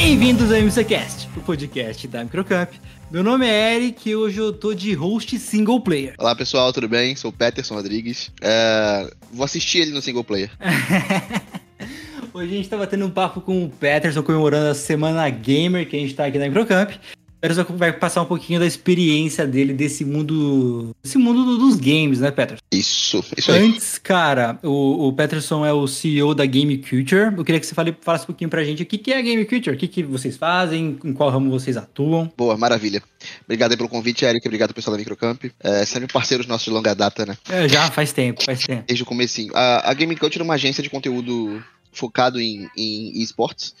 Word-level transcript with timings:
Bem-vindos 0.00 0.52
ao 0.52 0.58
MCCast, 0.60 1.28
o 1.36 1.40
podcast 1.40 2.06
da 2.06 2.22
Microcamp. 2.22 2.70
Meu 3.10 3.24
nome 3.24 3.48
é 3.48 3.74
Eric 3.74 4.08
e 4.08 4.14
hoje 4.14 4.38
eu 4.38 4.52
tô 4.52 4.72
de 4.72 4.94
host 4.94 5.36
single 5.40 5.80
player. 5.80 6.14
Olá 6.18 6.36
pessoal, 6.36 6.72
tudo 6.72 6.88
bem? 6.88 7.16
Sou 7.16 7.32
o 7.32 7.34
Peterson 7.34 7.74
Rodrigues. 7.74 8.30
É, 8.40 9.10
Vou 9.32 9.44
assistir 9.44 9.78
ele 9.80 9.90
no 9.90 10.00
single 10.00 10.22
player. 10.22 10.52
hoje 12.32 12.52
a 12.52 12.56
gente 12.56 12.68
tá 12.68 12.76
batendo 12.76 13.06
um 13.06 13.10
papo 13.10 13.40
com 13.40 13.64
o 13.64 13.68
Peterson 13.68 14.22
comemorando 14.22 14.68
a 14.68 14.74
Semana 14.74 15.28
Gamer 15.28 15.88
que 15.88 15.96
a 15.96 15.98
gente 15.98 16.14
tá 16.14 16.26
aqui 16.26 16.38
na 16.38 16.46
Microcamp. 16.46 16.92
Peterson 17.40 17.64
vai 17.76 17.92
passar 17.92 18.22
um 18.22 18.26
pouquinho 18.26 18.58
da 18.58 18.66
experiência 18.66 19.46
dele 19.46 19.72
desse 19.72 20.04
mundo. 20.04 20.94
Desse 21.02 21.18
mundo 21.18 21.56
dos 21.58 21.76
games, 21.76 22.20
né, 22.20 22.30
Peterson? 22.30 22.62
Isso, 22.72 23.24
isso 23.36 23.52
aí. 23.52 23.66
Antes, 23.66 23.98
cara, 23.98 24.58
o, 24.62 25.08
o 25.08 25.12
Peterson 25.12 25.64
é 25.64 25.72
o 25.72 25.86
CEO 25.86 26.34
da 26.34 26.44
Game 26.44 26.76
Culture. 26.78 27.34
Eu 27.36 27.44
queria 27.44 27.60
que 27.60 27.66
você 27.66 27.74
fale, 27.74 27.96
falasse 28.00 28.24
um 28.24 28.26
pouquinho 28.26 28.50
pra 28.50 28.64
gente 28.64 28.82
o 28.82 28.86
que, 28.86 28.98
que 28.98 29.12
é 29.12 29.18
a 29.18 29.22
Game 29.22 29.44
Culture, 29.44 29.74
o 29.74 29.78
que, 29.78 29.86
que 29.86 30.02
vocês 30.02 30.36
fazem, 30.36 30.98
em 31.04 31.12
qual 31.12 31.30
ramo 31.30 31.50
vocês 31.50 31.76
atuam. 31.76 32.30
Boa, 32.36 32.56
maravilha. 32.56 33.02
Obrigado 33.44 33.72
aí 33.72 33.76
pelo 33.76 33.88
convite, 33.88 34.24
Eric. 34.24 34.46
Obrigado 34.46 34.74
pessoal 34.74 34.96
da 34.96 34.98
Microcamp. 34.98 35.44
É, 35.60 35.84
sempre 35.84 36.12
parceiros 36.12 36.46
nossos 36.46 36.64
de 36.64 36.70
longa 36.70 36.94
data, 36.94 37.24
né? 37.24 37.36
É, 37.48 37.68
já 37.68 37.90
faz 37.90 38.12
tempo, 38.12 38.42
faz 38.42 38.64
tempo. 38.64 38.84
Desde 38.86 39.02
o 39.02 39.06
comecinho. 39.06 39.52
A, 39.54 39.90
a 39.90 39.94
Game 39.94 40.14
Culture 40.16 40.42
é 40.42 40.44
uma 40.44 40.54
agência 40.54 40.82
de 40.82 40.90
conteúdo 40.90 41.62
focado 41.92 42.40
em, 42.40 42.68
em 42.76 43.22
esportes. 43.22 43.74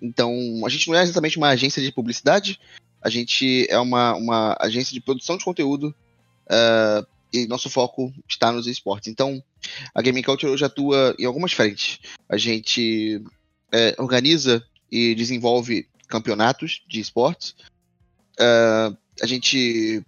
Então, 0.00 0.32
a 0.64 0.68
gente 0.68 0.88
não 0.88 0.96
é 0.96 1.02
exatamente 1.02 1.36
uma 1.36 1.48
agência 1.48 1.82
de 1.82 1.92
publicidade, 1.92 2.58
a 3.02 3.08
gente 3.08 3.66
é 3.70 3.78
uma, 3.78 4.14
uma 4.14 4.56
agência 4.60 4.92
de 4.92 5.00
produção 5.00 5.36
de 5.36 5.44
conteúdo 5.44 5.94
uh, 6.46 7.06
e 7.32 7.46
nosso 7.46 7.70
foco 7.70 8.12
está 8.28 8.52
nos 8.52 8.66
esportes. 8.66 9.10
Então, 9.10 9.42
a 9.94 10.02
Gaming 10.02 10.22
Culture 10.22 10.52
hoje 10.52 10.64
atua 10.64 11.14
em 11.18 11.24
algumas 11.24 11.52
frentes. 11.52 11.98
A 12.28 12.36
gente 12.36 13.22
é, 13.72 13.94
organiza 13.98 14.64
e 14.90 15.14
desenvolve 15.14 15.88
campeonatos 16.08 16.82
de 16.88 17.00
esportes. 17.00 17.54
Uh, 18.38 18.96
a 19.22 19.26
gente 19.26 20.02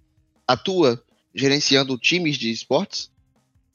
atua 0.46 1.02
gerenciando 1.34 1.96
times 1.96 2.36
de 2.36 2.50
esportes. 2.50 3.10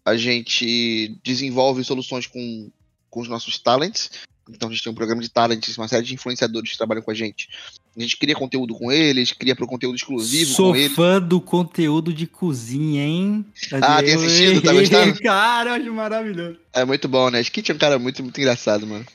A 0.04 0.16
gente 0.18 1.18
desenvolve 1.24 1.84
soluções 1.84 2.28
com, 2.28 2.70
com 3.10 3.22
os 3.22 3.28
nossos 3.28 3.60
talents. 3.60 4.12
Então 4.50 4.70
a 4.70 4.72
gente 4.72 4.84
tem 4.84 4.92
um 4.92 4.96
programa 4.96 5.22
de 5.22 5.30
talents, 5.30 5.78
uma 5.78 5.88
série 5.88 6.06
de 6.06 6.14
influenciadores 6.14 6.72
que 6.72 6.78
trabalham 6.78 7.02
com 7.02 7.12
a 7.12 7.14
gente. 7.14 7.50
A 7.96 8.00
gente 8.02 8.18
cria 8.18 8.36
conteúdo 8.36 8.74
com 8.76 8.92
eles, 8.92 9.32
cria 9.32 9.56
para 9.56 9.66
conteúdo 9.66 9.96
exclusivo 9.96 10.54
Sou 10.54 10.72
com 10.72 10.76
eles. 10.76 10.94
fã 10.94 11.22
do 11.22 11.42
conteúdo 11.42 12.14
de 12.14 12.28
cozinha, 12.28 13.04
hein? 13.04 13.46
Ah, 13.82 14.02
tem 14.02 14.14
assistido? 14.14 14.62
Tá 14.62 14.74
gostando? 14.74 15.20
Cara, 15.22 15.76
acho 15.76 15.94
maravilhoso. 15.94 16.58
É 16.74 16.86
muito 16.86 17.08
bom, 17.08 17.30
né? 17.30 17.42
Skit 17.42 17.72
é 17.72 17.76
um 17.76 17.78
cara 17.78 17.98
muito, 17.98 18.22
muito 18.24 18.40
engraçado, 18.40 18.86
mano. 18.86 19.06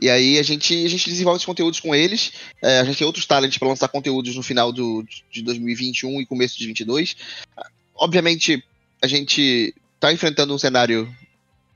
E 0.00 0.08
aí 0.08 0.38
a 0.38 0.42
gente, 0.42 0.84
a 0.84 0.88
gente 0.88 1.10
desenvolve 1.10 1.36
esses 1.36 1.46
conteúdos 1.46 1.80
com 1.80 1.94
eles. 1.94 2.32
É, 2.62 2.80
a 2.80 2.84
gente 2.84 2.98
tem 2.98 3.06
outros 3.06 3.26
talents 3.26 3.58
para 3.58 3.68
lançar 3.68 3.88
conteúdos 3.88 4.34
no 4.34 4.42
final 4.42 4.72
do, 4.72 5.04
de 5.30 5.42
2021 5.42 6.20
e 6.20 6.26
começo 6.26 6.54
de 6.54 6.64
2022. 6.64 7.16
Obviamente, 7.94 8.64
a 9.02 9.06
gente 9.06 9.74
tá 9.98 10.12
enfrentando 10.12 10.54
um 10.54 10.58
cenário 10.58 11.14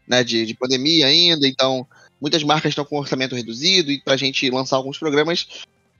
né, 0.08 0.24
de, 0.24 0.46
de 0.46 0.54
pandemia 0.54 1.06
ainda, 1.06 1.46
então 1.46 1.86
muitas 2.20 2.42
marcas 2.42 2.70
estão 2.70 2.84
com 2.84 2.98
orçamento 2.98 3.34
reduzido 3.34 3.90
e 3.90 4.00
para 4.00 4.14
a 4.14 4.16
gente 4.16 4.48
lançar 4.50 4.76
alguns 4.76 4.98
programas, 4.98 5.46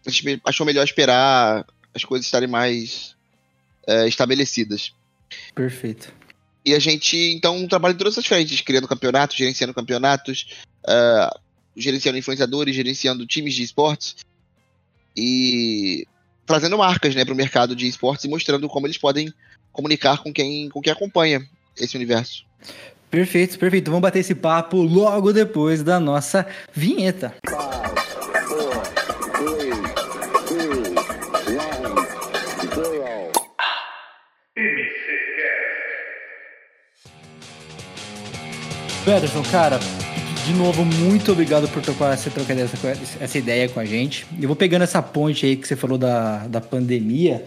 a 0.06 0.10
gente 0.10 0.40
achou 0.44 0.66
melhor 0.66 0.84
esperar 0.84 1.66
as 1.94 2.04
coisas 2.04 2.26
estarem 2.26 2.48
mais 2.48 3.14
é, 3.86 4.06
estabelecidas. 4.08 4.92
Perfeito. 5.54 6.12
E 6.64 6.74
a 6.74 6.78
gente, 6.78 7.16
então, 7.16 7.66
trabalha 7.68 7.92
em 7.92 7.96
todas 7.96 8.14
essas 8.14 8.26
frentes, 8.26 8.60
criando 8.62 8.88
campeonatos, 8.88 9.36
gerenciando 9.36 9.74
campeonatos, 9.74 10.46
uh, 10.84 11.38
gerenciando 11.76 12.16
influenciadores, 12.16 12.74
gerenciando 12.74 13.26
times 13.26 13.54
de 13.54 13.62
esportes 13.62 14.16
e 15.14 16.06
trazendo 16.46 16.78
marcas 16.78 17.14
né, 17.14 17.24
para 17.24 17.34
o 17.34 17.36
mercado 17.36 17.76
de 17.76 17.86
esportes 17.86 18.24
e 18.24 18.28
mostrando 18.28 18.68
como 18.68 18.86
eles 18.86 18.96
podem 18.96 19.32
comunicar 19.72 20.22
com 20.22 20.32
quem, 20.32 20.70
com 20.70 20.80
quem 20.80 20.92
acompanha 20.92 21.46
esse 21.76 21.96
universo. 21.96 22.46
Perfeito, 23.14 23.56
perfeito. 23.56 23.92
Vamos 23.92 24.02
bater 24.02 24.18
esse 24.18 24.34
papo 24.34 24.76
logo 24.78 25.32
depois 25.32 25.84
da 25.84 26.00
nossa 26.00 26.44
vinheta. 26.72 27.32
Peterson, 39.04 39.42
cara, 39.44 39.78
de 40.44 40.52
novo, 40.54 40.84
muito 40.84 41.30
obrigado 41.30 41.68
por 41.68 41.82
trocar 41.82 42.14
essa, 42.14 42.28
trocar 42.30 42.58
essa, 42.58 42.76
essa 43.20 43.38
ideia 43.38 43.68
com 43.68 43.78
a 43.78 43.84
gente. 43.84 44.26
Eu 44.40 44.48
vou 44.48 44.56
pegando 44.56 44.82
essa 44.82 45.00
ponte 45.00 45.46
aí 45.46 45.54
que 45.54 45.68
você 45.68 45.76
falou 45.76 45.96
da, 45.96 46.48
da 46.48 46.60
pandemia. 46.60 47.44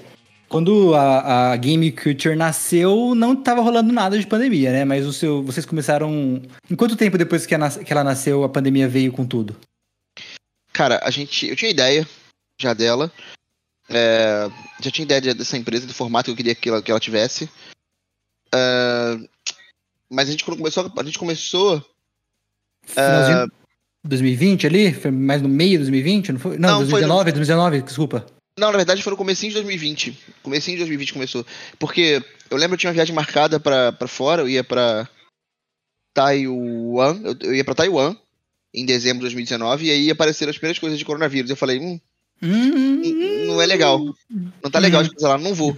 Quando 0.49 0.95
a, 0.95 1.51
a 1.51 1.57
Game 1.57 1.91
Culture 1.91 2.35
nasceu, 2.35 3.13
não 3.13 3.33
estava 3.33 3.61
rolando 3.61 3.91
nada 3.91 4.17
de 4.17 4.25
pandemia, 4.25 4.71
né? 4.71 4.85
Mas 4.85 5.05
o 5.05 5.11
seu, 5.11 5.43
vocês 5.43 5.65
começaram. 5.65 6.41
Em 6.69 6.75
quanto 6.75 6.95
tempo 6.95 7.17
depois 7.17 7.45
que, 7.45 7.53
a, 7.53 7.69
que 7.69 7.91
ela 7.91 8.03
nasceu, 8.03 8.43
a 8.43 8.49
pandemia 8.49 8.87
veio 8.87 9.11
com 9.11 9.25
tudo? 9.25 9.55
Cara, 10.71 11.01
a 11.03 11.11
gente. 11.11 11.47
Eu 11.47 11.55
tinha 11.55 11.71
ideia 11.71 12.07
já 12.59 12.73
dela. 12.73 13.11
É, 13.89 14.49
já 14.81 14.91
tinha 14.91 15.03
ideia 15.03 15.35
dessa 15.35 15.57
empresa, 15.57 15.85
do 15.85 15.93
formato 15.93 16.25
que 16.25 16.31
eu 16.31 16.35
queria 16.35 16.55
que 16.55 16.69
ela, 16.69 16.81
que 16.81 16.91
ela 16.91 16.99
tivesse. 16.99 17.49
É, 18.53 19.17
mas 20.09 20.29
a 20.29 20.31
gente 20.31 20.45
começou. 20.45 20.91
A 20.97 21.03
gente 21.03 21.19
começou. 21.19 21.77
Uh, 22.91 23.51
2020 24.05 24.65
ali? 24.65 24.93
Foi 24.93 25.11
mais 25.11 25.41
no 25.41 25.49
meio 25.49 25.71
de 25.71 25.77
2020? 25.79 26.31
Não 26.31 26.39
foi? 26.39 26.57
Não, 26.57 26.69
não 26.69 26.77
2019, 26.79 27.23
foi... 27.23 27.31
2019, 27.33 27.81
desculpa. 27.81 28.36
Não, 28.57 28.71
na 28.71 28.77
verdade 28.77 29.03
foi 29.03 29.11
no 29.11 29.17
comecinho 29.17 29.51
de 29.51 29.55
2020. 29.55 30.17
Comecinho 30.41 30.77
de 30.77 30.81
2020 30.81 31.13
começou. 31.13 31.45
Porque 31.77 32.23
eu 32.49 32.57
lembro 32.57 32.69
que 32.69 32.73
eu 32.75 32.77
tinha 32.79 32.89
uma 32.89 32.95
viagem 32.95 33.13
marcada 33.13 33.59
pra, 33.59 33.91
pra 33.91 34.07
fora, 34.07 34.41
eu 34.41 34.49
ia 34.49 34.63
pra 34.63 35.07
Taiwan, 36.13 37.21
eu, 37.23 37.35
eu 37.41 37.55
ia 37.55 37.63
pra 37.63 37.75
Taiwan 37.75 38.15
em 38.73 38.85
dezembro 38.85 39.19
de 39.19 39.25
2019, 39.25 39.85
e 39.85 39.91
aí 39.91 40.11
apareceram 40.11 40.49
as 40.49 40.57
primeiras 40.57 40.79
coisas 40.79 40.97
de 40.97 41.05
coronavírus. 41.05 41.49
Eu 41.49 41.55
falei, 41.55 41.79
hum, 41.79 41.99
hum 42.41 43.47
não 43.47 43.61
é 43.61 43.65
legal. 43.65 43.99
Não 44.29 44.71
tá 44.71 44.79
legal 44.79 45.03
de 45.03 45.11
fazer 45.13 45.27
lá, 45.27 45.37
não 45.37 45.53
vou. 45.53 45.75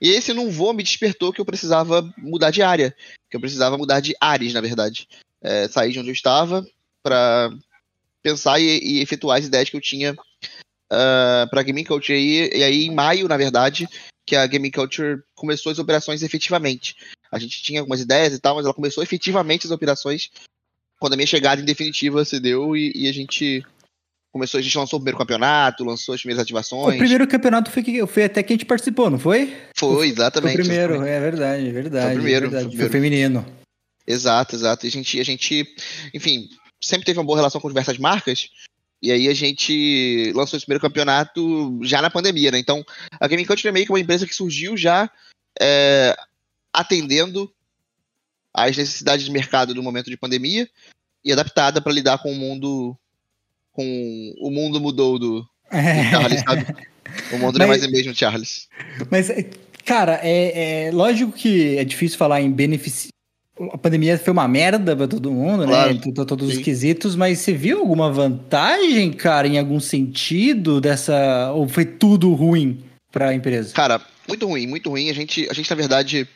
E 0.00 0.10
esse 0.10 0.34
não 0.34 0.50
vou 0.50 0.74
me 0.74 0.82
despertou 0.82 1.32
que 1.32 1.40
eu 1.40 1.44
precisava 1.44 2.02
mudar 2.18 2.50
de 2.50 2.62
área. 2.62 2.94
Que 3.30 3.36
eu 3.36 3.40
precisava 3.40 3.78
mudar 3.78 4.00
de 4.00 4.14
áreas, 4.20 4.52
na 4.52 4.60
verdade. 4.60 5.08
É, 5.40 5.68
sair 5.68 5.92
de 5.92 5.98
onde 5.98 6.10
eu 6.10 6.14
estava 6.14 6.66
para 7.02 7.50
pensar 8.22 8.58
e, 8.58 8.78
e, 8.82 9.00
efetuar 9.00 9.38
as 9.38 9.46
ideias 9.46 9.68
que 9.68 9.76
eu 9.76 9.80
tinha 9.80 10.14
uh, 10.94 11.50
para 11.50 11.62
Gaming 11.62 11.84
Culture. 11.84 12.18
E, 12.18 12.56
e 12.56 12.62
aí, 12.62 12.84
em 12.84 12.94
maio, 12.94 13.28
na 13.28 13.36
verdade, 13.36 13.88
que 14.26 14.36
a 14.36 14.46
Gaming 14.46 14.70
Culture 14.70 15.22
começou 15.34 15.70
as 15.72 15.78
operações 15.78 16.22
efetivamente. 16.22 16.96
A 17.30 17.38
gente 17.38 17.62
tinha 17.62 17.80
algumas 17.80 18.00
ideias 18.00 18.32
e 18.32 18.38
tal, 18.38 18.56
mas 18.56 18.64
ela 18.64 18.74
começou 18.74 19.02
efetivamente 19.02 19.66
as 19.66 19.72
operações 19.72 20.30
quando 20.98 21.14
a 21.14 21.16
minha 21.16 21.26
chegada 21.26 21.60
em 21.60 21.64
definitiva 21.64 22.24
se 22.24 22.40
deu 22.40 22.76
e, 22.76 22.92
e 22.94 23.08
a 23.08 23.12
gente 23.12 23.64
começou, 24.32 24.58
a 24.58 24.62
gente 24.62 24.76
lançou 24.78 24.98
o 24.98 25.00
primeiro 25.00 25.18
campeonato, 25.18 25.84
lançou 25.84 26.14
as 26.14 26.20
primeiras 26.20 26.42
ativações. 26.42 26.94
O 26.94 26.98
primeiro 26.98 27.26
campeonato 27.26 27.70
foi, 27.70 27.82
que, 27.82 28.06
foi 28.06 28.24
até 28.24 28.42
que 28.42 28.52
a 28.52 28.56
gente 28.56 28.66
participou, 28.66 29.10
não 29.10 29.18
foi? 29.18 29.54
Foi, 29.76 30.08
exatamente. 30.08 30.54
Foi 30.54 30.62
o 30.62 30.66
primeiro, 30.66 30.94
é 31.04 31.20
verdade, 31.20 31.68
é 31.68 31.72
verdade. 31.72 32.06
Foi 32.06 32.12
o 32.12 32.16
primeiro. 32.16 32.46
É 32.46 32.48
verdade. 32.48 32.76
Foi, 32.76 32.86
o 32.86 32.90
feminino. 32.90 33.46
Exato, 34.06 34.56
exato. 34.56 34.86
E 34.86 34.88
a 34.88 34.90
gente, 34.90 35.20
a 35.20 35.24
gente, 35.24 35.66
enfim, 36.12 36.48
sempre 36.82 37.06
teve 37.06 37.18
uma 37.18 37.24
boa 37.24 37.38
relação 37.38 37.60
com 37.60 37.68
diversas 37.68 37.98
marcas, 37.98 38.48
e 39.02 39.12
aí 39.12 39.28
a 39.28 39.34
gente 39.34 40.32
lançou 40.34 40.56
esse 40.56 40.64
primeiro 40.64 40.80
campeonato 40.80 41.78
já 41.82 42.00
na 42.00 42.10
pandemia, 42.10 42.50
né? 42.50 42.58
Então, 42.58 42.84
a 43.20 43.28
Gaming 43.28 43.44
Country 43.44 43.68
é 43.68 43.72
meio 43.72 43.86
que 43.86 43.92
uma 43.92 44.00
empresa 44.00 44.26
que 44.26 44.34
surgiu 44.34 44.76
já 44.76 45.10
é, 45.60 46.16
atendendo 46.72 47.52
às 48.52 48.76
necessidades 48.76 49.26
de 49.26 49.30
mercado 49.30 49.74
do 49.74 49.82
momento 49.82 50.08
de 50.08 50.16
pandemia 50.16 50.68
e 51.24 51.32
adaptada 51.32 51.80
para 51.80 51.92
lidar 51.92 52.18
com 52.18 52.32
o 52.32 52.36
mundo 52.36 52.96
com 53.72 54.34
o 54.38 54.50
mundo 54.50 54.80
mudou 54.80 55.18
do, 55.18 55.48
é. 55.70 56.10
Charles, 56.10 56.40
sabe? 56.40 56.66
O 57.32 57.38
mundo 57.38 57.58
mas, 57.58 57.58
não 57.58 57.64
é 57.64 57.68
mais 57.68 57.84
o 57.84 57.90
mesmo 57.90 58.14
Charles. 58.14 58.68
Mas, 59.10 59.28
cara, 59.84 60.20
é, 60.22 60.86
é, 60.86 60.90
lógico 60.92 61.32
que 61.32 61.76
é 61.76 61.84
difícil 61.84 62.16
falar 62.16 62.40
em 62.40 62.50
benefício 62.50 63.08
a 63.72 63.78
pandemia 63.78 64.18
foi 64.18 64.32
uma 64.32 64.48
merda 64.48 64.96
pra 64.96 65.06
todo 65.06 65.30
mundo, 65.30 65.64
né? 65.64 65.68
claro, 65.68 65.94
né? 65.94 66.00
Todos 66.26 66.48
os 66.48 66.58
quesitos, 66.58 67.14
mas 67.14 67.38
você 67.38 67.52
viu 67.52 67.78
alguma 67.78 68.10
vantagem, 68.10 69.12
cara, 69.12 69.46
em 69.46 69.58
algum 69.58 69.78
sentido 69.78 70.80
dessa. 70.80 71.52
Ou 71.52 71.68
foi 71.68 71.84
tudo 71.84 72.32
ruim 72.34 72.84
pra 73.12 73.32
empresa? 73.32 73.72
Cara, 73.72 74.00
muito 74.26 74.46
ruim, 74.46 74.66
muito 74.66 74.90
ruim. 74.90 75.08
A 75.08 75.14
gente, 75.14 75.48
a 75.48 75.52
gente 75.52 75.70
na 75.70 75.76
verdade, 75.76 76.28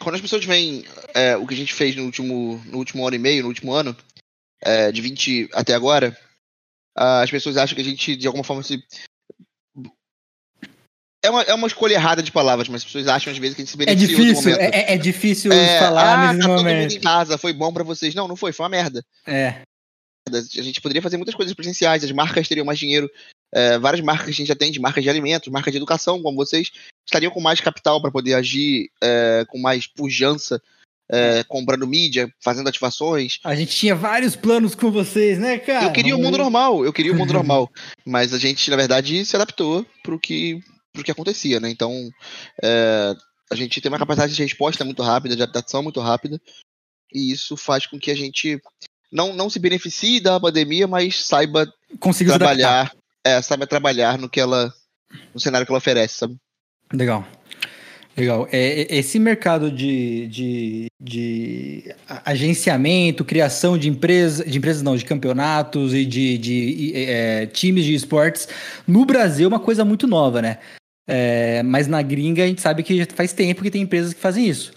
quando 0.00 0.16
as 0.16 0.20
pessoas 0.20 0.44
veem 0.44 0.84
é, 1.14 1.36
o 1.36 1.46
que 1.46 1.54
a 1.54 1.56
gente 1.56 1.72
fez 1.72 1.94
no 1.94 2.04
último, 2.04 2.60
no 2.66 2.78
último 2.78 3.06
ano 3.06 3.14
e 3.14 3.20
meio, 3.20 3.42
no 3.42 3.48
último 3.48 3.72
ano, 3.72 3.96
é, 4.60 4.90
de 4.90 5.00
20 5.00 5.50
até 5.52 5.72
agora, 5.72 6.18
as 6.96 7.30
pessoas 7.30 7.56
acham 7.56 7.76
que 7.76 7.82
a 7.82 7.84
gente, 7.84 8.16
de 8.16 8.26
alguma 8.26 8.42
forma, 8.42 8.62
se 8.64 8.82
é 11.26 11.30
uma, 11.30 11.42
é 11.42 11.54
uma 11.54 11.66
escolha 11.66 11.94
errada 11.94 12.22
de 12.22 12.32
palavras, 12.32 12.68
mas 12.68 12.82
as 12.82 12.84
pessoas 12.84 13.08
acham 13.08 13.32
às 13.32 13.38
vezes 13.38 13.54
que 13.54 13.62
a 13.62 13.64
gente 13.64 13.76
se 13.76 13.82
é 13.82 13.86
beneficia 13.86 14.14
é 14.14 14.18
difícil, 14.18 14.52
é, 14.52 14.94
é, 14.94 14.98
difícil 14.98 15.52
é, 15.52 15.78
falar 15.78 16.12
ah, 16.12 16.32
nesse 16.32 16.40
tá 16.40 16.48
momento. 16.48 16.64
todo 16.64 16.76
mundo 16.76 16.92
em 16.92 17.00
casa, 17.00 17.38
foi 17.38 17.52
bom 17.52 17.72
para 17.72 17.84
vocês. 17.84 18.14
Não, 18.14 18.26
não 18.26 18.36
foi, 18.36 18.52
foi 18.52 18.64
uma 18.64 18.70
merda. 18.70 19.04
É. 19.26 19.62
A 20.28 20.62
gente 20.62 20.80
poderia 20.80 21.02
fazer 21.02 21.16
muitas 21.16 21.34
coisas 21.34 21.54
presenciais, 21.54 22.02
as 22.02 22.10
marcas 22.10 22.48
teriam 22.48 22.66
mais 22.66 22.78
dinheiro 22.78 23.08
é, 23.52 23.78
várias 23.78 24.04
marcas 24.04 24.26
que 24.26 24.32
a 24.32 24.34
gente 24.34 24.52
atende, 24.52 24.80
marcas 24.80 25.02
de 25.02 25.10
alimentos, 25.10 25.50
marcas 25.52 25.72
de 25.72 25.78
educação, 25.78 26.20
como 26.20 26.36
vocês, 26.36 26.70
estariam 27.06 27.32
com 27.32 27.40
mais 27.40 27.60
capital 27.60 28.00
para 28.00 28.10
poder 28.10 28.34
agir 28.34 28.90
é, 29.02 29.44
com 29.48 29.58
mais 29.58 29.86
pujança, 29.86 30.60
é, 31.10 31.44
comprando 31.44 31.86
mídia, 31.86 32.28
fazendo 32.40 32.68
ativações. 32.68 33.38
A 33.44 33.54
gente 33.54 33.76
tinha 33.76 33.94
vários 33.94 34.34
planos 34.34 34.74
com 34.74 34.90
vocês, 34.90 35.38
né, 35.38 35.58
cara? 35.58 35.86
Eu 35.86 35.92
queria 35.92 36.16
o 36.16 36.20
mundo 36.20 36.36
normal, 36.36 36.84
eu 36.84 36.92
queria 36.92 37.12
o 37.12 37.16
mundo 37.16 37.32
normal. 37.34 37.70
Mas 38.04 38.34
a 38.34 38.38
gente, 38.38 38.68
na 38.70 38.76
verdade, 38.76 39.24
se 39.24 39.36
adaptou 39.36 39.86
pro 40.02 40.18
que, 40.18 40.60
pro 40.96 41.04
que 41.04 41.10
acontecia, 41.10 41.60
né? 41.60 41.70
Então, 41.70 42.10
é, 42.62 43.14
a 43.50 43.54
gente 43.54 43.80
tem 43.80 43.90
uma 43.90 43.98
capacidade 43.98 44.34
de 44.34 44.42
resposta 44.42 44.84
muito 44.84 45.02
rápida, 45.02 45.36
de 45.36 45.42
adaptação 45.42 45.82
muito 45.82 46.00
rápida, 46.00 46.40
e 47.12 47.30
isso 47.30 47.56
faz 47.56 47.86
com 47.86 47.98
que 47.98 48.10
a 48.10 48.16
gente 48.16 48.60
não, 49.12 49.32
não 49.32 49.48
se 49.48 49.58
beneficie 49.58 50.20
da 50.20 50.40
pandemia, 50.40 50.86
mas 50.86 51.24
saiba 51.24 51.72
Consigo 52.00 52.30
trabalhar, 52.30 52.92
é, 53.24 53.40
saiba 53.40 53.66
trabalhar 53.66 54.18
no 54.18 54.28
que 54.28 54.40
ela, 54.40 54.72
no 55.32 55.40
cenário 55.40 55.66
que 55.66 55.72
ela 55.72 55.78
oferece, 55.78 56.14
sabe? 56.18 56.36
Legal. 56.92 57.26
Legal. 58.16 58.48
É, 58.50 58.96
esse 58.96 59.18
mercado 59.18 59.70
de, 59.70 60.26
de, 60.28 60.86
de 60.98 61.94
agenciamento, 62.24 63.24
criação 63.24 63.76
de 63.76 63.90
empresas, 63.90 64.50
de 64.50 64.56
empresas 64.56 64.82
não, 64.82 64.96
de 64.96 65.04
campeonatos 65.04 65.92
e 65.92 66.06
de, 66.06 66.38
de 66.38 66.92
é, 66.94 67.46
times 67.46 67.84
de 67.84 67.94
esportes, 67.94 68.48
no 68.86 69.04
Brasil 69.04 69.44
é 69.44 69.48
uma 69.48 69.60
coisa 69.60 69.84
muito 69.84 70.06
nova, 70.06 70.40
né? 70.40 70.58
É, 71.06 71.62
mas 71.62 71.86
na 71.86 72.02
gringa 72.02 72.42
a 72.42 72.46
gente 72.46 72.60
sabe 72.60 72.82
que 72.82 72.98
já 72.98 73.06
faz 73.14 73.32
tempo 73.32 73.62
que 73.62 73.70
tem 73.70 73.82
empresas 73.82 74.12
que 74.12 74.20
fazem 74.20 74.46
isso. 74.48 74.72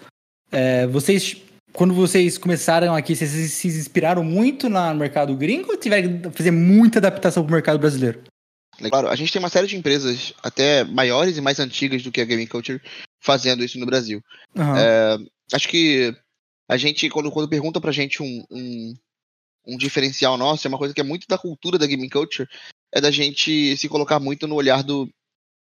É, 0.52 0.86
vocês, 0.88 1.38
quando 1.74 1.94
vocês 1.94 2.38
começaram 2.38 2.96
aqui, 2.96 3.16
vocês 3.16 3.32
se 3.52 3.68
inspiraram 3.68 4.24
muito 4.24 4.70
no 4.70 4.96
mercado 4.96 5.36
gringo 5.36 5.72
ou 5.72 5.78
tiveram 5.78 6.20
que 6.20 6.38
fazer 6.38 6.52
muita 6.52 7.00
adaptação 7.00 7.44
para 7.44 7.52
o 7.52 7.54
mercado 7.54 7.80
brasileiro? 7.80 8.22
Claro, 8.88 9.10
a 9.10 9.16
gente 9.16 9.34
tem 9.34 9.40
uma 9.42 9.50
série 9.50 9.68
de 9.68 9.76
empresas 9.76 10.34
até 10.42 10.84
maiores 10.86 11.36
e 11.36 11.42
mais 11.42 11.60
antigas 11.60 12.02
do 12.02 12.12
que 12.12 12.22
a 12.22 12.26
Gaming 12.26 12.48
Culture 12.48 12.82
fazendo 13.20 13.64
isso 13.64 13.78
no 13.78 13.86
Brasil. 13.86 14.24
Uhum. 14.56 14.78
É, 14.78 15.18
acho 15.52 15.68
que 15.68 16.16
a 16.68 16.78
gente, 16.78 17.10
quando, 17.10 17.30
quando 17.32 17.50
pergunta 17.50 17.82
pra 17.82 17.92
gente 17.92 18.24
um, 18.24 18.46
um, 18.50 18.94
um, 19.68 19.78
diferencial 19.78 20.38
nosso, 20.38 20.66
é 20.66 20.70
uma 20.70 20.78
coisa 20.78 20.94
que 20.94 21.02
é 21.02 21.04
muito 21.04 21.28
da 21.28 21.38
cultura 21.38 21.78
da 21.78 21.88
Gaming 21.88 22.08
Culture, 22.08 22.48
é 22.94 23.02
da 23.02 23.12
gente 23.12 23.76
se 23.76 23.90
colocar 23.90 24.20
muito 24.20 24.48
no 24.48 24.56
olhar 24.56 24.82
do, 24.82 25.10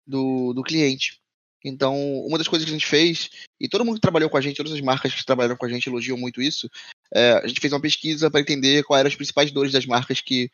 do, 0.07 0.53
do 0.53 0.63
cliente. 0.63 1.21
Então, 1.65 1.95
uma 2.25 2.39
das 2.39 2.49
coisas 2.49 2.65
que 2.65 2.71
a 2.71 2.79
gente 2.79 2.87
fez, 2.87 3.29
e 3.61 3.69
todo 3.69 3.85
mundo 3.85 3.97
que 3.97 4.01
trabalhou 4.01 4.31
com 4.31 4.37
a 4.37 4.41
gente, 4.41 4.57
todas 4.57 4.73
as 4.73 4.81
marcas 4.81 5.15
que 5.15 5.25
trabalharam 5.25 5.57
com 5.57 5.67
a 5.67 5.69
gente 5.69 5.89
elogiam 5.89 6.17
muito 6.17 6.41
isso, 6.41 6.71
é, 7.15 7.33
a 7.33 7.47
gente 7.47 7.61
fez 7.61 7.73
uma 7.73 7.81
pesquisa 7.81 8.31
para 8.31 8.41
entender 8.41 8.83
quais 8.85 9.01
eram 9.01 9.09
as 9.09 9.15
principais 9.15 9.51
dores 9.51 9.73
das 9.73 9.85
marcas 9.85 10.21
que 10.21 10.51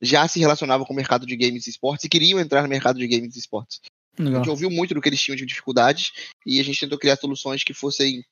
já 0.00 0.28
se 0.28 0.38
relacionavam 0.38 0.86
com 0.86 0.92
o 0.92 0.96
mercado 0.96 1.26
de 1.26 1.36
games 1.36 1.66
e 1.66 1.70
esportes 1.70 2.04
e 2.04 2.08
queriam 2.08 2.38
entrar 2.38 2.62
no 2.62 2.68
mercado 2.68 2.98
de 2.98 3.06
games 3.06 3.34
e 3.34 3.38
esportes. 3.38 3.80
Legal. 4.18 4.34
A 4.34 4.36
gente 4.38 4.50
ouviu 4.50 4.70
muito 4.70 4.94
do 4.94 5.00
que 5.00 5.08
eles 5.08 5.20
tinham 5.20 5.36
de 5.36 5.46
dificuldades 5.46 6.12
e 6.46 6.60
a 6.60 6.64
gente 6.64 6.78
tentou 6.78 6.98
criar 6.98 7.16
soluções 7.16 7.64
que 7.64 7.74
fossem 7.74 8.24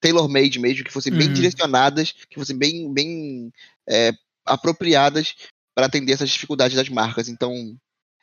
tailor-made 0.00 0.58
mesmo, 0.58 0.84
que 0.84 0.90
fossem 0.90 1.12
uhum. 1.12 1.18
bem 1.18 1.32
direcionadas, 1.32 2.12
que 2.28 2.38
fossem 2.38 2.56
bem, 2.56 2.92
bem 2.92 3.52
é, 3.88 4.12
apropriadas 4.44 5.34
para 5.74 5.86
atender 5.86 6.12
essas 6.12 6.30
dificuldades 6.30 6.76
das 6.76 6.88
marcas. 6.88 7.28
Então, 7.28 7.76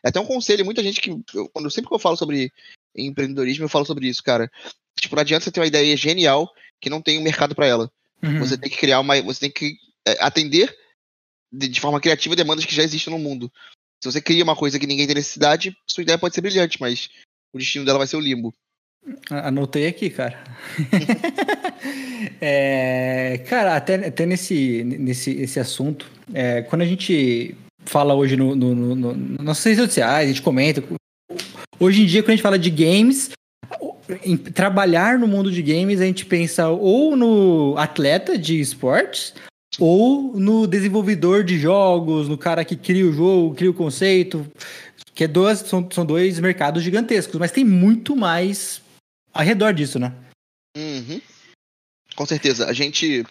é 0.04 0.10
até 0.10 0.20
um 0.20 0.26
conselho, 0.26 0.66
muita 0.66 0.84
gente 0.84 1.02
que, 1.02 1.10
eu, 1.34 1.50
quando 1.50 1.70
sempre 1.72 1.90
que 1.90 1.96
eu 1.96 2.00
falo 2.00 2.18
sobre 2.18 2.52
empreendedorismo, 2.96 3.66
eu 3.66 3.70
falo 3.70 3.86
sobre 3.86 4.08
isso, 4.08 4.24
cara. 4.24 4.50
Tipo, 5.00 5.16
não 5.16 5.22
adianta 5.22 5.44
você 5.44 5.52
ter 5.52 5.60
uma 5.60 5.68
ideia 5.68 5.96
genial 5.96 6.50
que 6.80 6.90
não 6.90 7.02
tem 7.02 7.20
um 7.20 7.24
mercado 7.24 7.56
para 7.56 7.68
ela. 7.68 7.92
Uhum. 8.24 8.40
Você 8.40 8.58
tem 8.58 8.70
que 8.70 8.78
criar 8.78 9.00
uma, 9.00 9.22
você 9.22 9.42
tem 9.42 9.52
que 9.52 9.78
é, 10.08 10.18
atender 10.20 10.76
de, 11.52 11.68
de, 11.68 11.82
forma 11.82 12.00
criativa 12.00 12.36
demandas 12.36 12.66
que 12.66 12.76
já 12.76 12.84
existem 12.84 13.14
no 13.14 13.20
mundo. 13.20 13.52
Se 14.02 14.12
você 14.12 14.22
cria 14.22 14.44
uma 14.44 14.56
coisa 14.56 14.80
que 14.80 14.88
ninguém 14.88 15.06
tem 15.06 15.16
necessidade, 15.16 15.76
sua 15.88 16.02
ideia 16.02 16.18
pode 16.18 16.36
ser 16.36 16.42
brilhante, 16.42 16.80
mas 16.80 17.10
o 17.54 17.58
destino 17.58 17.86
dela 17.86 17.98
vai 17.98 18.08
ser 18.08 18.18
o 18.18 18.22
limbo. 18.22 18.54
Anotei 19.30 19.88
aqui, 19.88 20.10
cara. 20.10 20.44
é, 22.42 23.44
cara, 23.48 23.76
até, 23.76 24.08
até 24.08 24.26
nesse, 24.26 24.84
nesse 24.84 25.32
esse 25.32 25.60
assunto, 25.60 26.10
é, 26.34 26.62
quando 26.64 26.82
a 26.82 26.86
gente 26.86 27.56
fala 27.88 28.13
hoje 28.13 28.36
no, 28.36 28.56
no, 28.56 28.75
no, 28.75 28.95
no, 28.95 29.44
nas 29.44 29.63
redes 29.63 29.84
sociais, 29.84 30.25
a 30.25 30.28
gente 30.28 30.42
comenta. 30.42 30.84
Hoje 31.80 32.04
em 32.04 32.06
dia, 32.06 32.22
quando 32.22 32.30
a 32.30 32.36
gente 32.36 32.44
fala 32.44 32.60
de 32.60 32.69
games, 32.69 33.31
trabalhar 34.54 35.18
no 35.18 35.28
mundo 35.28 35.51
de 35.51 35.62
games, 35.62 36.01
a 36.01 36.06
gente 36.06 36.25
pensa 36.25 36.69
ou 36.69 37.16
no 37.16 37.75
atleta 37.78 38.38
de 38.38 38.60
esportes, 38.60 39.34
ou 39.80 40.34
no 40.38 40.66
desenvolvedor 40.66 41.44
de 41.44 41.60
jogos, 41.60 42.28
no 42.28 42.38
cara 42.38 42.66
que 42.66 42.75
cria 42.75 43.06
o 43.06 43.13
jogo, 43.13 43.56
cria 43.56 43.69
o 43.69 43.74
conceito, 43.74 44.50
que 45.13 45.24
é 45.24 45.28
dois, 45.28 45.60
são, 45.60 45.88
são 45.92 46.06
dois 46.06 46.40
mercados 46.40 46.83
gigantescos, 46.83 47.40
mas 47.40 47.51
tem 47.51 47.63
muito 47.63 48.16
mais 48.16 48.81
ao 49.33 49.44
redor 49.44 49.72
disso, 49.74 50.00
né? 50.00 50.13
Uhum. 50.75 51.22
Com 52.16 52.25
certeza. 52.25 52.68
A 52.68 52.74
gente. 52.74 53.25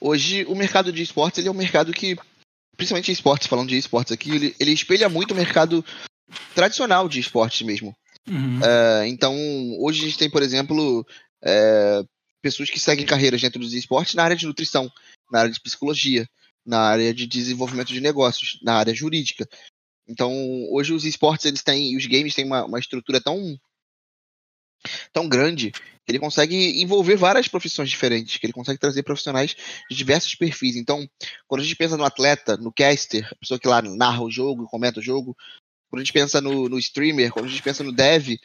Hoje, 0.00 0.44
o 0.46 0.54
mercado 0.54 0.92
de 0.92 1.02
esportes 1.02 1.38
ele 1.38 1.48
é 1.48 1.50
um 1.50 1.54
mercado 1.54 1.92
que, 1.92 2.16
principalmente 2.82 3.12
esportes, 3.12 3.46
falando 3.46 3.68
de 3.68 3.76
esportes 3.76 4.12
aqui, 4.12 4.34
ele, 4.34 4.56
ele 4.58 4.72
espelha 4.72 5.08
muito 5.08 5.30
o 5.30 5.36
mercado 5.36 5.84
tradicional 6.52 7.08
de 7.08 7.20
esportes 7.20 7.62
mesmo. 7.62 7.96
Uhum. 8.28 8.58
Uh, 8.58 9.04
então, 9.06 9.36
hoje 9.78 10.02
a 10.02 10.04
gente 10.06 10.18
tem, 10.18 10.28
por 10.28 10.42
exemplo, 10.42 11.06
uh, 11.44 12.08
pessoas 12.42 12.68
que 12.70 12.80
seguem 12.80 13.06
carreiras 13.06 13.40
dentro 13.40 13.60
dos 13.60 13.72
esportes 13.72 14.14
na 14.14 14.24
área 14.24 14.36
de 14.36 14.46
nutrição 14.46 14.90
na 15.30 15.40
área 15.40 15.50
de 15.50 15.60
psicologia, 15.60 16.28
na 16.66 16.80
área 16.80 17.14
de 17.14 17.26
desenvolvimento 17.26 17.88
de 17.88 18.00
negócios, 18.00 18.58
na 18.62 18.74
área 18.74 18.94
jurídica. 18.94 19.48
Então, 20.06 20.32
hoje 20.70 20.92
os 20.92 21.04
esportes 21.04 21.46
eles 21.46 21.62
têm, 21.62 21.96
os 21.96 22.04
games 22.04 22.34
têm 22.34 22.44
uma, 22.44 22.64
uma 22.64 22.78
estrutura 22.78 23.20
tão 23.20 23.56
tão 25.12 25.28
grande 25.28 25.72
ele 26.06 26.18
consegue 26.18 26.82
envolver 26.82 27.16
várias 27.16 27.48
profissões 27.48 27.88
diferentes, 27.88 28.36
que 28.36 28.46
ele 28.46 28.52
consegue 28.52 28.78
trazer 28.78 29.02
profissionais 29.02 29.54
de 29.88 29.96
diversos 29.96 30.34
perfis. 30.34 30.76
Então, 30.76 31.08
quando 31.46 31.60
a 31.60 31.64
gente 31.64 31.76
pensa 31.76 31.96
no 31.96 32.04
atleta, 32.04 32.56
no 32.56 32.72
caster, 32.72 33.28
a 33.30 33.36
pessoa 33.36 33.58
que 33.58 33.68
lá 33.68 33.80
narra 33.82 34.22
o 34.22 34.30
jogo, 34.30 34.66
comenta 34.68 35.00
o 35.00 35.02
jogo, 35.02 35.36
quando 35.88 36.00
a 36.00 36.04
gente 36.04 36.12
pensa 36.12 36.40
no, 36.40 36.68
no 36.68 36.78
streamer, 36.78 37.30
quando 37.30 37.46
a 37.46 37.48
gente 37.48 37.62
pensa 37.62 37.84
no 37.84 37.92
dev, 37.92 38.36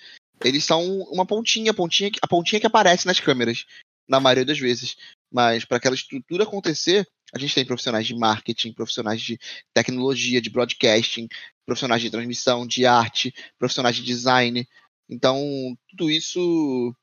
eles 0.44 0.64
são 0.64 1.00
uma 1.12 1.26
pontinha, 1.26 1.74
pontinha, 1.74 2.12
a 2.22 2.28
pontinha 2.28 2.60
que 2.60 2.68
aparece 2.68 3.08
nas 3.08 3.20
câmeras, 3.20 3.66
na 4.08 4.20
maioria 4.20 4.46
das 4.46 4.60
vezes. 4.60 4.96
Mas 5.32 5.66
para 5.66 5.78
aquela 5.78 5.96
estrutura 5.96 6.44
acontecer, 6.44 7.08
a 7.34 7.40
gente 7.40 7.56
tem 7.56 7.66
profissionais 7.66 8.06
de 8.06 8.16
marketing, 8.16 8.74
profissionais 8.74 9.22
de 9.22 9.40
tecnologia, 9.74 10.42
de 10.42 10.50
broadcasting, 10.50 11.28
profissionais 11.66 12.02
de 12.02 12.10
transmissão, 12.10 12.68
de 12.68 12.86
arte, 12.86 13.34
profissionais 13.58 13.96
de 13.96 14.04
design. 14.04 14.68
Então, 15.10 15.42
tudo 15.90 16.10
isso 16.10 16.96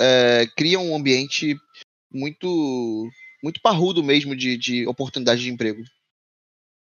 é, 0.00 0.46
cria 0.56 0.78
um 0.78 0.94
ambiente 0.94 1.56
muito 2.12 3.08
muito 3.42 3.60
parrudo 3.60 4.02
mesmo 4.02 4.34
de, 4.34 4.56
de 4.56 4.86
oportunidade 4.86 5.42
de 5.42 5.50
emprego. 5.50 5.82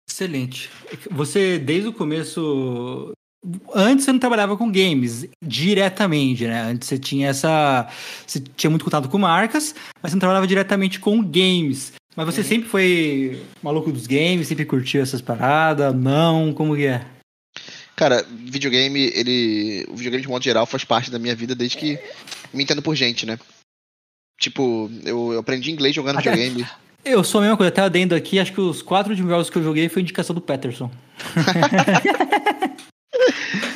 Excelente. 0.09 0.69
Você, 1.11 1.59
desde 1.59 1.89
o 1.89 1.93
começo, 1.93 3.13
Antes 3.73 4.05
você 4.05 4.13
não 4.13 4.19
trabalhava 4.19 4.57
com 4.57 4.71
games 4.71 5.29
diretamente, 5.41 6.45
né? 6.45 6.61
Antes 6.63 6.89
você 6.89 6.99
tinha 6.99 7.29
essa. 7.29 7.89
Você 8.27 8.41
tinha 8.41 8.69
muito 8.69 8.85
contato 8.85 9.09
com 9.09 9.17
marcas, 9.17 9.75
mas 10.03 10.11
você 10.11 10.17
não 10.17 10.21
trabalhava 10.21 10.47
diretamente 10.47 10.99
com 10.99 11.23
games. 11.23 11.93
Mas 12.17 12.27
você 12.27 12.41
uhum. 12.41 12.47
sempre 12.47 12.69
foi 12.69 13.41
maluco 13.63 13.93
dos 13.93 14.09
games, 14.09 14.49
sempre 14.49 14.65
curtiu 14.65 15.01
essas 15.01 15.21
paradas? 15.21 15.95
Não? 15.95 16.53
Como 16.53 16.75
que 16.75 16.87
é? 16.87 17.07
Cara, 17.99 18.25
videogame, 18.31 19.11
ele. 19.13 19.85
O 19.89 19.97
videogame 19.97 20.23
de 20.23 20.29
modo 20.29 20.45
geral 20.45 20.65
faz 20.67 20.85
parte 20.85 21.11
da 21.11 21.19
minha 21.19 21.35
vida 21.35 21.53
desde 21.53 21.77
que 21.77 21.99
me 22.55 22.63
entendo 22.63 22.81
por 22.81 22.95
gente, 22.95 23.27
né? 23.27 23.37
Tipo, 24.41 24.89
eu, 25.05 25.33
eu 25.33 25.41
aprendi 25.41 25.73
inglês 25.73 25.97
jogando 25.97 26.21
Até... 26.21 26.31
videogame. 26.31 26.65
Eu 27.05 27.25
sou 27.25 27.39
a 27.39 27.43
mesma 27.43 27.57
coisa, 27.57 27.69
até 27.69 27.81
adendo 27.81 28.15
aqui, 28.15 28.39
acho 28.39 28.53
que 28.53 28.61
os 28.61 28.83
quatro 28.83 29.15
de 29.15 29.23
jogos 29.23 29.49
que 29.49 29.57
eu 29.57 29.63
joguei 29.63 29.89
foi 29.89 30.03
indicação 30.03 30.35
do 30.35 30.43
Peterson. 30.43 30.91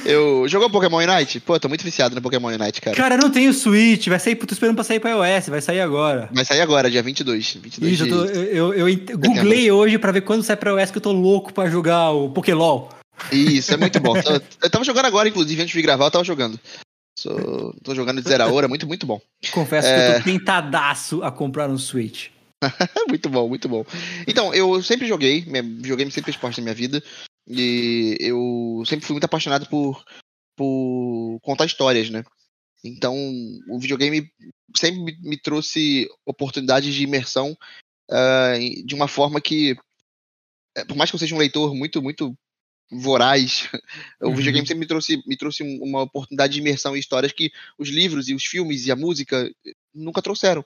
Eu 0.05 0.47
jogou 0.49 0.69
Pokémon 0.69 0.99
Unite? 0.99 1.41
Pô, 1.41 1.59
tô 1.59 1.69
muito 1.69 1.85
viciado 1.85 2.15
no 2.15 2.21
Pokémon 2.21 2.49
Unite, 2.49 2.81
cara. 2.81 2.97
Cara, 2.97 3.17
não 3.17 3.31
tenho 3.31 3.55
Switch, 3.55 4.09
vai 4.09 4.19
sair, 4.19 4.35
tô 4.35 4.53
esperando 4.53 4.75
pra 4.75 4.85
sair 4.85 5.01
pra 5.01 5.13
iOS, 5.13 5.49
vai 5.49 5.63
sair 5.63 5.81
agora. 5.81 6.29
Vai 6.33 6.45
sair 6.45 6.61
agora, 6.61 6.91
dia 6.91 7.03
22. 7.03 7.55
22 7.55 7.93
Isso, 7.93 8.05
de... 8.05 8.11
eu, 8.11 8.17
tô, 8.17 8.25
eu, 8.33 8.75
eu, 8.75 8.89
eu 8.89 9.19
googlei 9.19 9.71
hoje 9.71 9.99
pra 9.99 10.13
ver 10.13 10.23
quando 10.23 10.43
sai 10.43 10.57
pra 10.57 10.73
iOS 10.73 10.91
que 10.91 10.99
eu 10.99 11.03
tô 11.03 11.13
louco 11.13 11.55
pra 11.55 11.71
jogar 11.71 12.11
o 12.11 12.29
Pokélol. 12.29 12.91
Isso, 13.31 13.73
é 13.73 13.77
muito 13.77 14.01
bom. 14.01 14.15
eu 14.17 14.71
tava 14.71 14.85
jogando 14.85 15.07
agora, 15.07 15.29
inclusive, 15.29 15.63
antes 15.63 15.75
de 15.75 15.83
gravar, 15.83 16.07
eu 16.07 16.11
tava 16.11 16.25
jogando. 16.25 16.59
Sou, 17.19 17.75
tô 17.85 17.95
jogando 17.95 18.23
de 18.23 18.29
zero 18.29 18.45
a 18.45 18.53
hora, 18.53 18.67
muito, 18.67 18.87
muito 18.87 19.07
bom. 19.07 19.21
Confesso 19.53 19.89
é... 19.89 19.95
que 19.95 20.01
eu 20.01 20.15
tô 20.15 20.21
é. 20.31 20.33
tentadaço 20.33 21.23
a 21.23 21.31
comprar 21.31 21.69
um 21.69 21.79
Switch. 21.79 22.31
muito 23.09 23.29
bom, 23.29 23.49
muito 23.49 23.69
bom. 23.69 23.85
Então, 24.27 24.55
eu 24.55 24.83
sempre 24.83 25.07
joguei, 25.07 25.45
joguei 25.85 26.11
sempre 26.11 26.31
esporte 26.31 26.59
na 26.59 26.65
minha 26.65 26.75
vida. 26.75 27.03
E 27.47 28.17
eu 28.21 28.83
sempre 28.87 29.05
fui 29.05 29.15
muito 29.15 29.25
apaixonado 29.25 29.69
por, 29.69 30.05
por 30.57 31.39
contar 31.43 31.67
histórias, 31.67 32.09
né? 32.09 32.25
Então, 32.85 33.15
o 33.69 33.79
videogame 33.79 34.29
sempre 34.77 35.03
me, 35.03 35.19
me 35.21 35.37
trouxe 35.37 36.09
oportunidades 36.27 36.95
de 36.95 37.05
imersão 37.05 37.57
uh, 38.11 38.87
de 38.87 38.95
uma 38.95 39.07
forma 39.07 39.41
que, 39.41 39.77
eh, 40.77 40.85
por 40.85 40.97
mais 40.97 41.11
que 41.11 41.15
eu 41.15 41.21
seja 41.21 41.35
um 41.35 41.39
leitor 41.39 41.75
muito, 41.75 42.03
muito 42.03 42.37
voraz. 42.93 43.69
O 44.21 44.29
Uhum. 44.29 44.35
videogame 44.37 44.67
sempre 44.67 44.81
me 44.81 44.87
trouxe, 44.87 45.23
me 45.27 45.37
trouxe 45.37 45.63
uma 45.81 46.03
oportunidade 46.03 46.53
de 46.53 46.61
imersão 46.61 46.95
em 46.97 47.01
histórias 47.01 47.33
que 47.33 47.51
os 47.79 47.89
livros 47.89 48.29
e 48.29 48.35
os 48.35 48.45
filmes 48.45 48.87
e 48.87 48.93
a 48.93 48.97
música 48.97 49.51
nunca 49.95 50.21
trouxeram. 50.23 50.65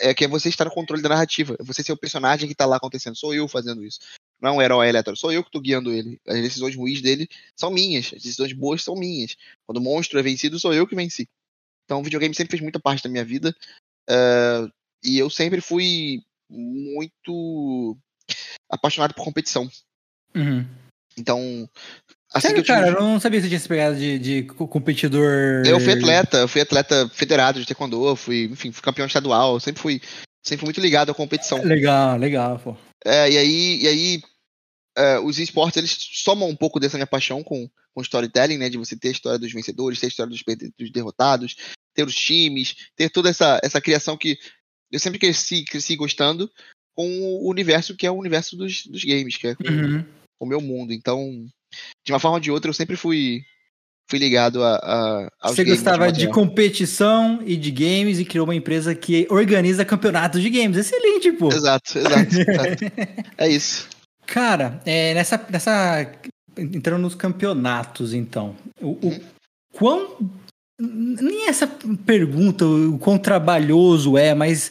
É 0.00 0.12
que 0.14 0.24
é 0.24 0.28
você 0.28 0.48
estar 0.48 0.64
no 0.66 0.70
controle 0.70 1.02
da 1.02 1.08
narrativa. 1.08 1.56
É 1.58 1.64
você 1.64 1.82
ser 1.82 1.92
o 1.92 1.96
personagem 1.96 2.46
que 2.48 2.54
tá 2.54 2.66
lá 2.66 2.76
acontecendo. 2.76 3.16
Sou 3.16 3.34
eu 3.34 3.48
fazendo 3.48 3.84
isso. 3.84 3.98
Não 4.40 4.50
é 4.50 4.52
um 4.52 4.62
herói 4.62 4.88
aleatório. 4.88 5.18
Sou 5.18 5.32
eu 5.32 5.42
que 5.42 5.50
tô 5.50 5.60
guiando 5.60 5.90
ele. 5.92 6.20
As 6.28 6.40
decisões 6.40 6.76
ruins 6.76 7.00
dele 7.00 7.26
são 7.56 7.70
minhas. 7.70 8.06
As 8.06 8.22
decisões 8.22 8.52
boas 8.52 8.82
são 8.82 8.94
minhas. 8.94 9.34
Quando 9.66 9.78
o 9.78 9.80
monstro 9.80 10.18
é 10.18 10.22
vencido, 10.22 10.60
sou 10.60 10.74
eu 10.74 10.86
que 10.86 10.94
venci. 10.94 11.26
Então 11.84 12.00
o 12.00 12.04
videogame 12.04 12.34
sempre 12.34 12.50
fez 12.52 12.62
muita 12.62 12.78
parte 12.78 13.02
da 13.02 13.08
minha 13.10 13.24
vida. 13.24 13.54
eh, 14.10 14.68
e 15.04 15.18
eu 15.18 15.28
sempre 15.30 15.60
fui 15.60 16.22
muito 16.50 17.96
apaixonado 18.70 19.14
por 19.14 19.24
competição. 19.24 19.70
Uhum. 20.34 20.66
Então, 21.18 21.68
assim 22.32 22.48
Sério, 22.48 22.60
eu 22.60 22.64
tive- 22.64 22.78
cara, 22.78 22.88
eu 22.88 23.00
não 23.02 23.18
sabia 23.20 23.38
que 23.38 23.42
você 23.44 23.48
tinha 23.48 23.56
essa 23.56 23.68
pegada 23.68 23.96
de, 23.96 24.18
de 24.18 24.42
co- 24.44 24.68
competidor. 24.68 25.64
Eu 25.66 25.80
fui 25.80 25.92
atleta, 25.92 26.38
eu 26.38 26.48
fui 26.48 26.60
atleta 26.60 27.08
federado 27.12 27.60
de 27.60 27.66
taekwondo, 27.66 28.14
fui, 28.16 28.44
enfim, 28.44 28.72
fui 28.72 28.82
campeão 28.82 29.06
estadual, 29.06 29.58
sempre 29.60 29.82
fui, 29.82 30.00
sempre 30.42 30.60
fui 30.60 30.66
muito 30.66 30.80
ligado 30.80 31.10
à 31.10 31.14
competição. 31.14 31.62
Legal, 31.62 32.16
legal, 32.16 32.58
pô. 32.58 32.76
É, 33.04 33.30
e 33.30 33.38
aí, 33.38 33.82
e 33.82 33.88
aí 33.88 34.22
é, 34.96 35.18
os 35.20 35.38
esportes 35.38 35.76
eles 35.76 35.96
somam 36.24 36.48
um 36.48 36.56
pouco 36.56 36.80
dessa 36.80 36.96
minha 36.96 37.06
paixão 37.06 37.42
com, 37.42 37.68
com 37.94 38.02
storytelling, 38.02 38.58
né? 38.58 38.68
De 38.68 38.78
você 38.78 38.96
ter 38.96 39.08
a 39.08 39.12
história 39.12 39.38
dos 39.38 39.52
vencedores, 39.52 40.00
ter 40.00 40.06
a 40.06 40.08
história 40.08 40.30
dos, 40.30 40.42
dos 40.76 40.90
derrotados, 40.90 41.56
ter 41.94 42.04
os 42.04 42.14
times, 42.14 42.74
ter 42.96 43.08
toda 43.10 43.28
essa, 43.28 43.60
essa 43.62 43.80
criação 43.80 44.16
que 44.16 44.38
eu 44.90 44.98
sempre 44.98 45.18
cresci, 45.18 45.64
cresci 45.64 45.96
gostando 45.96 46.50
com 46.96 47.06
o 47.20 47.48
universo 47.48 47.94
que 47.94 48.06
é 48.06 48.10
o 48.10 48.18
universo 48.18 48.56
dos, 48.56 48.84
dos 48.86 49.04
games, 49.04 49.36
que 49.36 49.48
é 49.48 49.56
Uhum. 49.64 50.04
O 50.40 50.46
meu 50.46 50.60
mundo. 50.60 50.92
Então, 50.92 51.46
de 52.04 52.12
uma 52.12 52.20
forma 52.20 52.36
ou 52.36 52.40
de 52.40 52.50
outra, 52.50 52.70
eu 52.70 52.74
sempre 52.74 52.96
fui, 52.96 53.42
fui 54.08 54.18
ligado 54.18 54.62
a, 54.62 54.76
a, 54.76 55.28
aos 55.40 55.56
Você 55.56 55.64
gostava 55.64 56.10
de 56.10 56.20
geral. 56.20 56.34
competição 56.34 57.40
e 57.44 57.56
de 57.56 57.70
games 57.70 58.18
e 58.18 58.24
criou 58.24 58.46
uma 58.46 58.54
empresa 58.54 58.94
que 58.94 59.26
organiza 59.30 59.84
campeonatos 59.84 60.40
de 60.40 60.50
games. 60.50 60.76
Excelente, 60.76 61.32
pô. 61.32 61.48
Exato, 61.48 61.98
exato, 61.98 62.34
exato. 62.34 62.84
É 63.36 63.48
isso. 63.48 63.88
Cara, 64.26 64.80
é, 64.84 65.14
nessa, 65.14 65.42
nessa. 65.50 66.12
Entrando 66.56 67.02
nos 67.02 67.14
campeonatos, 67.14 68.12
então. 68.12 68.54
O, 68.80 68.90
o 69.08 69.20
quão. 69.72 70.18
Nem 70.80 71.48
essa 71.48 71.66
pergunta, 72.06 72.64
o 72.64 72.98
quão 72.98 73.18
trabalhoso 73.18 74.16
é, 74.18 74.34
mas. 74.34 74.70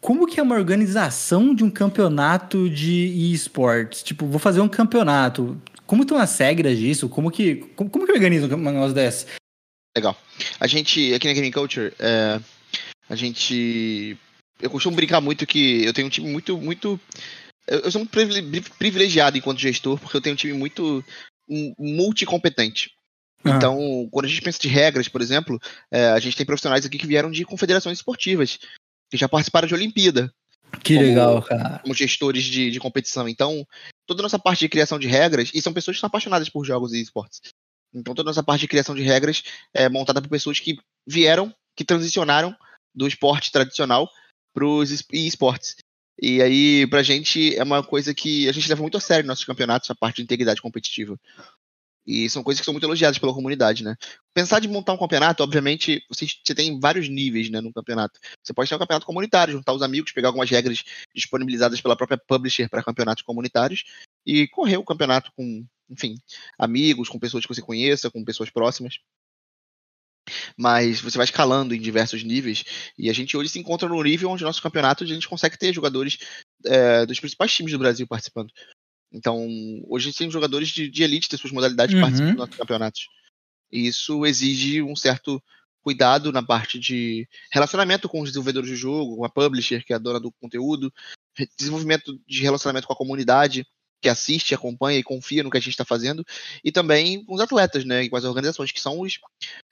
Como 0.00 0.26
que 0.26 0.38
é 0.38 0.42
uma 0.42 0.54
organização 0.54 1.54
de 1.54 1.64
um 1.64 1.70
campeonato 1.70 2.70
de 2.70 3.32
esportes? 3.32 4.02
Tipo, 4.02 4.26
vou 4.26 4.38
fazer 4.38 4.60
um 4.60 4.68
campeonato. 4.68 5.60
Como 5.86 6.02
estão 6.02 6.18
as 6.18 6.36
regras 6.38 6.78
disso? 6.78 7.08
Como 7.08 7.30
que, 7.30 7.56
como, 7.74 7.90
como 7.90 8.06
que 8.06 8.12
organiza 8.12 8.46
um 8.54 8.58
negócio 8.58 8.94
desse? 8.94 9.26
Legal. 9.96 10.16
A 10.60 10.66
gente, 10.66 11.12
aqui 11.14 11.26
na 11.26 11.34
Gaming 11.34 11.50
Culture, 11.50 11.92
é, 11.98 12.40
a 13.08 13.16
gente. 13.16 14.16
Eu 14.60 14.70
costumo 14.70 14.96
brincar 14.96 15.20
muito 15.20 15.46
que 15.46 15.84
eu 15.84 15.92
tenho 15.92 16.06
um 16.06 16.10
time 16.10 16.30
muito. 16.30 16.58
muito 16.58 17.00
eu 17.66 17.90
sou 17.90 18.00
muito 18.00 18.10
privile- 18.10 18.62
privilegiado 18.78 19.36
enquanto 19.36 19.58
gestor, 19.58 19.98
porque 19.98 20.16
eu 20.16 20.20
tenho 20.20 20.34
um 20.34 20.36
time 20.36 20.52
muito 20.52 21.04
multicompetente. 21.78 22.90
Ah. 23.44 23.50
Então, 23.50 24.08
quando 24.10 24.26
a 24.26 24.28
gente 24.28 24.42
pensa 24.42 24.58
de 24.58 24.68
regras, 24.68 25.08
por 25.08 25.20
exemplo, 25.20 25.60
é, 25.90 26.08
a 26.08 26.18
gente 26.18 26.36
tem 26.36 26.46
profissionais 26.46 26.84
aqui 26.84 26.98
que 26.98 27.06
vieram 27.06 27.30
de 27.30 27.44
confederações 27.44 27.98
esportivas, 27.98 28.58
que 29.10 29.16
já 29.16 29.28
participaram 29.28 29.66
de 29.68 29.74
Olimpíada, 29.74 30.32
Que 30.82 30.94
Como- 30.94 31.06
legal, 31.06 31.42
cara. 31.42 31.78
como 31.78 31.94
gestores 31.94 32.44
de, 32.44 32.70
de 32.70 32.78
competição. 32.78 33.26
Então, 33.28 33.66
toda 34.06 34.20
a 34.20 34.24
nossa 34.24 34.38
parte 34.38 34.60
de 34.60 34.68
criação 34.68 34.98
de 34.98 35.06
regras, 35.06 35.50
e 35.54 35.62
são 35.62 35.72
pessoas 35.72 35.96
que 35.96 36.00
são 36.00 36.08
apaixonadas 36.08 36.48
por 36.50 36.64
jogos 36.64 36.92
e 36.92 37.00
esportes. 37.00 37.40
Então, 37.94 38.14
toda 38.14 38.28
a 38.28 38.30
nossa 38.32 38.42
parte 38.42 38.60
de 38.60 38.68
criação 38.68 38.94
de 38.94 39.00
regras 39.02 39.42
é 39.72 39.88
montada 39.88 40.20
por 40.20 40.28
pessoas 40.28 40.60
que 40.60 40.76
vieram, 41.06 41.54
que 41.74 41.84
transicionaram 41.84 42.54
do 42.94 43.06
esporte 43.08 43.50
tradicional 43.50 44.10
para 44.52 44.66
os 44.66 44.90
esportes. 45.10 45.76
E 46.20 46.42
aí, 46.42 46.86
pra 46.88 47.02
gente, 47.02 47.56
é 47.56 47.62
uma 47.62 47.82
coisa 47.82 48.12
que 48.12 48.46
a 48.48 48.52
gente 48.52 48.68
leva 48.68 48.82
muito 48.82 48.96
a 48.96 49.00
sério 49.00 49.22
nos 49.22 49.28
nossos 49.28 49.44
campeonatos, 49.44 49.88
a 49.90 49.94
parte 49.94 50.16
de 50.16 50.22
integridade 50.22 50.60
competitiva. 50.60 51.16
E 52.08 52.30
são 52.30 52.42
coisas 52.42 52.58
que 52.58 52.64
são 52.64 52.72
muito 52.72 52.86
elogiadas 52.86 53.18
pela 53.18 53.34
comunidade, 53.34 53.84
né? 53.84 53.94
Pensar 54.32 54.60
de 54.60 54.66
montar 54.66 54.94
um 54.94 54.98
campeonato, 54.98 55.42
obviamente, 55.42 56.02
você, 56.08 56.26
você 56.42 56.54
tem 56.54 56.80
vários 56.80 57.06
níveis, 57.06 57.50
né, 57.50 57.60
no 57.60 57.70
campeonato. 57.70 58.18
Você 58.42 58.54
pode 58.54 58.70
ter 58.70 58.74
um 58.76 58.78
campeonato 58.78 59.04
comunitário, 59.04 59.52
juntar 59.52 59.74
os 59.74 59.82
amigos, 59.82 60.10
pegar 60.10 60.28
algumas 60.28 60.48
regras 60.48 60.82
disponibilizadas 61.14 61.82
pela 61.82 61.94
própria 61.94 62.16
publisher 62.16 62.66
para 62.70 62.82
campeonatos 62.82 63.22
comunitários 63.22 63.84
e 64.24 64.48
correr 64.48 64.78
o 64.78 64.84
campeonato 64.84 65.30
com, 65.36 65.66
enfim, 65.90 66.14
amigos, 66.58 67.10
com 67.10 67.18
pessoas 67.18 67.44
que 67.44 67.54
você 67.54 67.60
conheça, 67.60 68.10
com 68.10 68.24
pessoas 68.24 68.48
próximas. 68.48 69.00
Mas 70.56 71.02
você 71.02 71.18
vai 71.18 71.26
escalando 71.26 71.74
em 71.74 71.80
diversos 71.80 72.24
níveis 72.24 72.64
e 72.96 73.10
a 73.10 73.12
gente 73.12 73.36
hoje 73.36 73.50
se 73.50 73.58
encontra 73.58 73.86
no 73.86 74.02
nível 74.02 74.30
onde 74.30 74.44
nosso 74.44 74.62
campeonato 74.62 75.04
a 75.04 75.06
gente 75.06 75.28
consegue 75.28 75.58
ter 75.58 75.74
jogadores 75.74 76.18
é, 76.64 77.04
dos 77.04 77.20
principais 77.20 77.52
times 77.52 77.72
do 77.72 77.78
Brasil 77.78 78.06
participando. 78.06 78.50
Então, 79.12 79.46
hoje 79.86 80.06
a 80.06 80.10
gente 80.10 80.18
tem 80.18 80.30
jogadores 80.30 80.68
de, 80.68 80.88
de 80.88 81.02
elite 81.02 81.28
das 81.28 81.40
suas 81.40 81.52
modalidades 81.52 81.94
Uhum. 81.94 82.00
participando 82.00 82.30
dos 82.30 82.38
nossos 82.38 82.56
campeonatos. 82.56 83.08
E 83.70 83.86
isso 83.86 84.24
exige 84.26 84.82
um 84.82 84.96
certo 84.96 85.42
cuidado 85.82 86.32
na 86.32 86.42
parte 86.42 86.78
de 86.78 87.26
relacionamento 87.50 88.08
com 88.08 88.20
os 88.20 88.30
desenvolvedores 88.30 88.70
do 88.70 88.76
jogo, 88.76 89.16
com 89.16 89.24
a 89.24 89.28
publisher, 89.28 89.84
que 89.84 89.92
é 89.92 89.96
a 89.96 89.98
dona 89.98 90.20
do 90.20 90.32
conteúdo, 90.32 90.92
desenvolvimento 91.56 92.18
de 92.26 92.42
relacionamento 92.42 92.86
com 92.86 92.92
a 92.92 92.96
comunidade, 92.96 93.66
que 94.00 94.08
assiste, 94.08 94.54
acompanha 94.54 94.98
e 94.98 95.02
confia 95.02 95.42
no 95.42 95.50
que 95.50 95.56
a 95.56 95.60
gente 95.60 95.70
está 95.70 95.84
fazendo, 95.84 96.24
e 96.62 96.70
também 96.70 97.24
com 97.24 97.34
os 97.34 97.40
atletas, 97.40 97.84
né, 97.84 98.04
e 98.04 98.10
com 98.10 98.16
as 98.16 98.24
organizações, 98.24 98.70
que 98.70 98.80
são 98.80 99.00
os. 99.00 99.18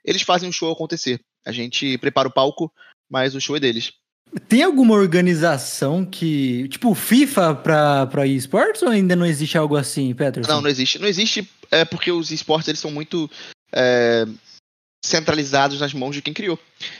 Eles 0.05 0.23
fazem 0.23 0.49
o 0.49 0.53
show 0.53 0.73
acontecer. 0.73 1.21
A 1.45 1.53
gente 1.53 1.97
prepara 1.99 2.29
o 2.29 2.33
palco, 2.33 2.73
mas 3.09 3.35
o 3.35 3.41
show 3.41 3.57
é 3.57 3.61
deles. 3.61 3.93
Tem 4.49 4.63
alguma 4.63 4.95
organização 4.95 6.05
que. 6.05 6.69
Tipo, 6.69 6.95
FIFA 6.95 7.55
pra, 7.55 8.07
pra 8.07 8.27
esportes 8.27 8.83
ou 8.83 8.89
ainda 8.89 9.17
não 9.17 9.25
existe 9.25 9.57
algo 9.57 9.77
assim, 9.77 10.15
Peterson? 10.15 10.51
Não, 10.51 10.61
não 10.61 10.71
existe. 10.71 10.99
Não 10.99 11.09
existe 11.09 11.49
é 11.71 11.85
porque 11.85 12.11
os 12.11 12.31
esportes 12.31 12.69
eles 12.69 12.81
são 12.81 12.91
muito 12.91 13.31
é, 13.73 14.25
centralizados 15.05 15.81
nas 15.81 15.93
mãos 15.95 16.15
de 16.15 16.23
quem 16.23 16.35
criou. 16.35 16.59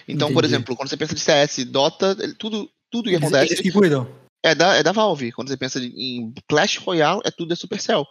Então, 0.09 0.33
por 0.33 0.45
Entendi. 0.45 0.55
exemplo, 0.55 0.77
quando 0.77 0.89
você 0.89 0.97
pensa 0.97 1.15
de 1.15 1.21
CS, 1.21 1.65
Dota, 1.67 2.17
tudo, 2.35 2.71
tudo 2.91 3.11
que 3.11 3.17
acontece 3.17 3.53
eles 3.53 3.61
que 3.61 3.73
cuidam. 3.73 4.09
é 4.45 4.55
da, 4.55 4.75
é 4.77 4.83
da 4.83 4.93
Valve. 4.93 5.33
Quando 5.33 5.49
você 5.49 5.57
pensa 5.57 5.79
em 5.79 6.33
Clash 6.49 6.77
Royale, 6.79 7.21
é 7.25 7.31
tudo 7.31 7.49
da 7.49 7.57
Supercell. 7.57 8.07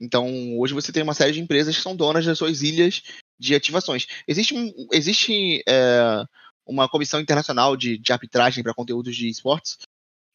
Então, 0.00 0.58
hoje 0.58 0.72
você 0.72 0.92
tem 0.92 1.02
uma 1.02 1.14
série 1.14 1.32
de 1.32 1.40
empresas 1.40 1.76
que 1.76 1.82
são 1.82 1.94
donas 1.94 2.24
das 2.24 2.38
suas 2.38 2.62
ilhas 2.62 3.02
de 3.38 3.54
ativações. 3.54 4.06
Existe, 4.26 4.54
existe 4.92 5.62
é, 5.68 6.24
uma 6.70 6.88
comissão 6.88 7.20
internacional 7.20 7.76
de, 7.76 7.98
de 7.98 8.12
arbitragem 8.12 8.62
para 8.62 8.72
conteúdos 8.74 9.14
de 9.16 9.28
esportes, 9.28 9.76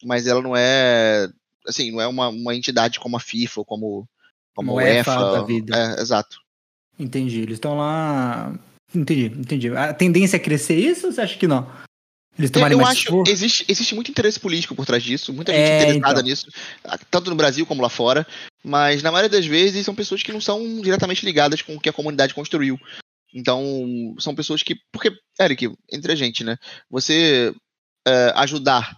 mas 0.04 0.26
ela 0.26 0.42
não 0.42 0.54
é 0.54 1.28
assim, 1.66 1.90
não 1.90 2.00
é 2.00 2.06
uma, 2.06 2.28
uma 2.28 2.54
entidade 2.54 3.00
como 3.00 3.16
a 3.16 3.20
FIFA 3.20 3.60
ou 3.60 3.64
como, 3.64 4.08
como 4.54 4.70
a 4.72 4.74
UEFA 4.74 5.18
UEFA. 5.18 5.32
da 5.32 5.42
vida. 5.42 5.76
É, 5.76 6.00
exato. 6.00 6.38
Entendi. 6.98 7.40
Eles 7.40 7.54
estão 7.54 7.76
lá. 7.76 8.54
Entendi, 8.94 9.26
entendi. 9.26 9.70
A 9.76 9.92
tendência 9.92 10.36
é 10.36 10.40
crescer 10.40 10.76
isso 10.78 11.06
ou 11.06 11.12
você 11.12 11.20
acha 11.22 11.36
que 11.36 11.48
não? 11.48 11.66
Eles 12.38 12.50
tomarem 12.50 12.76
Eu 12.76 12.82
mais 12.82 12.90
acho 12.98 13.04
esforço? 13.06 13.32
existe, 13.32 13.64
existe 13.66 13.94
muito 13.94 14.10
interesse 14.10 14.38
político 14.38 14.74
por 14.74 14.84
trás 14.84 15.02
disso, 15.02 15.32
muita 15.32 15.52
É, 15.52 15.56
gente 15.56 15.82
interessada 15.96 16.20
então. 16.20 16.22
nisso, 16.22 16.46
tanto 17.10 17.30
no 17.30 17.36
Brasil 17.36 17.64
como 17.64 17.82
lá 17.82 17.88
fora, 17.88 18.26
mas 18.62 19.02
na 19.02 19.10
maioria 19.10 19.30
das 19.30 19.46
vezes 19.46 19.84
são 19.86 19.94
pessoas 19.94 20.22
que 20.22 20.32
não 20.32 20.40
são 20.40 20.80
diretamente 20.82 21.24
ligadas 21.24 21.62
com 21.62 21.74
o 21.76 21.80
que 21.80 21.88
a 21.88 21.92
comunidade 21.94 22.34
construiu. 22.34 22.78
Então, 23.36 24.16
são 24.18 24.34
pessoas 24.34 24.62
que. 24.62 24.74
Porque, 24.90 25.12
Eric, 25.38 25.70
entre 25.92 26.10
a 26.10 26.16
gente, 26.16 26.42
né? 26.42 26.56
Você 26.88 27.54
é, 28.08 28.32
ajudar 28.34 28.96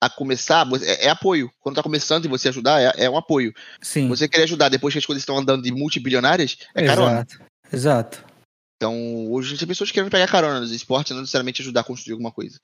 a 0.00 0.08
começar 0.08 0.66
é, 0.82 1.06
é 1.06 1.10
apoio. 1.10 1.50
Quando 1.60 1.76
tá 1.76 1.82
começando 1.82 2.24
e 2.24 2.28
você 2.28 2.48
ajudar, 2.48 2.80
é, 2.80 3.04
é 3.04 3.10
um 3.10 3.18
apoio. 3.18 3.52
Sim. 3.82 4.08
Você 4.08 4.26
querer 4.26 4.44
ajudar 4.44 4.70
depois 4.70 4.94
que 4.94 4.98
as 4.98 5.04
coisas 5.04 5.20
estão 5.20 5.36
andando 5.36 5.62
de 5.62 5.70
multibilionárias, 5.70 6.56
é 6.74 6.86
carona. 6.86 7.20
Exato. 7.20 7.44
Exato. 7.70 8.24
Então, 8.76 9.30
hoje 9.30 9.58
tem 9.58 9.68
pessoas 9.68 9.90
querendo 9.90 10.10
pegar 10.10 10.26
carona 10.26 10.60
nos 10.60 10.72
esportes 10.72 11.12
não 11.12 11.20
necessariamente 11.20 11.60
ajudar 11.60 11.82
a 11.82 11.84
construir 11.84 12.12
alguma 12.12 12.32
coisa. 12.32 12.58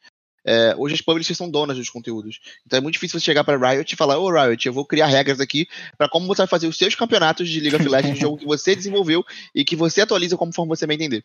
É, 0.44 0.74
hoje 0.78 0.94
as 0.94 1.00
publishers 1.02 1.36
são 1.36 1.50
donas 1.50 1.76
dos 1.76 1.90
conteúdos. 1.90 2.40
Então 2.66 2.78
é 2.78 2.80
muito 2.80 2.94
difícil 2.94 3.20
você 3.20 3.24
chegar 3.24 3.44
para 3.44 3.58
Riot 3.72 3.92
e 3.92 3.96
falar: 3.96 4.18
Ô 4.18 4.30
Riot, 4.30 4.66
eu 4.66 4.72
vou 4.72 4.84
criar 4.86 5.06
regras 5.06 5.40
aqui 5.40 5.66
para 5.98 6.08
como 6.08 6.26
você 6.26 6.38
vai 6.42 6.46
fazer 6.48 6.66
os 6.66 6.76
seus 6.78 6.94
campeonatos 6.94 7.48
de 7.48 7.60
League 7.60 7.76
of 7.76 7.86
Legends, 7.88 8.18
jogo 8.20 8.38
que 8.38 8.46
você 8.46 8.74
desenvolveu 8.74 9.24
e 9.54 9.64
que 9.64 9.76
você 9.76 10.00
atualiza 10.00 10.36
como 10.36 10.52
forma 10.54 10.74
você 10.74 10.86
vai 10.86 10.96
entender. 10.96 11.22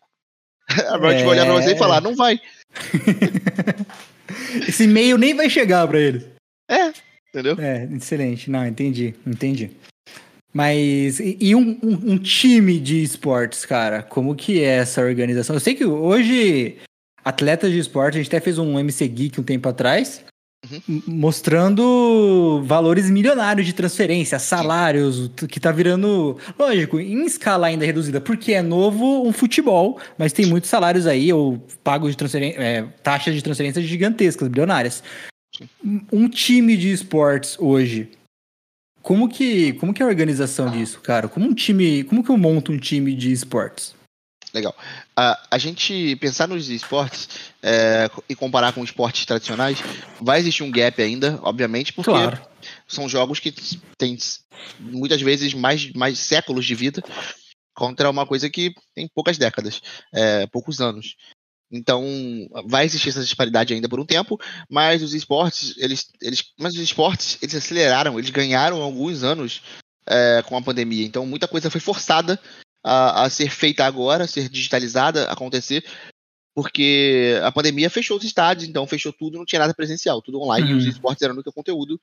A 0.68 0.96
Riot 0.98 1.22
vai 1.22 1.26
olhar 1.26 1.46
para 1.46 1.54
você 1.54 1.72
e 1.72 1.78
falar: 1.78 2.00
não 2.00 2.14
vai. 2.14 2.40
Esse 4.68 4.84
e-mail 4.84 5.16
nem 5.18 5.34
vai 5.34 5.48
chegar 5.48 5.86
pra 5.86 5.98
eles. 6.00 6.24
É, 6.68 6.92
entendeu? 7.30 7.56
É, 7.58 7.84
excelente. 7.94 8.50
Não, 8.50 8.66
entendi, 8.66 9.14
entendi. 9.26 9.70
Mas, 10.52 11.20
e, 11.20 11.36
e 11.40 11.54
um, 11.54 11.78
um- 11.82 12.12
um 12.12 12.18
time 12.18 12.80
de 12.80 13.02
esportes, 13.02 13.64
cara? 13.66 14.02
Como 14.02 14.34
que 14.34 14.62
é 14.62 14.78
essa 14.78 15.02
organização? 15.02 15.54
Eu 15.54 15.60
sei 15.60 15.74
que 15.74 15.84
hoje, 15.84 16.76
atletas 17.26 17.72
de 17.72 17.80
esporte, 17.80 18.14
a 18.14 18.22
gente 18.22 18.28
até 18.28 18.38
fez 18.38 18.56
um 18.56 18.78
MC 18.78 19.08
Geek 19.08 19.40
um 19.40 19.44
tempo 19.44 19.68
atrás. 19.68 20.24
Uhum. 20.70 21.02
Mostrando 21.06 22.62
valores 22.64 23.10
milionários 23.10 23.66
de 23.66 23.72
transferência, 23.72 24.38
salários, 24.38 25.30
que 25.48 25.60
tá 25.60 25.72
virando, 25.72 26.38
lógico, 26.58 27.00
em 27.00 27.24
escala 27.24 27.66
ainda 27.66 27.84
reduzida, 27.84 28.20
porque 28.20 28.52
é 28.52 28.62
novo 28.62 29.26
um 29.26 29.32
futebol, 29.32 30.00
mas 30.16 30.32
tem 30.32 30.46
muitos 30.46 30.70
salários 30.70 31.06
aí, 31.06 31.32
ou 31.32 31.58
pagos 31.84 32.10
de 32.10 32.16
transferência, 32.16 32.60
é, 32.60 32.82
taxas 33.02 33.34
de 33.34 33.42
transferência 33.42 33.82
gigantescas, 33.82 34.48
bilionárias. 34.48 35.02
Um 36.12 36.28
time 36.28 36.76
de 36.76 36.92
esportes 36.92 37.56
hoje, 37.58 38.10
como 39.02 39.28
que, 39.28 39.72
como 39.74 39.92
que 39.92 40.02
é 40.02 40.06
a 40.06 40.08
organização 40.08 40.70
disso, 40.70 41.00
cara? 41.00 41.28
Como 41.28 41.46
um 41.46 41.54
time, 41.54 42.02
como 42.04 42.24
que 42.24 42.30
eu 42.30 42.36
monto 42.36 42.72
um 42.72 42.78
time 42.78 43.14
de 43.14 43.30
esportes? 43.30 43.94
Legal. 44.56 44.74
A, 45.14 45.38
a 45.50 45.58
gente 45.58 46.16
pensar 46.16 46.48
nos 46.48 46.70
esportes 46.70 47.28
é, 47.62 48.08
e 48.26 48.34
comparar 48.34 48.72
com 48.72 48.82
esportes 48.82 49.26
tradicionais, 49.26 49.76
vai 50.18 50.38
existir 50.38 50.62
um 50.62 50.70
gap 50.70 51.02
ainda, 51.02 51.38
obviamente, 51.42 51.92
porque 51.92 52.10
claro. 52.10 52.40
são 52.88 53.06
jogos 53.06 53.38
que 53.38 53.52
têm 53.98 54.16
muitas 54.80 55.20
vezes 55.20 55.52
mais, 55.52 55.92
mais 55.92 56.18
séculos 56.18 56.64
de 56.64 56.74
vida 56.74 57.02
contra 57.74 58.08
uma 58.08 58.24
coisa 58.24 58.48
que 58.48 58.74
tem 58.94 59.06
poucas 59.14 59.36
décadas, 59.36 59.82
é, 60.10 60.46
poucos 60.46 60.80
anos. 60.80 61.16
Então, 61.70 62.02
vai 62.64 62.86
existir 62.86 63.10
essa 63.10 63.22
disparidade 63.22 63.74
ainda 63.74 63.90
por 63.90 64.00
um 64.00 64.06
tempo, 64.06 64.40
mas 64.70 65.02
os 65.02 65.12
esportes, 65.12 65.74
eles, 65.76 66.06
eles, 66.22 66.42
mas 66.58 66.72
os 66.72 66.80
esportes, 66.80 67.36
eles 67.42 67.56
aceleraram, 67.56 68.18
eles 68.18 68.30
ganharam 68.30 68.80
alguns 68.80 69.22
anos 69.22 69.60
é, 70.06 70.42
com 70.46 70.56
a 70.56 70.62
pandemia. 70.62 71.04
Então, 71.04 71.26
muita 71.26 71.46
coisa 71.46 71.68
foi 71.68 71.80
forçada 71.80 72.40
a, 72.86 73.24
a 73.24 73.30
ser 73.30 73.50
feita 73.50 73.84
agora, 73.84 74.24
a 74.24 74.28
ser 74.28 74.48
digitalizada, 74.48 75.24
acontecer, 75.24 75.84
porque 76.54 77.34
a 77.42 77.50
pandemia 77.50 77.90
fechou 77.90 78.16
os 78.16 78.22
estádios, 78.22 78.68
então 78.68 78.86
fechou 78.86 79.12
tudo, 79.12 79.36
não 79.36 79.44
tinha 79.44 79.58
nada 79.58 79.74
presencial, 79.74 80.22
tudo 80.22 80.40
online, 80.40 80.70
uhum. 80.70 80.76
e 80.76 80.78
os 80.78 80.86
esportes 80.86 81.20
eram 81.22 81.34
o 81.34 81.36
único 81.36 81.52
conteúdo 81.52 82.00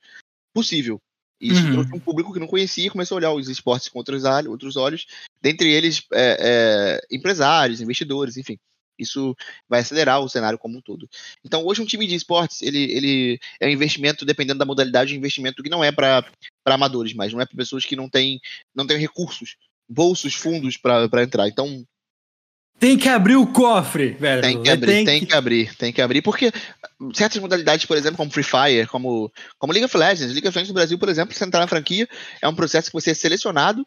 possível. 0.52 1.00
E 1.40 1.50
isso 1.52 1.64
uhum. 1.64 1.72
trouxe 1.72 1.94
um 1.94 1.98
público 1.98 2.34
que 2.34 2.38
não 2.38 2.46
conhecia 2.46 2.86
e 2.86 2.90
começou 2.90 3.16
a 3.16 3.18
olhar 3.18 3.32
os 3.32 3.48
esportes 3.48 3.88
com 3.88 3.98
outros, 3.98 4.24
outros 4.46 4.76
olhos, 4.76 5.06
dentre 5.40 5.72
eles 5.72 6.02
é, 6.12 6.36
é, 6.38 7.16
empresários, 7.16 7.80
investidores, 7.80 8.36
enfim. 8.36 8.58
Isso 8.98 9.34
vai 9.68 9.80
acelerar 9.80 10.20
o 10.20 10.28
cenário 10.28 10.58
como 10.58 10.78
um 10.78 10.82
todo. 10.82 11.08
Então, 11.44 11.64
hoje, 11.64 11.80
um 11.80 11.86
time 11.86 12.06
de 12.06 12.14
esportes, 12.14 12.62
ele, 12.62 12.92
ele 12.92 13.40
é 13.58 13.66
um 13.66 13.70
investimento, 13.70 14.24
dependendo 14.24 14.58
da 14.58 14.64
modalidade, 14.64 15.14
um 15.14 15.16
investimento 15.16 15.62
que 15.62 15.70
não 15.70 15.82
é 15.82 15.90
para 15.90 16.24
amadores, 16.66 17.12
mas 17.14 17.32
não 17.32 17.40
é 17.40 17.46
para 17.46 17.56
pessoas 17.56 17.84
que 17.84 17.96
não 17.96 18.08
têm, 18.08 18.38
não 18.72 18.86
têm 18.86 18.98
recursos 18.98 19.56
bolsos, 19.88 20.34
fundos 20.34 20.76
para 20.76 21.22
entrar. 21.22 21.48
Então. 21.48 21.84
Tem 22.78 22.98
que 22.98 23.08
abrir 23.08 23.36
o 23.36 23.46
cofre, 23.46 24.10
velho. 24.10 24.42
Tem 24.42 24.62
que 24.62 24.70
abrir, 24.70 24.86
tem, 24.86 25.04
tem 25.04 25.20
que... 25.20 25.26
que... 25.26 25.34
abrir, 25.34 25.76
tem 25.76 25.92
que 25.92 26.02
abrir, 26.02 26.22
porque 26.22 26.52
certas 27.14 27.40
modalidades, 27.40 27.86
por 27.86 27.96
exemplo, 27.96 28.16
como 28.16 28.30
Free 28.30 28.42
Fire, 28.42 28.86
como, 28.88 29.32
como 29.58 29.72
League 29.72 29.84
of 29.84 29.96
Legends, 29.96 30.32
League 30.32 30.48
of 30.48 30.56
Legends 30.56 30.68
no 30.68 30.74
Brasil, 30.74 30.98
por 30.98 31.08
exemplo, 31.08 31.34
você 31.34 31.44
entrar 31.44 31.60
na 31.60 31.68
franquia, 31.68 32.08
é 32.42 32.48
um 32.48 32.54
processo 32.54 32.90
que 32.90 32.94
você 32.94 33.12
é 33.12 33.14
selecionado, 33.14 33.86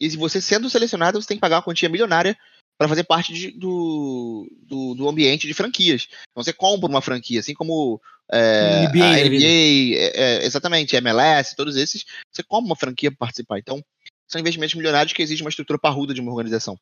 e 0.00 0.08
você 0.10 0.40
sendo 0.40 0.70
selecionado, 0.70 1.20
você 1.20 1.28
tem 1.28 1.36
que 1.36 1.40
pagar 1.40 1.56
uma 1.56 1.62
quantia 1.62 1.88
milionária 1.88 2.36
para 2.78 2.88
fazer 2.88 3.02
parte 3.02 3.32
de, 3.32 3.50
do, 3.50 4.48
do, 4.62 4.94
do, 4.94 5.08
ambiente 5.08 5.48
de 5.48 5.54
franquias. 5.54 6.06
Então 6.30 6.44
você 6.44 6.52
compra 6.52 6.88
uma 6.88 7.02
franquia, 7.02 7.40
assim 7.40 7.52
como 7.52 8.00
é, 8.30 8.86
NBA, 8.86 9.04
a 9.04 9.24
NBA, 9.24 9.96
é, 9.96 10.12
é, 10.14 10.44
exatamente, 10.44 10.94
MLS, 10.94 11.56
todos 11.56 11.76
esses, 11.76 12.04
você 12.32 12.42
compra 12.42 12.66
uma 12.66 12.76
franquia 12.76 13.10
para 13.10 13.18
participar. 13.18 13.58
Então, 13.58 13.84
são 14.28 14.40
investimentos 14.40 14.74
milionários 14.74 15.12
que 15.12 15.22
exigem 15.22 15.44
uma 15.44 15.50
estrutura 15.50 15.78
parruda 15.78 16.12
de 16.12 16.20
uma 16.20 16.30
organização. 16.30 16.78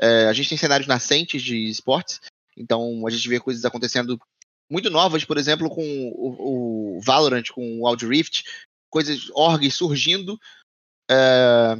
É, 0.00 0.26
a 0.26 0.32
gente 0.32 0.48
tem 0.48 0.58
cenários 0.58 0.88
nascentes 0.88 1.42
de 1.42 1.68
esportes, 1.68 2.20
então 2.56 3.06
a 3.06 3.10
gente 3.10 3.28
vê 3.28 3.38
coisas 3.38 3.64
acontecendo 3.64 4.18
muito 4.70 4.90
novas, 4.90 5.24
por 5.24 5.38
exemplo, 5.38 5.70
com 5.70 5.82
o, 5.82 6.96
o 6.96 7.00
Valorant, 7.00 7.50
com 7.52 7.80
o 7.80 7.88
Wild 7.88 8.06
Rift, 8.06 8.44
coisas 8.90 9.30
orgs 9.32 9.74
surgindo 9.74 10.38
é, 11.10 11.78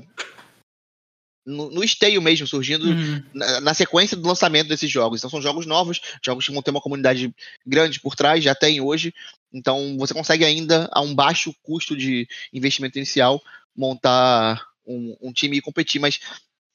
no, 1.44 1.70
no, 1.70 1.84
esteio 1.84 2.20
mesmo, 2.20 2.46
surgindo 2.46 2.86
uhum. 2.86 3.22
na, 3.32 3.60
na, 3.60 3.74
sequência 3.74 4.16
do 4.16 4.26
lançamento 4.26 4.68
desses 4.68 4.90
jogos. 4.90 5.20
Então 5.20 5.30
são 5.30 5.40
jogos 5.40 5.66
novos, 5.66 6.00
jogos 6.24 6.46
que 6.46 6.52
vão 6.52 6.62
ter 6.62 6.70
uma 6.70 6.80
comunidade 6.80 7.32
grande 7.64 8.00
por 8.00 8.16
trás, 8.16 8.42
já 8.42 8.54
tem 8.54 8.80
hoje. 8.80 9.14
Então 9.52 9.96
você 9.98 10.12
consegue 10.12 10.44
ainda, 10.44 10.88
a 10.92 11.00
um 11.00 11.14
baixo 11.14 11.54
custo 11.62 11.96
de 11.96 12.28
investimento 12.52 12.98
inicial, 12.98 13.40
montar 13.76 14.66
um, 14.86 15.16
um 15.20 15.32
time 15.32 15.58
e 15.58 15.62
competir, 15.62 16.00
mas 16.00 16.20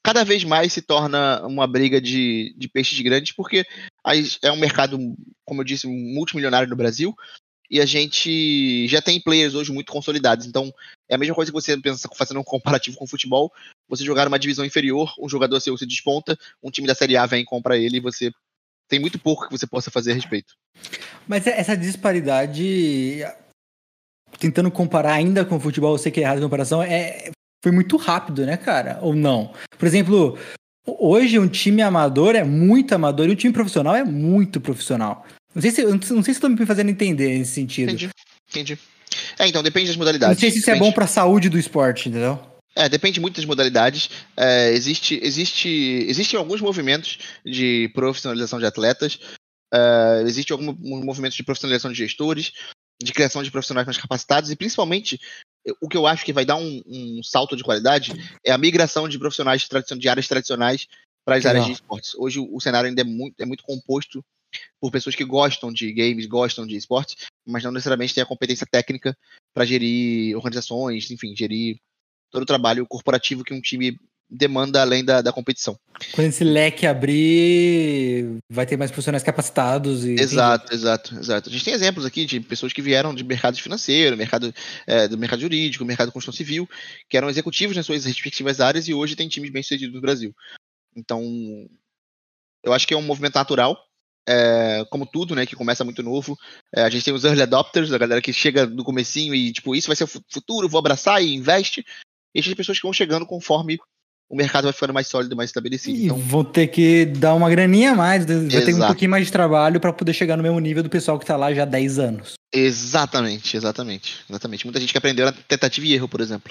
cada 0.04 0.24
vez 0.24 0.44
mais 0.44 0.72
se 0.72 0.82
torna 0.82 1.44
uma 1.46 1.66
briga 1.66 2.00
de, 2.00 2.54
de 2.56 2.68
peixes 2.68 3.00
grandes, 3.00 3.32
porque 3.32 3.64
é 4.42 4.52
um 4.52 4.58
mercado, 4.58 4.98
como 5.44 5.60
eu 5.60 5.64
disse, 5.64 5.86
multimilionário 5.86 6.68
no 6.68 6.76
Brasil, 6.76 7.14
e 7.70 7.80
a 7.80 7.86
gente 7.86 8.86
já 8.86 9.00
tem 9.00 9.18
players 9.18 9.54
hoje 9.54 9.72
muito 9.72 9.90
consolidados. 9.90 10.44
Então, 10.44 10.70
é 11.08 11.14
a 11.14 11.18
mesma 11.18 11.34
coisa 11.34 11.50
que 11.50 11.54
você 11.54 11.74
pensa 11.80 12.06
fazendo 12.14 12.40
um 12.40 12.44
comparativo 12.44 12.98
com 12.98 13.04
o 13.04 13.08
futebol, 13.08 13.50
você 13.88 14.04
jogar 14.04 14.28
uma 14.28 14.38
divisão 14.38 14.64
inferior, 14.64 15.14
um 15.18 15.28
jogador 15.28 15.58
seu 15.58 15.76
se 15.78 15.86
desponta, 15.86 16.38
um 16.62 16.70
time 16.70 16.86
da 16.86 16.94
Série 16.94 17.16
A 17.16 17.24
vem 17.24 17.42
e 17.42 17.46
compra 17.46 17.78
ele 17.78 17.96
e 17.96 18.00
você 18.00 18.30
tem 18.88 19.00
muito 19.00 19.18
pouco 19.18 19.48
que 19.48 19.58
você 19.58 19.66
possa 19.66 19.90
fazer 19.90 20.12
a 20.12 20.14
respeito. 20.14 20.52
Mas 21.26 21.46
essa 21.46 21.74
disparidade, 21.74 23.20
tentando 24.38 24.70
comparar 24.70 25.14
ainda 25.14 25.42
com 25.42 25.56
o 25.56 25.60
futebol, 25.60 25.94
eu 25.94 25.98
sei 25.98 26.12
que 26.12 26.20
é 26.20 26.24
errado 26.24 26.38
a 26.38 26.42
comparação, 26.42 26.82
é, 26.82 27.30
foi 27.62 27.70
muito 27.72 27.96
rápido, 27.96 28.44
né, 28.44 28.56
cara? 28.56 28.98
Ou 29.00 29.14
não? 29.14 29.52
Por 29.78 29.86
exemplo, 29.86 30.36
hoje 30.84 31.38
um 31.38 31.48
time 31.48 31.80
amador 31.80 32.34
é 32.34 32.42
muito 32.42 32.94
amador 32.94 33.28
e 33.28 33.32
um 33.32 33.36
time 33.36 33.52
profissional 33.52 33.94
é 33.94 34.04
muito 34.04 34.60
profissional. 34.60 35.24
Não 35.54 35.62
sei 35.62 35.70
se, 35.70 35.84
não 35.84 36.00
sei 36.00 36.22
se 36.22 36.30
estou 36.32 36.50
me 36.50 36.66
fazendo 36.66 36.90
entender 36.90 37.38
nesse 37.38 37.52
sentido. 37.52 37.90
Entendi, 37.90 38.10
entendi. 38.50 38.78
É, 39.38 39.46
então, 39.46 39.62
depende 39.62 39.88
das 39.88 39.96
modalidades. 39.96 40.36
Não 40.36 40.40
sei 40.40 40.50
se 40.50 40.58
isso 40.58 40.70
é 40.70 40.74
depende. 40.74 40.88
é 40.88 40.90
bom 40.90 40.94
para 40.94 41.04
a 41.04 41.08
saúde 41.08 41.48
do 41.48 41.58
esporte, 41.58 42.08
entendeu? 42.08 42.40
É, 42.74 42.88
depende 42.88 43.20
muito 43.20 43.36
das 43.36 43.44
modalidades. 43.44 44.10
É, 44.36 44.70
existe, 44.72 45.20
existe, 45.22 45.68
existem 46.08 46.38
alguns 46.38 46.60
movimentos 46.60 47.18
de 47.44 47.90
profissionalização 47.94 48.58
de 48.58 48.66
atletas. 48.66 49.18
É, 49.72 50.22
existe 50.26 50.52
alguns 50.52 50.76
movimentos 50.78 51.36
de 51.36 51.42
profissionalização 51.42 51.92
de 51.92 51.98
gestores, 51.98 52.52
de 53.02 53.12
criação 53.12 53.42
de 53.42 53.50
profissionais 53.50 53.86
mais 53.86 53.98
capacitados 53.98 54.50
e 54.50 54.56
principalmente 54.56 55.20
o 55.80 55.88
que 55.88 55.96
eu 55.96 56.06
acho 56.06 56.24
que 56.24 56.32
vai 56.32 56.44
dar 56.44 56.56
um, 56.56 56.82
um, 56.86 57.22
salto 57.22 57.56
de 57.56 57.62
qualidade 57.62 58.12
é 58.44 58.50
a 58.50 58.58
migração 58.58 59.08
de 59.08 59.18
profissionais 59.18 59.68
de 59.98 60.08
áreas 60.08 60.28
tradicionais 60.28 60.86
para 61.24 61.36
as 61.36 61.46
áreas 61.46 61.66
de 61.66 61.72
esportes. 61.72 62.14
Hoje 62.16 62.40
o 62.40 62.60
cenário 62.60 62.88
ainda 62.88 63.00
é 63.00 63.04
muito, 63.04 63.40
é 63.40 63.44
muito 63.44 63.62
composto 63.62 64.24
por 64.80 64.90
pessoas 64.90 65.14
que 65.14 65.24
gostam 65.24 65.72
de 65.72 65.92
games, 65.92 66.26
gostam 66.26 66.66
de 66.66 66.76
esportes, 66.76 67.16
mas 67.46 67.62
não 67.62 67.72
necessariamente 67.72 68.14
têm 68.14 68.22
a 68.22 68.26
competência 68.26 68.66
técnica 68.70 69.16
para 69.54 69.64
gerir 69.64 70.36
organizações, 70.36 71.10
enfim, 71.10 71.34
gerir 71.36 71.78
todo 72.30 72.42
o 72.42 72.46
trabalho 72.46 72.86
corporativo 72.86 73.44
que 73.44 73.54
um 73.54 73.60
time 73.60 73.98
demanda 74.32 74.80
além 74.80 75.04
da, 75.04 75.20
da 75.20 75.32
competição. 75.32 75.78
Quando 76.12 76.28
esse 76.28 76.42
leque 76.42 76.86
abrir, 76.86 78.38
vai 78.50 78.64
ter 78.64 78.78
mais 78.78 78.90
profissionais 78.90 79.22
capacitados. 79.22 80.06
E... 80.06 80.14
Exato, 80.14 80.72
exato, 80.72 81.14
exato. 81.14 81.48
A 81.50 81.52
gente 81.52 81.64
tem 81.64 81.74
exemplos 81.74 82.06
aqui 82.06 82.24
de 82.24 82.40
pessoas 82.40 82.72
que 82.72 82.80
vieram 82.80 83.14
de 83.14 83.22
mercado 83.22 83.58
financeiro, 83.58 84.16
mercado, 84.16 84.52
é, 84.86 85.06
do 85.06 85.18
mercado 85.18 85.40
jurídico, 85.40 85.84
mercado 85.84 86.08
de 86.08 86.14
construção 86.14 86.36
civil, 86.36 86.66
que 87.10 87.16
eram 87.16 87.28
executivos 87.28 87.76
nas 87.76 87.84
suas 87.84 88.06
respectivas 88.06 88.58
áreas 88.58 88.88
e 88.88 88.94
hoje 88.94 89.14
tem 89.14 89.28
times 89.28 89.50
bem 89.50 89.62
sucedidos 89.62 89.94
no 89.94 90.00
Brasil. 90.00 90.34
Então, 90.96 91.22
eu 92.64 92.72
acho 92.72 92.86
que 92.86 92.94
é 92.94 92.96
um 92.96 93.02
movimento 93.02 93.34
natural. 93.34 93.76
É, 94.26 94.84
como 94.88 95.04
tudo, 95.04 95.34
né, 95.34 95.44
que 95.44 95.56
começa 95.56 95.84
muito 95.84 96.00
novo, 96.00 96.38
é, 96.72 96.82
a 96.82 96.88
gente 96.88 97.04
tem 97.04 97.12
os 97.12 97.24
early 97.24 97.42
adopters, 97.42 97.92
a 97.92 97.98
galera 97.98 98.22
que 98.22 98.32
chega 98.32 98.64
no 98.64 98.84
comecinho 98.84 99.34
e, 99.34 99.52
tipo, 99.52 99.74
isso 99.74 99.88
vai 99.88 99.96
ser 99.96 100.04
o 100.04 100.06
futuro, 100.06 100.68
vou 100.68 100.78
abraçar 100.78 101.20
e 101.20 101.34
investe, 101.34 101.84
e 102.32 102.38
a 102.38 102.40
gente 102.40 102.50
tem 102.50 102.56
pessoas 102.56 102.78
que 102.78 102.84
vão 102.84 102.92
chegando 102.92 103.26
conforme 103.26 103.78
o 104.32 104.36
mercado 104.36 104.64
vai 104.64 104.72
ficando 104.72 104.94
mais 104.94 105.06
sólido, 105.06 105.36
mais 105.36 105.50
estabelecido. 105.50 105.94
E 105.94 106.06
então... 106.06 106.16
vão 106.16 106.42
ter 106.42 106.68
que 106.68 107.04
dar 107.04 107.34
uma 107.34 107.50
graninha 107.50 107.92
a 107.92 107.94
mais, 107.94 108.24
vai 108.24 108.34
Exato. 108.34 108.64
ter 108.64 108.74
um 108.74 108.86
pouquinho 108.86 109.10
mais 109.10 109.26
de 109.26 109.32
trabalho 109.32 109.78
para 109.78 109.92
poder 109.92 110.14
chegar 110.14 110.38
no 110.38 110.42
mesmo 110.42 110.58
nível 110.58 110.82
do 110.82 110.88
pessoal 110.88 111.18
que 111.18 111.24
está 111.24 111.36
lá 111.36 111.52
já 111.52 111.64
há 111.64 111.66
10 111.66 111.98
anos. 111.98 112.32
Exatamente, 112.50 113.58
exatamente, 113.58 114.24
exatamente. 114.28 114.64
Muita 114.64 114.80
gente 114.80 114.90
que 114.90 114.96
aprendeu 114.96 115.26
na 115.26 115.32
tentativa 115.32 115.86
e 115.86 115.92
erro, 115.92 116.08
por 116.08 116.22
exemplo. 116.22 116.50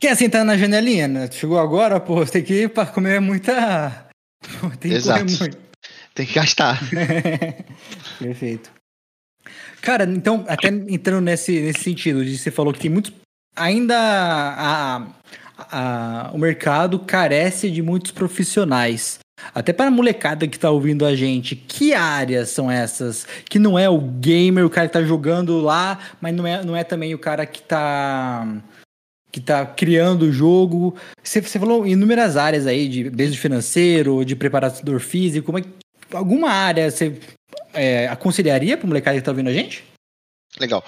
Quem 0.00 0.10
é 0.10 0.12
assim 0.12 0.28
tá 0.28 0.42
na 0.42 0.58
janelinha, 0.58 1.06
né? 1.06 1.30
Chegou 1.30 1.60
agora, 1.60 2.00
pô, 2.00 2.26
tem 2.26 2.42
que 2.42 2.64
ir 2.64 2.68
para 2.70 2.86
comer 2.86 3.20
muita. 3.20 4.08
tem 4.80 4.90
que 4.90 4.96
Exato. 4.96 5.20
comer 5.20 5.38
muito. 5.38 5.58
Tem 6.14 6.26
que 6.26 6.34
gastar. 6.34 6.80
Perfeito. 8.18 8.68
Cara, 9.80 10.04
então, 10.04 10.44
até 10.48 10.68
entrando 10.68 11.24
nesse, 11.24 11.60
nesse 11.60 11.84
sentido, 11.84 12.24
de 12.24 12.36
você 12.36 12.50
falou 12.50 12.72
que 12.72 12.80
tem 12.80 12.90
muitos. 12.90 13.12
Ainda 13.54 13.96
a, 13.96 15.06
a, 15.70 16.30
o 16.32 16.38
mercado 16.38 16.98
carece 16.98 17.70
de 17.70 17.82
muitos 17.82 18.10
profissionais. 18.10 19.18
Até 19.54 19.72
para 19.72 19.88
a 19.88 19.90
molecada 19.90 20.46
que 20.46 20.56
está 20.56 20.70
ouvindo 20.70 21.04
a 21.04 21.16
gente, 21.16 21.56
que 21.56 21.94
áreas 21.94 22.50
são 22.50 22.70
essas? 22.70 23.26
Que 23.48 23.58
não 23.58 23.78
é 23.78 23.88
o 23.88 23.98
gamer, 23.98 24.64
o 24.64 24.70
cara 24.70 24.86
que 24.86 24.96
está 24.96 25.06
jogando 25.06 25.60
lá, 25.60 25.98
mas 26.20 26.34
não 26.34 26.46
é, 26.46 26.64
não 26.64 26.76
é 26.76 26.84
também 26.84 27.14
o 27.14 27.18
cara 27.18 27.44
que 27.44 27.60
está 27.60 28.46
que 29.32 29.40
tá 29.40 29.64
criando 29.64 30.26
o 30.26 30.32
jogo. 30.32 30.94
Você, 31.22 31.40
você 31.40 31.58
falou 31.58 31.86
inúmeras 31.86 32.36
áreas 32.36 32.66
aí, 32.66 32.86
de, 32.86 33.08
desde 33.08 33.38
financeiro, 33.38 34.24
de 34.26 34.36
preparador 34.36 35.00
físico. 35.00 35.50
Mas 35.50 35.64
alguma 36.12 36.50
área 36.50 36.90
você 36.90 37.18
é, 37.72 38.06
aconselharia 38.08 38.76
para 38.76 38.84
o 38.84 38.88
molecada 38.88 39.16
que 39.16 39.20
está 39.20 39.30
ouvindo 39.30 39.48
a 39.48 39.52
gente? 39.52 39.82
Legal. 40.60 40.84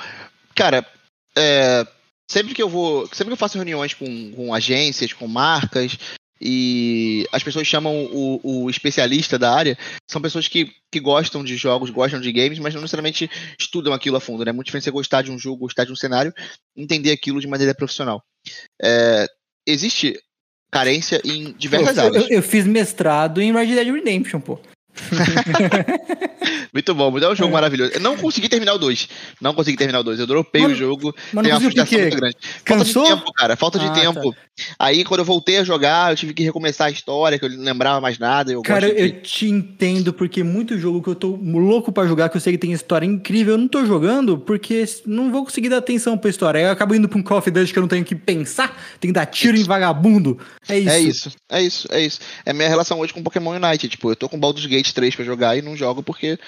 Cara, 0.54 0.86
é, 1.34 1.86
sempre 2.34 2.52
que 2.52 2.62
eu 2.62 2.68
vou. 2.68 3.06
Sempre 3.06 3.26
que 3.26 3.32
eu 3.34 3.36
faço 3.36 3.56
reuniões 3.56 3.94
com, 3.94 4.32
com 4.32 4.52
agências, 4.52 5.12
com 5.12 5.28
marcas, 5.28 5.96
e 6.40 7.26
as 7.32 7.42
pessoas 7.42 7.66
chamam 7.66 8.06
o, 8.12 8.40
o, 8.42 8.70
especialista 8.70 9.38
da 9.38 9.54
área, 9.54 9.78
são 10.10 10.20
pessoas 10.20 10.48
que, 10.48 10.72
que 10.90 10.98
gostam 10.98 11.44
de 11.44 11.56
jogos, 11.56 11.90
gostam 11.90 12.20
de 12.20 12.32
games, 12.32 12.58
mas 12.58 12.74
não 12.74 12.82
necessariamente 12.82 13.30
estudam 13.58 13.92
aquilo 13.92 14.16
a 14.16 14.20
fundo, 14.20 14.44
né? 14.44 14.50
É 14.50 14.52
muito 14.52 14.66
diferente 14.66 14.84
você 14.84 14.90
gostar 14.90 15.22
de 15.22 15.30
um 15.30 15.38
jogo, 15.38 15.60
gostar 15.60 15.84
de 15.84 15.92
um 15.92 15.96
cenário, 15.96 16.34
entender 16.76 17.12
aquilo 17.12 17.40
de 17.40 17.46
maneira 17.46 17.74
profissional. 17.74 18.22
É, 18.82 19.26
existe 19.66 20.20
carência 20.72 21.22
em 21.24 21.52
diversas 21.52 21.96
áreas. 21.96 22.24
Eu, 22.24 22.38
eu, 22.38 22.42
fiz 22.42 22.66
mestrado 22.66 23.40
em 23.40 23.52
Red 23.52 23.68
Dead 23.68 23.94
Redemption, 23.94 24.40
pô. 24.40 24.58
muito 26.72 26.94
bom, 26.94 27.18
é 27.18 27.28
um 27.28 27.36
jogo 27.36 27.50
é. 27.50 27.52
maravilhoso. 27.52 27.92
Eu 27.94 28.00
não 28.00 28.16
consegui 28.16 28.48
terminar 28.48 28.74
o 28.74 28.78
2. 28.78 29.08
Não 29.40 29.54
consegui 29.54 29.76
terminar 29.76 30.00
o 30.00 30.04
2. 30.04 30.20
Eu 30.20 30.26
dropei 30.26 30.62
mano, 30.62 30.74
o 30.74 30.76
jogo. 30.76 31.12
Tem 31.12 31.52
uma 31.52 31.60
frustração 31.60 31.98
muito 32.00 32.16
grande. 32.16 32.36
Falta 32.40 32.84
Cansou? 32.84 33.02
de 33.02 33.08
tempo, 33.10 33.32
cara. 33.32 33.56
Falta 33.56 33.78
de 33.78 33.86
ah, 33.86 33.90
tempo. 33.90 34.32
Tá. 34.32 34.38
Aí, 34.78 35.04
quando 35.04 35.20
eu 35.20 35.24
voltei 35.24 35.58
a 35.58 35.64
jogar, 35.64 36.12
eu 36.12 36.16
tive 36.16 36.32
que 36.32 36.44
recomeçar 36.44 36.86
a 36.86 36.90
história, 36.90 37.38
que 37.38 37.44
eu 37.44 37.50
não 37.50 37.64
lembrava 37.64 38.00
mais 38.00 38.18
nada. 38.18 38.52
Eu 38.52 38.62
cara, 38.62 38.92
de... 38.92 39.00
eu 39.00 39.20
te 39.20 39.48
entendo, 39.48 40.12
porque 40.12 40.44
muito 40.44 40.78
jogo 40.78 41.02
que 41.02 41.08
eu 41.08 41.14
tô 41.14 41.36
louco 41.36 41.90
para 41.90 42.06
jogar, 42.06 42.28
que 42.28 42.36
eu 42.36 42.40
sei 42.40 42.52
que 42.52 42.58
tem 42.58 42.72
história 42.72 43.04
incrível, 43.04 43.54
eu 43.54 43.58
não 43.58 43.66
tô 43.66 43.84
jogando 43.84 44.38
porque 44.38 44.84
não 45.06 45.32
vou 45.32 45.44
conseguir 45.44 45.68
dar 45.68 45.78
atenção 45.78 46.16
pra 46.16 46.30
história. 46.30 46.58
Aí 46.58 46.64
eu 46.66 46.70
acabo 46.70 46.94
indo 46.94 47.08
pra 47.08 47.18
um 47.18 47.22
Call 47.22 47.38
of 47.38 47.50
Duty 47.50 47.72
que 47.72 47.78
eu 47.78 47.82
não 47.82 47.88
tenho 47.88 48.04
que 48.04 48.14
pensar, 48.14 48.80
tenho 49.00 49.12
que 49.12 49.18
dar 49.18 49.26
tiro 49.26 49.54
isso. 49.54 49.64
em 49.64 49.66
vagabundo. 49.66 50.38
É 50.68 50.78
isso. 50.78 50.90
É 50.90 51.00
isso, 51.00 51.32
é 51.50 51.62
isso, 51.62 51.88
é 51.90 52.00
isso. 52.00 52.20
É 52.46 52.52
minha 52.52 52.68
relação 52.68 53.00
hoje 53.00 53.12
com 53.12 53.22
Pokémon 53.22 53.58
Unite. 53.60 53.88
Tipo, 53.88 54.10
eu 54.10 54.16
tô 54.16 54.28
com 54.28 54.38
Baldur's 54.38 54.66
Gate 54.66 54.83
3 54.92 55.14
para 55.14 55.24
jogar 55.24 55.56
e 55.56 55.62
não 55.62 55.76
jogo 55.76 56.02
porque 56.02 56.38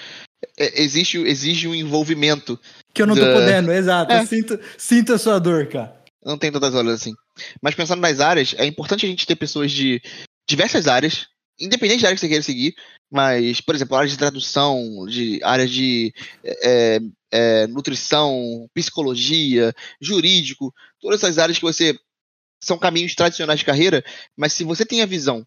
é, 0.57 0.81
existe, 0.81 1.17
exige 1.17 1.67
um 1.67 1.75
envolvimento. 1.75 2.59
Que 2.93 3.01
eu 3.01 3.07
não 3.07 3.15
tô 3.15 3.25
da... 3.25 3.33
podendo, 3.33 3.71
exato. 3.71 4.11
É. 4.11 4.25
Sinto, 4.25 4.59
sinto 4.77 5.13
a 5.13 5.17
sua 5.17 5.39
dor, 5.39 5.67
cara. 5.67 5.95
Não 6.23 6.37
tem 6.37 6.51
tantas 6.51 6.75
horas 6.75 6.93
assim. 6.93 7.13
Mas 7.61 7.75
pensando 7.75 8.01
nas 8.01 8.19
áreas, 8.19 8.53
é 8.57 8.65
importante 8.65 9.05
a 9.05 9.09
gente 9.09 9.25
ter 9.25 9.35
pessoas 9.35 9.71
de 9.71 10.01
diversas 10.47 10.87
áreas, 10.87 11.27
independente 11.59 12.01
da 12.01 12.09
área 12.09 12.15
que 12.15 12.21
você 12.21 12.27
queira 12.27 12.43
seguir, 12.43 12.75
mas, 13.11 13.61
por 13.61 13.75
exemplo, 13.75 13.95
áreas 13.95 14.11
de 14.11 14.17
tradução, 14.17 15.05
de 15.07 15.39
áreas 15.43 15.69
de 15.69 16.13
é, 16.43 16.99
é, 17.31 17.67
nutrição, 17.67 18.67
psicologia, 18.73 19.73
jurídico, 20.01 20.73
todas 20.99 21.23
essas 21.23 21.37
áreas 21.37 21.57
que 21.57 21.63
você 21.63 21.97
são 22.61 22.77
caminhos 22.77 23.15
tradicionais 23.15 23.59
de 23.59 23.65
carreira, 23.65 24.03
mas 24.35 24.53
se 24.53 24.63
você 24.63 24.85
tem 24.85 25.01
a 25.01 25.05
visão 25.05 25.45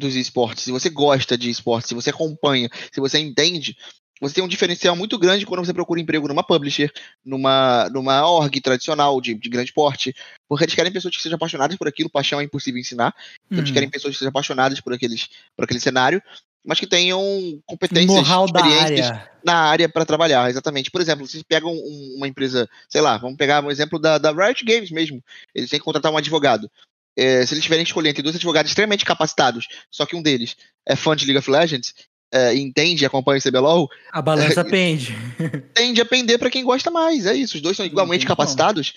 dos 0.00 0.16
esportes, 0.16 0.64
se 0.64 0.72
você 0.72 0.88
gosta 0.88 1.38
de 1.38 1.48
esportes, 1.48 1.88
se 1.88 1.94
você 1.94 2.10
acompanha, 2.10 2.68
se 2.92 3.00
você 3.00 3.18
entende, 3.18 3.76
você 4.20 4.34
tem 4.34 4.44
um 4.44 4.48
diferencial 4.48 4.94
muito 4.94 5.18
grande 5.18 5.46
quando 5.46 5.64
você 5.64 5.72
procura 5.72 6.00
emprego 6.00 6.28
numa 6.28 6.42
publisher, 6.42 6.92
numa, 7.24 7.88
numa 7.90 8.28
org 8.28 8.60
tradicional 8.60 9.20
de, 9.20 9.34
de 9.34 9.48
grande 9.48 9.72
porte, 9.72 10.14
porque 10.48 10.64
eles 10.64 10.74
querem 10.74 10.92
pessoas 10.92 11.16
que 11.16 11.22
sejam 11.22 11.36
apaixonadas 11.36 11.76
por 11.76 11.88
aquilo, 11.88 12.10
paixão 12.10 12.40
é 12.40 12.44
impossível 12.44 12.80
ensinar, 12.80 13.14
então 13.46 13.58
uhum. 13.58 13.64
eles 13.64 13.70
querem 13.70 13.88
pessoas 13.88 14.14
que 14.14 14.18
sejam 14.18 14.30
apaixonadas 14.30 14.80
por, 14.80 14.92
aqueles, 14.92 15.28
por 15.56 15.64
aquele 15.64 15.80
cenário, 15.80 16.22
mas 16.62 16.78
que 16.78 16.86
tenham 16.86 17.20
competências, 17.64 18.26
experiências 18.28 19.06
área. 19.06 19.30
na 19.42 19.54
área 19.54 19.88
para 19.88 20.04
trabalhar, 20.04 20.50
exatamente. 20.50 20.90
Por 20.90 21.00
exemplo, 21.00 21.26
se 21.26 21.42
pegam 21.44 21.72
um, 21.72 22.14
uma 22.18 22.28
empresa, 22.28 22.68
sei 22.86 23.00
lá, 23.00 23.16
vamos 23.16 23.38
pegar 23.38 23.64
um 23.64 23.70
exemplo 23.70 23.98
da, 23.98 24.18
da 24.18 24.30
Riot 24.30 24.62
Games 24.64 24.90
mesmo, 24.90 25.24
eles 25.54 25.70
têm 25.70 25.78
que 25.78 25.84
contratar 25.84 26.12
um 26.12 26.18
advogado 26.18 26.70
é, 27.16 27.44
se 27.44 27.54
eles 27.54 27.64
tiverem 27.64 27.84
que 27.84 27.90
escolher 27.90 28.10
entre 28.10 28.22
dois 28.22 28.36
advogados 28.36 28.70
extremamente 28.70 29.04
capacitados, 29.04 29.66
só 29.90 30.06
que 30.06 30.16
um 30.16 30.22
deles 30.22 30.56
é 30.86 30.96
fã 30.96 31.14
de 31.14 31.24
League 31.24 31.38
of 31.38 31.50
Legends, 31.50 31.94
é, 32.32 32.54
entende 32.54 33.02
e 33.02 33.06
acompanha 33.06 33.38
o 33.38 33.42
CBLOL. 33.42 33.88
A 34.12 34.22
balança 34.22 34.64
pende. 34.64 35.14
Tende 35.74 36.00
a 36.00 36.06
pender 36.06 36.38
para 36.38 36.50
quem 36.50 36.64
gosta 36.64 36.90
mais. 36.90 37.26
É 37.26 37.34
isso. 37.34 37.56
Os 37.56 37.60
dois 37.60 37.76
são 37.76 37.84
igualmente 37.84 38.24
capacitados. 38.24 38.94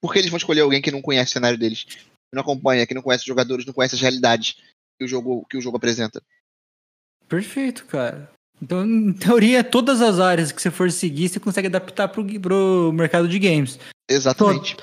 Porque 0.00 0.18
eles 0.18 0.30
vão 0.30 0.36
escolher 0.36 0.60
alguém 0.60 0.82
que 0.82 0.90
não 0.90 1.00
conhece 1.00 1.30
o 1.30 1.32
cenário 1.32 1.58
deles, 1.58 1.84
que 1.84 1.96
não 2.34 2.42
acompanha, 2.42 2.86
que 2.86 2.92
não 2.92 3.00
conhece 3.00 3.22
os 3.22 3.26
jogadores, 3.26 3.64
não 3.64 3.72
conhece 3.72 3.94
as 3.94 4.00
realidades 4.00 4.56
que 4.98 5.04
o 5.04 5.08
jogo, 5.08 5.46
que 5.48 5.56
o 5.56 5.60
jogo 5.60 5.78
apresenta. 5.78 6.22
Perfeito, 7.26 7.86
cara. 7.86 8.30
Então, 8.60 8.84
em 8.84 9.12
teoria, 9.12 9.64
todas 9.64 10.02
as 10.02 10.20
áreas 10.20 10.52
que 10.52 10.60
você 10.60 10.70
for 10.70 10.90
seguir, 10.90 11.28
você 11.28 11.40
consegue 11.40 11.66
adaptar 11.66 12.08
pro, 12.08 12.24
pro 12.40 12.92
mercado 12.94 13.26
de 13.26 13.38
games. 13.38 13.78
Exatamente 14.08 14.76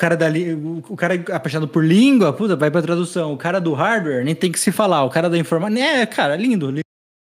cara 0.00 0.16
dali, 0.16 0.54
o 0.88 0.96
cara 0.96 1.14
apaixonado 1.14 1.68
por 1.68 1.84
língua, 1.84 2.32
puta, 2.32 2.56
vai 2.56 2.70
pra 2.70 2.80
tradução. 2.80 3.34
O 3.34 3.36
cara 3.36 3.60
do 3.60 3.74
hardware 3.74 4.24
nem 4.24 4.34
tem 4.34 4.50
que 4.50 4.58
se 4.58 4.72
falar. 4.72 5.04
O 5.04 5.10
cara 5.10 5.28
da 5.28 5.36
informática, 5.36 5.84
é, 5.84 6.06
cara, 6.06 6.36
lindo. 6.36 6.70
lindo. 6.70 6.80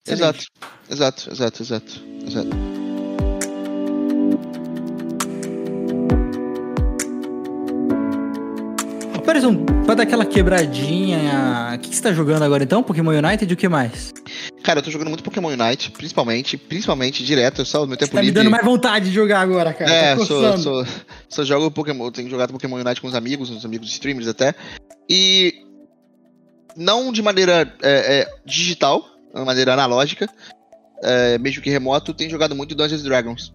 Exato, 0.07 0.45
exato, 0.89 1.29
exato, 1.31 1.63
exato, 1.63 2.03
exato. 2.25 2.49
Parizão, 9.25 9.65
pra 9.85 9.93
dar 9.93 10.03
aquela 10.03 10.25
quebradinha, 10.25 11.73
o 11.75 11.79
que, 11.79 11.89
que 11.89 11.95
você 11.95 12.01
tá 12.01 12.13
jogando 12.13 12.43
agora 12.43 12.63
então? 12.63 12.81
Pokémon 12.81 13.11
United 13.11 13.51
e 13.51 13.53
o 13.53 13.57
que 13.57 13.67
mais? 13.67 14.13
Cara, 14.67 14.79
eu 14.79 14.83
tô 14.83 14.91
jogando 14.91 15.07
muito 15.07 15.23
Pokémon 15.23 15.47
Unite, 15.47 15.89
principalmente, 15.91 16.57
principmente 16.57 17.23
direto, 17.23 17.63
só 17.63 17.85
o 17.85 17.87
meu 17.87 17.95
tempo 17.95 18.11
tá 18.11 18.19
livre. 18.19 18.33
tá 18.33 18.39
me 18.41 18.43
dando 18.43 18.51
mais 18.51 18.65
vontade 18.65 19.05
de 19.05 19.15
jogar 19.15 19.39
agora, 19.39 19.71
cara. 19.71 19.89
É, 19.89 20.17
sou, 20.17 20.57
sou, 20.57 20.85
sou 21.29 21.45
jogo 21.45 21.71
Pokémon, 21.71 22.11
tenho 22.11 22.29
jogado 22.29 22.51
Pokémon 22.51 22.75
Unite 22.75 22.99
com 22.99 23.07
os 23.07 23.15
amigos, 23.15 23.49
uns 23.49 23.63
amigos 23.63 23.89
streamers 23.89 24.27
até. 24.27 24.53
E 25.09 25.53
não 26.75 27.13
de 27.13 27.21
maneira 27.21 27.73
é, 27.81 28.19
é, 28.19 28.27
digital, 28.45 29.05
de 29.33 29.41
maneira 29.45 29.71
analógica, 29.71 30.29
é, 31.01 31.37
mesmo 31.37 31.61
que 31.61 31.69
remoto, 31.69 32.13
tenho 32.13 32.29
jogado 32.29 32.53
muito 32.53 32.75
Dungeons 32.75 33.03
Dragons. 33.03 33.53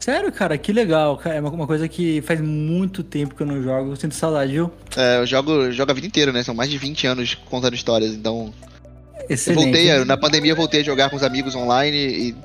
Sério, 0.00 0.32
cara, 0.32 0.56
que 0.56 0.72
legal. 0.72 1.20
É 1.26 1.42
uma 1.42 1.66
coisa 1.66 1.86
que 1.86 2.22
faz 2.22 2.40
muito 2.40 3.02
tempo 3.02 3.34
que 3.34 3.42
eu 3.42 3.46
não 3.46 3.62
jogo. 3.62 3.92
Eu 3.92 3.96
sinto 3.96 4.14
saudade, 4.14 4.52
viu? 4.52 4.72
É, 4.96 5.18
eu 5.18 5.26
jogo, 5.26 5.70
jogo 5.70 5.90
a 5.90 5.94
vida 5.94 6.06
inteira, 6.06 6.32
né? 6.32 6.42
São 6.42 6.54
mais 6.54 6.70
de 6.70 6.78
20 6.78 7.06
anos 7.06 7.34
contando 7.34 7.74
histórias, 7.74 8.14
então 8.14 8.50
Excelente. 9.28 9.66
Eu 9.66 9.72
voltei, 9.72 10.04
na 10.04 10.16
pandemia 10.16 10.52
eu 10.52 10.56
voltei 10.56 10.80
a 10.80 10.84
jogar 10.84 11.10
com 11.10 11.16
os 11.16 11.22
amigos 11.22 11.54
online 11.54 11.96
e 11.96 12.36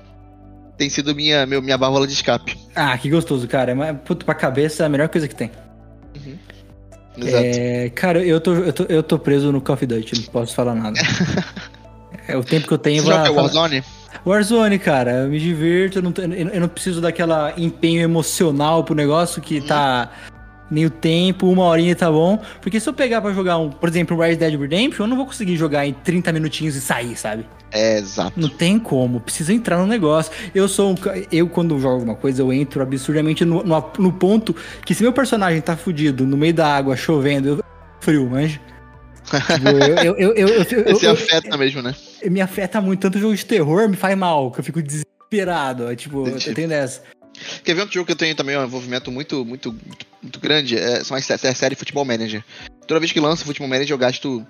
tem 0.77 0.89
sido 0.89 1.15
minha, 1.15 1.45
meu, 1.45 1.61
minha 1.61 1.77
válvula 1.77 2.07
de 2.07 2.13
escape. 2.13 2.57
Ah, 2.75 2.97
que 2.97 3.09
gostoso, 3.09 3.47
cara. 3.47 3.71
É 3.71 3.93
puto 3.93 4.25
pra 4.25 4.33
cabeça 4.33 4.83
é 4.83 4.85
a 4.85 4.89
melhor 4.89 5.09
coisa 5.09 5.27
que 5.27 5.35
tem. 5.35 5.51
Uhum. 6.15 6.37
Exato. 7.17 7.45
É, 7.45 7.89
cara, 7.89 8.23
eu 8.23 8.41
tô, 8.41 8.53
eu, 8.53 8.73
tô, 8.73 8.83
eu 8.83 9.03
tô 9.03 9.19
preso 9.19 9.51
no 9.51 9.61
Call 9.61 9.75
of 9.75 9.85
Duty, 9.85 10.21
não 10.21 10.23
posso 10.31 10.55
falar 10.55 10.73
nada. 10.75 10.99
é 12.27 12.35
o 12.35 12.43
tempo 12.43 12.67
que 12.67 12.73
eu 12.73 12.77
tenho. 12.77 13.03
Você 13.03 13.11
joga 13.11 13.31
Warzone? 13.31 13.83
Warzone, 14.25 14.79
cara, 14.79 15.11
eu 15.11 15.29
me 15.29 15.39
divirto, 15.39 15.99
eu 15.99 16.01
não, 16.01 16.13
eu 16.53 16.61
não 16.61 16.67
preciso 16.67 17.01
daquela 17.01 17.53
empenho 17.57 18.01
emocional 18.01 18.83
pro 18.83 18.95
negócio 18.95 19.41
que 19.41 19.59
uhum. 19.59 19.67
tá 19.67 20.11
meio 20.73 20.89
tempo, 20.89 21.47
uma 21.47 21.63
horinha 21.63 21.95
tá 21.95 22.11
bom. 22.11 22.41
Porque 22.61 22.79
se 22.79 22.89
eu 22.89 22.93
pegar 22.93 23.21
pra 23.21 23.31
jogar, 23.31 23.57
um, 23.57 23.69
por 23.69 23.87
exemplo, 23.87 24.17
um 24.17 24.19
Red 24.19 24.35
Dead 24.35 24.59
Redemption, 24.59 25.03
eu 25.03 25.07
não 25.07 25.15
vou 25.15 25.25
conseguir 25.25 25.55
jogar 25.55 25.85
em 25.85 25.93
30 25.93 26.31
minutinhos 26.33 26.75
e 26.75 26.81
sair, 26.81 27.15
sabe? 27.15 27.45
É, 27.71 27.97
exato. 27.99 28.39
Não 28.39 28.49
tem 28.49 28.79
como, 28.79 29.19
precisa 29.19 29.53
entrar 29.53 29.77
no 29.77 29.87
negócio. 29.87 30.31
Eu 30.53 30.67
sou 30.67 30.91
um, 30.91 30.95
Eu, 31.31 31.47
quando 31.47 31.79
jogo 31.79 31.95
alguma 31.95 32.15
coisa, 32.15 32.41
eu 32.41 32.51
entro 32.51 32.81
absurdamente 32.81 33.45
no, 33.45 33.63
no, 33.63 33.91
no 33.99 34.11
ponto 34.11 34.55
que 34.85 34.93
se 34.93 35.03
meu 35.03 35.13
personagem 35.13 35.61
tá 35.61 35.77
fudido 35.77 36.25
no 36.25 36.35
meio 36.35 36.53
da 36.53 36.67
água, 36.67 36.95
chovendo, 36.95 37.49
eu 37.49 37.63
frio, 37.99 38.29
manja. 38.29 38.59
Tipo, 39.23 39.69
eu, 39.69 40.15
eu, 40.15 40.33
eu, 40.33 40.47
eu, 40.49 40.61
Esse 40.61 41.07
afeta 41.07 41.57
mesmo, 41.57 41.81
né? 41.81 41.95
Me 42.25 42.41
afeta 42.41 42.81
muito. 42.81 42.99
Tanto 42.99 43.19
jogo 43.19 43.33
de 43.33 43.45
terror 43.45 43.87
me 43.87 43.95
faz 43.95 44.17
mal, 44.17 44.51
que 44.51 44.59
eu 44.59 44.63
fico 44.63 44.81
desesperado. 44.81 45.95
Tipo, 45.95 46.27
Entendi. 46.27 46.49
eu 46.49 46.53
tenho 46.53 46.69
dessa. 46.69 47.01
Quer 47.63 47.73
ver 47.73 47.81
outro 47.81 47.93
jogo 47.93 48.05
que 48.05 48.11
eu 48.11 48.17
tenho 48.17 48.35
também 48.35 48.57
um 48.57 48.63
envolvimento 48.63 49.11
muito, 49.11 49.45
muito, 49.45 49.71
muito, 49.71 50.05
muito 50.21 50.39
grande? 50.39 50.77
É, 50.77 51.03
são 51.03 51.15
as, 51.17 51.29
é 51.29 51.49
a 51.49 51.55
série 51.55 51.75
Futebol 51.75 52.05
Manager. 52.05 52.43
Toda 52.87 52.99
vez 52.99 53.11
que 53.11 53.19
lança 53.19 53.45
Futebol 53.45 53.67
Manager, 53.67 53.93
eu 53.93 53.97
gasto 53.97 54.45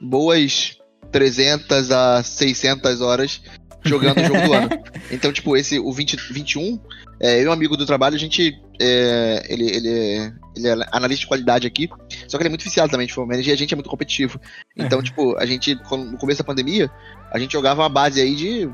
boas 0.00 0.76
300 1.12 1.90
a 1.90 2.22
600 2.22 3.00
horas 3.00 3.40
jogando 3.84 4.18
o 4.18 4.24
jogo 4.24 4.40
do 4.46 4.52
ano. 4.52 4.68
Então, 5.10 5.32
tipo, 5.32 5.56
esse, 5.56 5.78
o 5.78 5.90
20, 5.90 6.16
21, 6.32 6.78
é, 7.18 7.38
eu 7.38 7.44
e 7.44 7.48
um 7.48 7.52
amigo 7.52 7.78
do 7.78 7.86
trabalho, 7.86 8.14
a 8.14 8.18
gente. 8.18 8.60
É, 8.78 9.42
ele, 9.48 9.64
ele, 9.64 10.32
ele 10.54 10.68
é 10.68 10.72
analista 10.92 11.22
de 11.22 11.26
qualidade 11.26 11.66
aqui, 11.66 11.88
só 12.28 12.36
que 12.36 12.42
ele 12.42 12.48
é 12.48 12.50
muito 12.50 12.62
viciado 12.62 12.90
também 12.90 13.06
de 13.06 13.12
Futebol 13.14 13.28
Manager 13.28 13.50
e 13.50 13.54
a 13.54 13.56
gente 13.56 13.72
é 13.72 13.76
muito 13.76 13.88
competitivo. 13.88 14.38
Então, 14.76 15.02
tipo, 15.02 15.34
a 15.38 15.46
gente, 15.46 15.74
no 15.74 16.18
começo 16.18 16.42
da 16.42 16.44
pandemia, 16.44 16.90
a 17.32 17.38
gente 17.38 17.52
jogava 17.52 17.80
uma 17.80 17.88
base 17.88 18.20
aí 18.20 18.36
de 18.36 18.68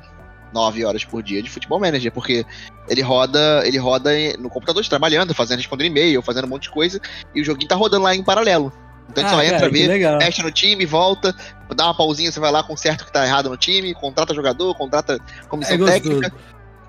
9 0.55 0.85
horas 0.85 1.05
por 1.05 1.23
dia 1.23 1.43
de 1.43 1.51
Futebol 1.51 1.81
Manager, 1.81 2.12
porque 2.12 2.47
ele 2.88 3.03
roda, 3.03 3.62
ele 3.67 3.77
roda 3.77 4.11
no 4.38 4.49
computador 4.49 4.87
trabalhando, 4.87 5.35
fazendo 5.35 5.59
respondendo 5.59 5.88
e-mail, 5.88 6.23
fazendo 6.23 6.45
um 6.45 6.51
monte 6.51 6.64
de 6.64 6.71
coisa, 6.71 7.01
e 7.35 7.43
o 7.43 7.45
joguinho 7.45 7.69
tá 7.69 7.75
rodando 7.75 8.05
lá 8.05 8.14
em 8.14 8.23
paralelo. 8.23 8.73
Então 9.11 9.25
ah, 9.25 9.29
só 9.29 9.37
cara, 9.37 9.47
entra, 9.47 9.69
vê, 9.69 10.17
mexe 10.19 10.43
no 10.43 10.51
time, 10.51 10.87
volta, 10.87 11.35
dá 11.77 11.85
uma 11.85 11.97
pausinha, 11.97 12.33
você 12.33 12.40
vai 12.40 12.51
lá, 12.51 12.62
conserta 12.62 13.03
o 13.03 13.07
que 13.07 13.12
tá 13.12 13.27
errado 13.27 13.51
no 13.51 13.57
time, 13.57 13.93
contrata 13.95 14.33
jogador, 14.33 14.75
contrata 14.75 15.19
comissão 15.49 15.75
é 15.75 15.93
técnica. 15.93 16.33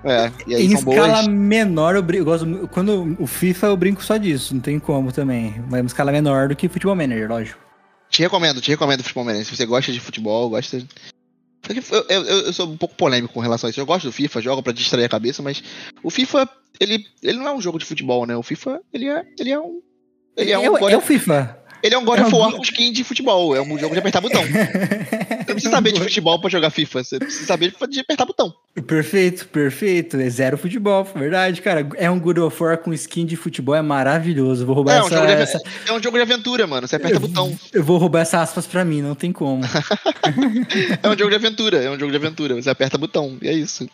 É, 0.04 0.30
e 0.46 0.54
aí 0.54 0.66
em 0.66 0.74
escala 0.74 1.08
boas. 1.08 1.26
menor, 1.26 1.96
eu, 1.96 2.02
brinco, 2.02 2.22
eu 2.22 2.24
gosto. 2.24 2.68
Quando 2.68 3.16
o 3.18 3.26
FIFA 3.26 3.66
eu 3.66 3.76
brinco 3.76 4.04
só 4.04 4.16
disso, 4.16 4.54
não 4.54 4.60
tem 4.60 4.78
como 4.78 5.10
também. 5.10 5.62
Mas 5.68 5.80
uma 5.80 5.86
escala 5.86 6.12
menor 6.12 6.48
do 6.48 6.54
que 6.54 6.68
Futebol 6.68 6.94
Manager, 6.94 7.28
lógico. 7.28 7.58
Te 8.08 8.22
recomendo, 8.22 8.60
te 8.60 8.70
recomendo 8.70 9.02
Futebol 9.02 9.24
Manager. 9.24 9.46
Se 9.46 9.56
você 9.56 9.66
gosta 9.66 9.90
de 9.90 9.98
futebol, 9.98 10.48
gosta 10.48 10.78
Eu, 11.68 12.04
eu, 12.08 12.22
eu, 12.22 12.52
sou 12.52 12.68
um 12.68 12.76
pouco 12.76 12.94
polêmico 12.94 13.34
com 13.34 13.40
relação 13.40 13.68
a 13.68 13.70
isso. 13.70 13.80
Eu 13.80 13.86
gosto 13.86 14.06
do 14.06 14.12
FIFA, 14.12 14.40
jogo 14.40 14.62
para 14.62 14.72
distrair 14.72 15.04
a 15.04 15.08
cabeça, 15.08 15.42
mas 15.42 15.62
o 16.02 16.10
FIFA, 16.10 16.48
ele, 16.80 17.04
ele 17.22 17.38
não 17.38 17.48
é 17.48 17.54
um 17.54 17.60
jogo 17.60 17.78
de 17.78 17.84
futebol, 17.84 18.26
né? 18.26 18.36
O 18.36 18.42
FIFA, 18.42 18.80
ele 18.92 19.08
é, 19.08 19.24
ele 19.38 19.50
é 19.50 19.58
um. 19.58 19.80
Ele 20.36 20.52
é, 20.52 20.58
um 20.58 20.76
é, 20.76 20.92
é 20.92 20.96
o 20.96 21.00
FIFA. 21.00 21.58
Ele 21.82 21.94
é 21.94 21.98
um 21.98 22.04
God 22.04 22.20
of 22.20 22.34
War 22.34 22.52
com 22.52 22.62
skin 22.62 22.92
de 22.92 23.04
futebol. 23.04 23.54
É 23.54 23.60
um 23.60 23.78
jogo 23.78 23.94
de 23.94 24.00
apertar 24.00 24.20
botão. 24.20 24.42
Precisa 25.56 25.74
saber 25.74 25.92
de 25.92 26.00
futebol 26.00 26.40
pra 26.40 26.50
jogar 26.50 26.70
FIFA. 26.70 27.04
Você 27.04 27.18
precisa 27.18 27.46
saber 27.46 27.74
de 27.88 28.00
apertar 28.00 28.24
botão. 28.24 28.54
Perfeito, 28.86 29.48
perfeito. 29.48 30.16
É 30.16 30.28
zero 30.28 30.58
futebol, 30.58 31.04
verdade, 31.04 31.62
cara. 31.62 31.88
É 31.96 32.10
um 32.10 32.20
God 32.20 32.38
of 32.38 32.62
War 32.62 32.78
com 32.78 32.92
skin 32.92 33.24
de 33.24 33.36
futebol, 33.36 33.74
é 33.74 33.82
maravilhoso. 33.82 34.66
Vou 34.66 34.74
roubar 34.74 34.94
é, 34.94 34.98
essa, 34.98 35.22
um 35.22 35.26
de, 35.26 35.32
essa... 35.32 35.60
é 35.86 35.92
um 35.92 36.02
jogo 36.02 36.16
de 36.16 36.22
aventura, 36.22 36.66
mano. 36.66 36.86
Você 36.86 36.96
aperta 36.96 37.16
eu, 37.16 37.20
botão. 37.20 37.58
Eu 37.72 37.82
vou 37.82 37.98
roubar 37.98 38.20
essa 38.20 38.40
aspas 38.40 38.66
pra 38.66 38.84
mim, 38.84 39.00
não 39.02 39.14
tem 39.14 39.32
como. 39.32 39.62
é 41.02 41.08
um 41.08 41.16
jogo 41.16 41.30
de 41.30 41.36
aventura, 41.36 41.82
é 41.82 41.90
um 41.90 41.98
jogo 41.98 42.10
de 42.10 42.16
aventura. 42.16 42.54
Você 42.54 42.70
aperta 42.70 42.98
botão, 42.98 43.38
e 43.40 43.48
é 43.48 43.52
isso. 43.52 43.88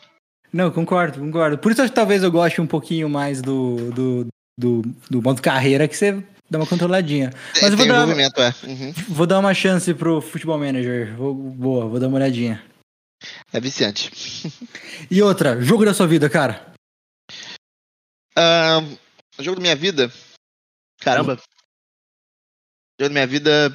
Não, 0.52 0.70
concordo, 0.70 1.18
concordo. 1.18 1.56
Por 1.56 1.72
isso 1.72 1.82
que 1.82 1.90
talvez 1.90 2.22
eu 2.22 2.30
goste 2.30 2.60
um 2.60 2.66
pouquinho 2.66 3.08
mais 3.08 3.40
do, 3.40 3.90
do, 3.92 4.26
do, 4.58 4.82
do 5.08 5.22
modo 5.22 5.40
carreira, 5.40 5.88
que 5.88 5.96
você 5.96 6.22
dá 6.52 6.58
uma 6.58 6.66
controladinha. 6.66 7.32
Mas 7.60 7.70
eu 7.70 7.76
vou 7.78 7.86
dar, 7.86 8.08
é. 8.08 8.66
Uhum. 8.66 8.92
vou 9.08 9.26
dar 9.26 9.38
uma 9.38 9.54
chance 9.54 9.92
pro 9.94 10.20
Futebol 10.20 10.58
Manager. 10.58 11.16
Vou, 11.16 11.34
boa, 11.34 11.88
vou 11.88 11.98
dar 11.98 12.08
uma 12.08 12.18
olhadinha. 12.18 12.62
É 13.52 13.58
viciante. 13.58 14.10
e 15.10 15.22
outra, 15.22 15.60
jogo 15.62 15.84
da 15.84 15.94
sua 15.94 16.06
vida, 16.06 16.28
cara? 16.28 16.74
Uh, 18.36 18.98
jogo 19.40 19.56
da 19.56 19.62
minha 19.62 19.76
vida? 19.76 20.12
Caramba. 21.00 21.36
Jogo 23.00 23.08
da 23.08 23.10
minha 23.10 23.26
vida 23.26 23.74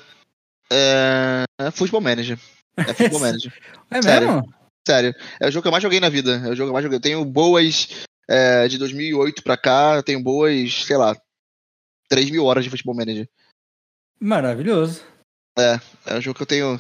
é, 0.72 1.44
é 1.60 1.72
Futebol 1.72 2.02
Manager. 2.02 2.40
É 2.78 2.94
Futebol 2.94 3.20
Manager. 3.22 3.54
é 3.90 4.02
Sério. 4.04 4.28
mesmo? 4.28 4.54
Sério. 4.88 5.16
É 5.40 5.48
o 5.48 5.52
jogo 5.52 5.64
que 5.64 5.68
eu 5.68 5.72
mais 5.72 5.82
joguei 5.82 6.00
na 6.00 6.10
vida. 6.10 6.36
É 6.46 6.50
o 6.50 6.56
jogo 6.56 6.68
que 6.68 6.70
eu 6.70 6.74
mais 6.74 6.84
joguei. 6.84 6.98
Eu 6.98 7.02
tenho 7.02 7.26
boas 7.26 8.06
é, 8.30 8.68
de 8.68 8.78
2008 8.78 9.42
pra 9.42 9.58
cá. 9.58 10.04
Tenho 10.04 10.22
boas, 10.22 10.84
sei 10.86 10.96
lá, 10.96 11.16
3 12.10 12.30
mil 12.30 12.46
horas 12.46 12.64
de 12.64 12.70
Futebol 12.70 12.96
Manager. 12.96 13.28
Maravilhoso. 14.20 15.02
É, 15.58 15.80
é 16.06 16.18
um 16.18 16.22
jogo 16.22 16.38
que 16.38 16.44
eu 16.44 16.48
tenho 16.48 16.80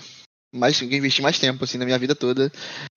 mais, 0.54 0.80
que 0.80 0.86
investi 0.86 1.22
mais 1.22 1.40
tempo, 1.40 1.63
assim, 1.63 1.78
na 1.78 1.86
minha 1.86 2.00
vida 2.00 2.16
toda. 2.16 2.52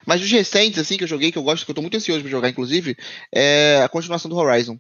Mas 0.07 0.21
dos 0.21 0.31
recentes, 0.31 0.79
assim, 0.79 0.97
que 0.97 1.05
eu 1.05 1.09
joguei, 1.09 1.33
que 1.33 1.38
eu 1.38 1.43
gosto, 1.43 1.64
que 1.64 1.71
eu 1.71 1.75
tô 1.75 1.83
muito 1.83 1.97
ansioso 1.97 2.23
pra 2.23 2.31
jogar, 2.31 2.49
inclusive, 2.49 2.97
é 3.35 3.83
a 3.83 3.88
continuação 3.88 4.31
do 4.31 4.37
Horizon. 4.37 4.77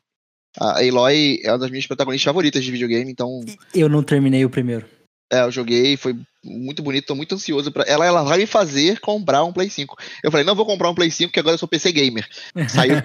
A 0.58 0.80
Aloy 0.80 1.40
é 1.44 1.52
uma 1.52 1.58
das 1.58 1.70
minhas 1.70 1.86
protagonistas 1.86 2.24
favoritas 2.24 2.64
de 2.64 2.72
videogame, 2.72 3.10
então. 3.10 3.40
Eu 3.74 3.88
não 3.88 4.02
terminei 4.02 4.44
o 4.44 4.50
primeiro. 4.50 4.86
É, 5.32 5.42
eu 5.42 5.50
joguei, 5.52 5.96
foi 5.96 6.16
muito 6.44 6.82
bonito, 6.82 7.06
tô 7.06 7.14
muito 7.14 7.36
ansioso 7.36 7.70
para 7.70 7.84
ela, 7.84 8.04
ela 8.04 8.24
vai 8.24 8.38
me 8.38 8.46
fazer 8.46 8.98
comprar 8.98 9.44
um 9.44 9.52
Play 9.52 9.70
5. 9.70 9.96
Eu 10.24 10.30
falei, 10.30 10.44
não 10.44 10.56
vou 10.56 10.66
comprar 10.66 10.90
um 10.90 10.94
Play 10.94 11.08
5 11.08 11.28
porque 11.28 11.38
agora 11.38 11.54
eu 11.54 11.58
sou 11.58 11.68
PC 11.68 11.92
gamer. 11.92 12.28
Saiu, 12.68 12.96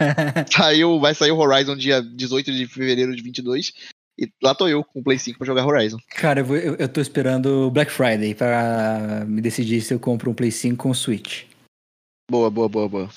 saiu, 0.51 0.99
vai 0.99 1.13
sair 1.13 1.31
o 1.31 1.37
Horizon 1.37 1.75
dia 1.75 2.01
18 2.01 2.51
de 2.51 2.65
fevereiro 2.65 3.15
de 3.15 3.21
22 3.21 3.73
e 4.17 4.31
lá 4.41 4.55
tô 4.55 4.67
eu 4.67 4.83
com 4.83 4.99
o 4.99 5.03
Play 5.03 5.19
5 5.19 5.37
pra 5.37 5.45
jogar 5.45 5.65
Horizon. 5.65 5.97
Cara, 6.09 6.39
eu, 6.39 6.45
vou, 6.45 6.57
eu, 6.57 6.75
eu 6.75 6.87
tô 6.87 7.01
esperando 7.01 7.69
Black 7.71 7.91
Friday 7.91 8.33
pra 8.33 9.25
me 9.27 9.41
decidir 9.41 9.81
se 9.81 9.93
eu 9.93 9.99
compro 9.99 10.31
um 10.31 10.33
Play 10.33 10.51
5 10.51 10.77
com 10.77 10.93
Switch. 10.93 11.45
Boa, 12.29 12.49
boa, 12.49 12.69
boa, 12.69 12.89
boa. 12.89 13.09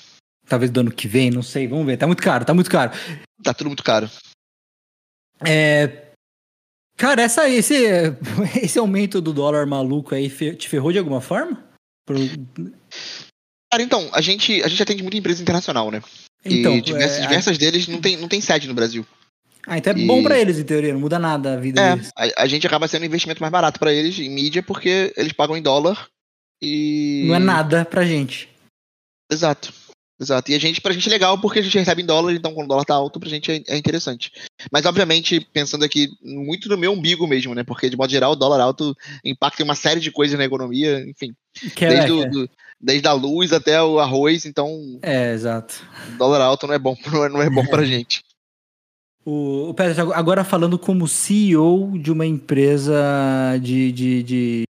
Talvez 0.45 0.71
do 0.71 0.81
ano 0.81 0.91
que 0.91 1.07
vem, 1.07 1.31
não 1.31 1.41
sei, 1.41 1.67
vamos 1.67 1.85
ver. 1.85 1.97
Tá 1.97 2.05
muito 2.05 2.21
caro, 2.21 2.43
tá 2.43 2.53
muito 2.53 2.69
caro. 2.69 2.91
Tá 3.43 3.53
tudo 3.53 3.67
muito 3.67 3.83
caro. 3.83 4.09
É. 5.45 6.09
Cara, 6.97 7.21
essa, 7.21 7.47
esse, 7.47 7.75
esse 8.61 8.77
aumento 8.77 9.21
do 9.21 9.31
dólar 9.31 9.65
maluco 9.65 10.13
aí 10.13 10.29
te 10.55 10.67
ferrou 10.67 10.91
de 10.91 10.99
alguma 10.99 11.21
forma? 11.21 11.63
Pro... 12.05 12.19
Cara, 13.71 13.83
então, 13.83 14.09
a 14.11 14.19
gente, 14.19 14.61
a 14.63 14.67
gente 14.67 14.81
atende 14.83 15.03
muita 15.03 15.17
empresa 15.17 15.41
internacional, 15.41 15.91
né? 15.91 16.01
Então, 16.43 16.75
e 16.75 16.81
diversas, 16.81 17.17
é, 17.17 17.21
diversas 17.21 17.57
deles 17.57 17.87
não 17.87 18.01
tem, 18.01 18.17
não 18.17 18.27
tem 18.27 18.41
sede 18.41 18.67
no 18.67 18.73
Brasil. 18.73 19.05
Ah, 19.69 19.77
então 19.77 19.93
é 19.93 19.97
e... 19.97 20.07
bom 20.07 20.23
para 20.23 20.39
eles, 20.39 20.57
em 20.57 20.63
teoria, 20.63 20.93
não 20.93 20.99
muda 20.99 21.19
nada 21.19 21.53
a 21.53 21.57
vida 21.57 21.79
é, 21.79 21.95
deles. 21.95 22.09
A, 22.17 22.43
a 22.43 22.47
gente 22.47 22.65
acaba 22.65 22.87
sendo 22.87 23.03
um 23.03 23.05
investimento 23.05 23.39
mais 23.39 23.51
barato 23.51 23.79
para 23.79 23.93
eles 23.93 24.17
em 24.17 24.29
mídia 24.29 24.63
porque 24.63 25.13
eles 25.15 25.31
pagam 25.31 25.55
em 25.55 25.61
dólar 25.61 26.07
e. 26.61 27.25
Não 27.27 27.35
é 27.35 27.39
nada 27.39 27.85
pra 27.85 28.03
gente. 28.03 28.49
Exato. 29.31 29.71
Exato. 30.19 30.51
E 30.51 30.55
a 30.55 30.59
gente, 30.59 30.81
pra 30.81 30.91
gente 30.91 31.07
é 31.07 31.11
legal 31.11 31.39
porque 31.39 31.59
a 31.59 31.61
gente 31.61 31.77
recebe 31.77 32.01
em 32.01 32.05
dólar, 32.05 32.33
então 32.33 32.53
quando 32.53 32.65
o 32.65 32.67
dólar 32.69 32.83
tá 32.83 32.93
alto, 32.93 33.19
pra 33.19 33.29
gente 33.29 33.51
é, 33.51 33.63
é 33.69 33.77
interessante. 33.77 34.31
Mas, 34.69 34.85
obviamente, 34.85 35.39
pensando 35.39 35.85
aqui 35.85 36.09
muito 36.21 36.67
no 36.67 36.77
meu 36.77 36.91
umbigo 36.91 37.25
mesmo, 37.25 37.55
né? 37.55 37.63
Porque, 37.63 37.89
de 37.89 37.95
modo 37.95 38.11
geral, 38.11 38.33
o 38.33 38.35
dólar 38.35 38.59
alto 38.59 38.93
impacta 39.23 39.61
em 39.61 39.65
uma 39.65 39.75
série 39.75 40.01
de 40.01 40.11
coisas 40.11 40.37
na 40.37 40.43
economia, 40.43 40.99
enfim. 41.07 41.33
Que 41.73 41.85
é, 41.85 41.89
desde, 41.89 42.09
é, 42.09 42.13
o, 42.13 42.29
do, 42.29 42.49
desde 42.81 43.07
a 43.07 43.13
luz 43.13 43.53
até 43.53 43.81
o 43.81 43.97
arroz, 43.97 44.45
então. 44.45 44.99
É, 45.01 45.31
exato. 45.31 45.81
Dólar 46.17 46.41
alto 46.41 46.67
não 46.67 46.73
é 46.73 46.79
bom, 46.79 46.97
não 47.31 47.41
é 47.41 47.49
bom 47.49 47.65
pra 47.65 47.83
gente. 47.85 48.21
O, 49.31 49.73
Pedro, 49.75 50.11
agora 50.13 50.43
falando 50.43 50.79
como 50.79 51.07
CEO 51.07 51.99
de 51.99 52.11
uma 52.11 52.25
empresa 52.25 52.95
de, 53.61 53.91
de, 53.91 54.23
de 54.23 54.63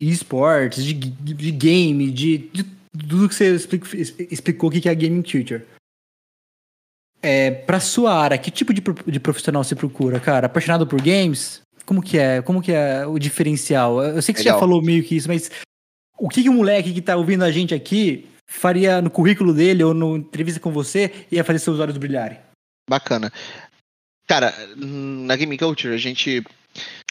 esportes, 0.00 0.82
de, 0.82 0.94
de 0.94 1.50
game, 1.50 2.10
de, 2.10 2.38
de 2.38 2.64
tudo 3.06 3.28
que 3.28 3.34
você 3.34 3.54
explicou, 3.54 3.88
explicou 4.30 4.70
o 4.70 4.72
que 4.72 4.88
é 4.88 4.92
a 4.92 4.94
Gaming 4.94 5.22
Future. 5.22 5.66
É, 7.22 7.50
pra 7.50 7.78
sua 7.78 8.14
área, 8.14 8.38
que 8.38 8.50
tipo 8.50 8.72
de, 8.72 8.80
de 8.80 9.20
profissional 9.20 9.62
você 9.62 9.76
procura, 9.76 10.18
cara? 10.18 10.46
Apaixonado 10.46 10.86
por 10.86 11.02
games? 11.02 11.60
Como 11.84 12.02
que 12.02 12.16
é? 12.16 12.40
Como 12.40 12.62
que 12.62 12.72
é 12.72 13.06
o 13.06 13.18
diferencial? 13.18 14.02
Eu 14.02 14.22
sei 14.22 14.32
que 14.32 14.40
Legal. 14.40 14.54
você 14.54 14.56
já 14.56 14.58
falou 14.58 14.80
meio 14.80 15.04
que 15.04 15.14
isso, 15.14 15.28
mas 15.28 15.50
o 16.18 16.30
que, 16.30 16.42
que 16.42 16.48
o 16.48 16.54
moleque 16.54 16.94
que 16.94 17.02
tá 17.02 17.16
ouvindo 17.16 17.44
a 17.44 17.50
gente 17.50 17.74
aqui 17.74 18.26
faria 18.48 19.02
no 19.02 19.10
currículo 19.10 19.52
dele 19.52 19.84
ou 19.84 19.92
na 19.92 20.06
entrevista 20.16 20.58
com 20.58 20.72
você 20.72 21.26
ia 21.30 21.44
fazer 21.44 21.58
seus 21.58 21.78
olhos 21.78 21.98
brilharem? 21.98 22.38
Bacana. 22.88 23.30
Cara, 24.30 24.54
na 24.76 25.34
Game 25.34 25.58
Culture 25.58 25.92
a 25.92 25.96
gente, 25.96 26.40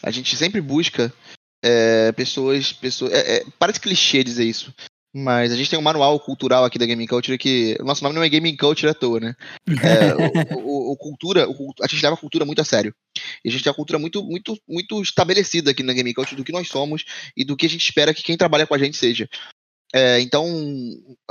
a 0.02 0.10
gente 0.10 0.38
sempre 0.38 0.62
busca 0.62 1.14
é, 1.62 2.14
pessoas. 2.14 2.72
pessoas 2.72 3.12
é, 3.12 3.40
é, 3.40 3.46
parece 3.60 3.78
clichê 3.78 4.24
dizer 4.24 4.46
isso. 4.46 4.74
Mas 5.14 5.52
a 5.52 5.58
gente 5.58 5.70
tem 5.70 5.78
um 5.78 5.82
manual 5.82 6.18
cultural 6.18 6.64
aqui 6.64 6.80
da 6.80 6.86
Gaming 6.86 7.08
Culture 7.08 7.38
que. 7.38 7.76
O 7.82 7.84
nosso 7.84 8.06
nome 8.06 8.16
não 8.16 8.24
é 8.24 8.30
Gaming 8.30 8.56
Culture 8.56 8.90
à 8.90 8.94
toa, 8.94 9.20
né? 9.20 9.36
É, 9.68 10.56
o, 10.56 10.60
o, 10.60 10.92
o, 10.94 10.96
cultura, 10.96 11.46
o, 11.50 11.74
a 11.82 11.88
gente 11.88 12.02
leva 12.02 12.14
a 12.16 12.18
cultura 12.18 12.46
muito 12.46 12.62
a 12.62 12.64
sério. 12.64 12.96
E 13.44 13.50
a 13.50 13.52
gente 13.52 13.66
tem 13.66 13.70
uma 13.70 13.76
cultura 13.76 14.00
muito, 14.00 14.24
muito, 14.24 14.58
muito 14.66 15.02
estabelecida 15.02 15.72
aqui 15.72 15.84
na 15.84 15.94
Gaming 15.94 16.14
Culture 16.14 16.38
do 16.38 16.46
que 16.46 16.54
nós 16.54 16.70
somos 16.70 17.04
e 17.36 17.44
do 17.44 17.58
que 17.58 17.66
a 17.66 17.70
gente 17.70 17.84
espera 17.84 18.14
que 18.14 18.24
quem 18.24 18.38
trabalha 18.38 18.66
com 18.66 18.76
a 18.76 18.80
gente 18.80 18.96
seja. 18.96 19.28
É, 19.94 20.22
então, 20.22 20.48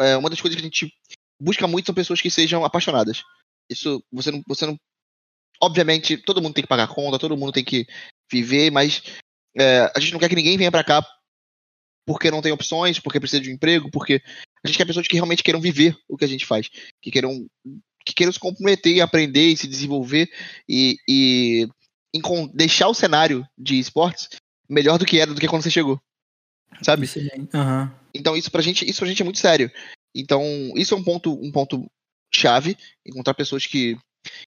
é, 0.00 0.18
uma 0.18 0.28
das 0.28 0.38
coisas 0.38 0.54
que 0.54 0.62
a 0.62 0.68
gente 0.68 0.92
busca 1.40 1.66
muito 1.66 1.86
são 1.86 1.94
pessoas 1.94 2.20
que 2.20 2.28
sejam 2.28 2.62
apaixonadas. 2.62 3.22
Isso 3.70 4.02
você 4.12 4.30
não, 4.30 4.42
você 4.46 4.66
não 4.66 4.76
obviamente, 5.60 6.16
todo 6.16 6.42
mundo 6.42 6.54
tem 6.54 6.62
que 6.62 6.68
pagar 6.68 6.88
conta, 6.88 7.18
todo 7.18 7.36
mundo 7.36 7.52
tem 7.52 7.64
que 7.64 7.86
viver, 8.30 8.70
mas 8.70 9.02
é, 9.56 9.90
a 9.94 10.00
gente 10.00 10.12
não 10.12 10.20
quer 10.20 10.28
que 10.28 10.36
ninguém 10.36 10.56
venha 10.56 10.70
para 10.70 10.84
cá 10.84 11.04
porque 12.06 12.30
não 12.30 12.40
tem 12.40 12.52
opções, 12.52 12.98
porque 12.98 13.20
precisa 13.20 13.42
de 13.42 13.50
um 13.50 13.54
emprego, 13.54 13.90
porque 13.90 14.22
a 14.64 14.66
gente 14.66 14.78
quer 14.78 14.86
pessoas 14.86 15.06
que 15.06 15.14
realmente 15.14 15.42
queiram 15.42 15.60
viver 15.60 15.96
o 16.08 16.16
que 16.16 16.24
a 16.24 16.28
gente 16.28 16.46
faz, 16.46 16.70
que 17.02 17.10
queiram, 17.10 17.46
que 18.04 18.14
queiram 18.14 18.32
se 18.32 18.40
comprometer, 18.40 19.00
aprender 19.02 19.48
e 19.48 19.56
se 19.56 19.68
desenvolver 19.68 20.30
e, 20.66 20.96
e 21.06 21.68
deixar 22.54 22.88
o 22.88 22.94
cenário 22.94 23.46
de 23.58 23.78
esportes 23.78 24.28
melhor 24.68 24.98
do 24.98 25.04
que 25.04 25.20
era 25.20 25.34
do 25.34 25.40
que 25.40 25.48
quando 25.48 25.62
você 25.62 25.70
chegou. 25.70 26.00
Sabe? 26.82 27.06
Uhum. 27.06 27.90
Então 28.14 28.36
isso 28.36 28.50
pra 28.50 28.62
gente, 28.62 28.88
isso 28.88 29.00
pra 29.00 29.08
gente 29.08 29.20
é 29.20 29.24
muito 29.24 29.38
sério. 29.38 29.70
Então, 30.14 30.42
isso 30.74 30.94
é 30.94 30.96
um 30.96 31.04
ponto, 31.04 31.32
um 31.32 31.52
ponto 31.52 31.90
chave, 32.32 32.76
encontrar 33.06 33.34
pessoas 33.34 33.66
que 33.66 33.96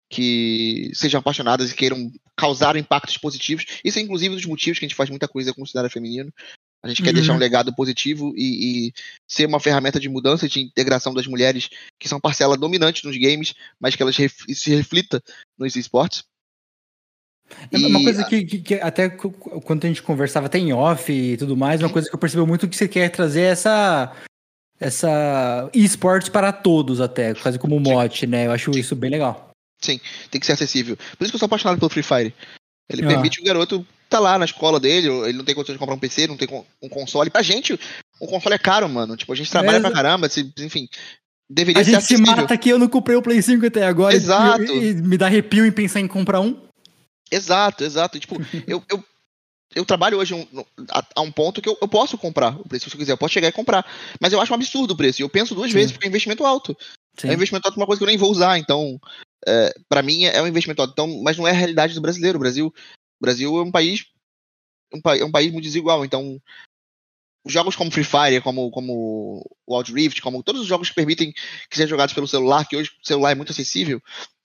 que 0.10 0.91
sejam 0.94 1.20
apaixonadas 1.20 1.72
e 1.72 1.76
queiram 1.76 2.12
causar 2.36 2.76
impactos 2.76 3.17
positivos. 3.17 3.65
Isso 3.84 4.00
é 4.00 4.02
inclusive 4.02 4.34
um 4.34 4.38
dos 4.38 4.46
motivos 4.46 4.80
que 4.80 4.86
a 4.86 4.88
gente 4.88 4.96
faz 4.96 5.10
muita 5.10 5.28
coisa 5.28 5.54
com 5.54 5.62
o 5.62 5.67
cenário 5.67 5.89
feminino. 5.89 6.32
A 6.84 6.88
gente 6.88 7.02
uhum. 7.02 7.06
quer 7.06 7.13
deixar 7.13 7.34
um 7.34 7.38
legado 7.38 7.74
positivo 7.76 8.34
e, 8.36 8.88
e, 8.88 8.94
ser 9.28 9.46
uma 9.46 9.60
ferramenta 9.60 10.00
de 10.00 10.10
mudança 10.10 10.46
e 10.46 10.50
de 10.50 10.62
integração 10.62 11.13
das 11.13 11.28
mulheres 11.28 11.70
que 12.00 12.10
são 12.10 12.20
parcela 12.20 12.58
dominante 12.58 13.06
nos 13.06 13.15
games, 13.17 13.54
mas 13.80 13.96
que 13.96 14.02
elas 14.02 14.17
ref 14.17 14.34
se 14.50 14.76
reflita 14.76 15.22
nos 15.58 15.76
esportes. 15.76 16.24
É 17.72 17.78
uma 17.78 18.00
e, 18.00 18.04
coisa 18.04 18.24
que, 18.24 18.46
que, 18.46 18.60
que, 18.60 18.74
até 18.76 19.10
quando 19.10 19.86
a 19.86 19.88
gente 19.88 20.02
conversava 20.02 20.48
até 20.48 20.58
em 20.58 20.74
off 20.74 21.12
e 21.12 21.38
tudo 21.38 21.56
mais, 21.56 21.82
uma 21.82 21.89
coisa 21.89 22.10
que 22.10 22.15
eu 22.15 22.20
percebi 22.20 22.46
muito 22.48 22.67
que 22.67 22.76
você 22.76 22.88
quer 22.88 23.10
trazer 23.10 23.41
essa 23.41 24.15
essa 24.80 25.70
esportes 25.74 26.30
para 26.30 26.52
todos 26.52 27.00
até, 27.00 27.36
quase 27.36 27.60
como 27.60 27.80
mote, 27.80 28.26
né? 28.26 28.48
Eu 28.48 28.52
acho 28.52 28.72
isso 28.72 28.96
bem 28.96 29.12
legal. 29.12 29.51
Sim, 29.82 30.00
tem 30.30 30.39
que 30.39 30.46
ser 30.46 30.54
acessível. 30.54 30.96
Por 30.96 31.24
isso 31.24 31.32
que 31.32 31.36
eu 31.36 31.39
sou 31.39 31.48
apaixonado 31.48 31.80
pelo 31.80 31.89
Free 31.89 32.04
Fire. 32.04 32.34
Ele 32.89 33.04
ah. 33.06 33.08
permite 33.08 33.41
o 33.41 33.44
garoto 33.44 33.86
tá 34.10 34.20
lá 34.20 34.38
na 34.38 34.44
escola 34.44 34.78
dele, 34.78 35.08
ele 35.08 35.38
não 35.38 35.46
tem 35.46 35.56
condições 35.56 35.76
de 35.76 35.80
comprar 35.80 35.96
um 35.96 36.00
PC, 36.00 36.28
não 36.28 36.36
tem 36.36 36.48
um 36.82 36.89
console. 36.89 37.30
Pra 37.30 37.41
gente, 37.41 37.80
um 38.22 38.28
console 38.28 38.56
é 38.56 38.58
caro, 38.58 38.88
mano. 38.89 39.15
Tipo, 39.15 39.32
a 39.32 39.36
gente 39.36 39.50
trabalha 39.50 39.78
é, 39.78 39.80
pra 39.80 39.91
caramba, 39.91 40.28
enfim. 40.60 40.89
Deveria 41.50 41.82
a 41.82 41.86
ser 41.86 41.91
gente 41.91 42.04
se 42.04 42.17
mata 42.17 42.58
que 42.58 42.70
eu 42.70 42.78
não 42.78 42.89
comprei 42.89 43.15
o 43.15 43.22
Play 43.22 43.41
5 43.41 43.65
até 43.65 43.86
agora. 43.86 44.13
Exato. 44.13 44.63
E, 44.63 44.89
e 44.89 44.94
me 44.94 45.17
dá 45.17 45.28
arrepio 45.28 45.65
em 45.65 45.72
pensar 45.72 46.02
em 46.02 46.08
comprar 46.08 46.41
um. 46.41 46.60
Exato, 47.32 47.86
exato. 47.86 48.20
Tipo, 48.20 48.36
eu, 48.67 48.84
eu 48.89 49.04
eu 49.74 49.86
trabalho 49.86 50.17
hoje 50.17 50.34
um, 50.34 50.46
a, 50.89 51.06
a, 51.15 51.22
um 51.22 51.32
ponto 51.32 51.62
que 51.62 51.70
eu, 51.70 51.78
eu, 51.82 51.88
posso 51.88 52.17
comprar 52.17 52.60
o 52.60 52.67
preço 52.67 52.89
se 52.89 52.96
eu 52.96 53.00
quiser, 53.00 53.13
eu 53.13 53.17
posso 53.17 53.34
chegar 53.34 53.48
e 53.48 53.54
comprar. 53.54 53.86
Mas 54.20 54.34
eu 54.34 54.41
acho 54.41 54.52
um 54.52 54.56
absurdo 54.56 54.91
o 54.91 54.98
preço. 54.98 55.22
E 55.22 55.24
eu 55.24 55.30
penso 55.30 55.56
duas 55.56 55.72
Sim. 55.72 55.78
vezes, 55.78 55.91
porque 55.94 56.06
é 56.06 56.10
investimento 56.10 56.46
alto. 56.46 56.78
Sim. 57.17 57.30
É 57.30 57.32
um 57.32 57.36
investimento 57.36 57.67
alto 57.67 57.78
uma 57.78 57.86
coisa 57.86 58.00
que 58.00 58.04
eu 58.04 58.08
nem 58.08 58.17
vou 58.17 58.30
usar. 58.30 58.58
Então, 58.58 59.00
é, 59.47 59.73
para 59.89 60.01
mim 60.01 60.25
é 60.25 60.41
um 60.41 60.47
investimento 60.47 60.82
alto. 60.82 60.91
Então, 60.91 61.21
mas 61.21 61.38
não 61.38 61.47
é 61.47 61.51
a 61.51 61.56
realidade 61.56 61.93
do 61.93 62.01
brasileiro. 62.01 62.38
O 62.38 62.41
Brasil, 62.41 62.67
o 62.67 63.21
Brasil 63.21 63.58
é 63.58 63.62
um 63.63 63.71
país. 63.71 64.06
Um, 64.93 65.01
é 65.12 65.25
um 65.25 65.32
país 65.32 65.51
muito 65.51 65.65
desigual. 65.65 66.04
Então, 66.06 66.39
jogos 67.45 67.75
como 67.75 67.91
Free 67.91 68.04
Fire, 68.04 68.41
como, 68.41 68.69
como 68.71 69.43
Wild 69.67 69.93
Rift, 69.93 70.21
como 70.21 70.43
todos 70.43 70.62
os 70.62 70.67
jogos 70.67 70.89
que 70.89 70.95
permitem 70.95 71.32
que 71.32 71.75
sejam 71.75 71.89
jogados 71.89 72.13
pelo 72.13 72.27
celular, 72.27 72.67
que 72.67 72.75
hoje 72.75 72.91
o 73.01 73.08
celular 73.08 73.32
é 73.32 73.36
muito 73.36 73.51
acessível, 73.51 74.01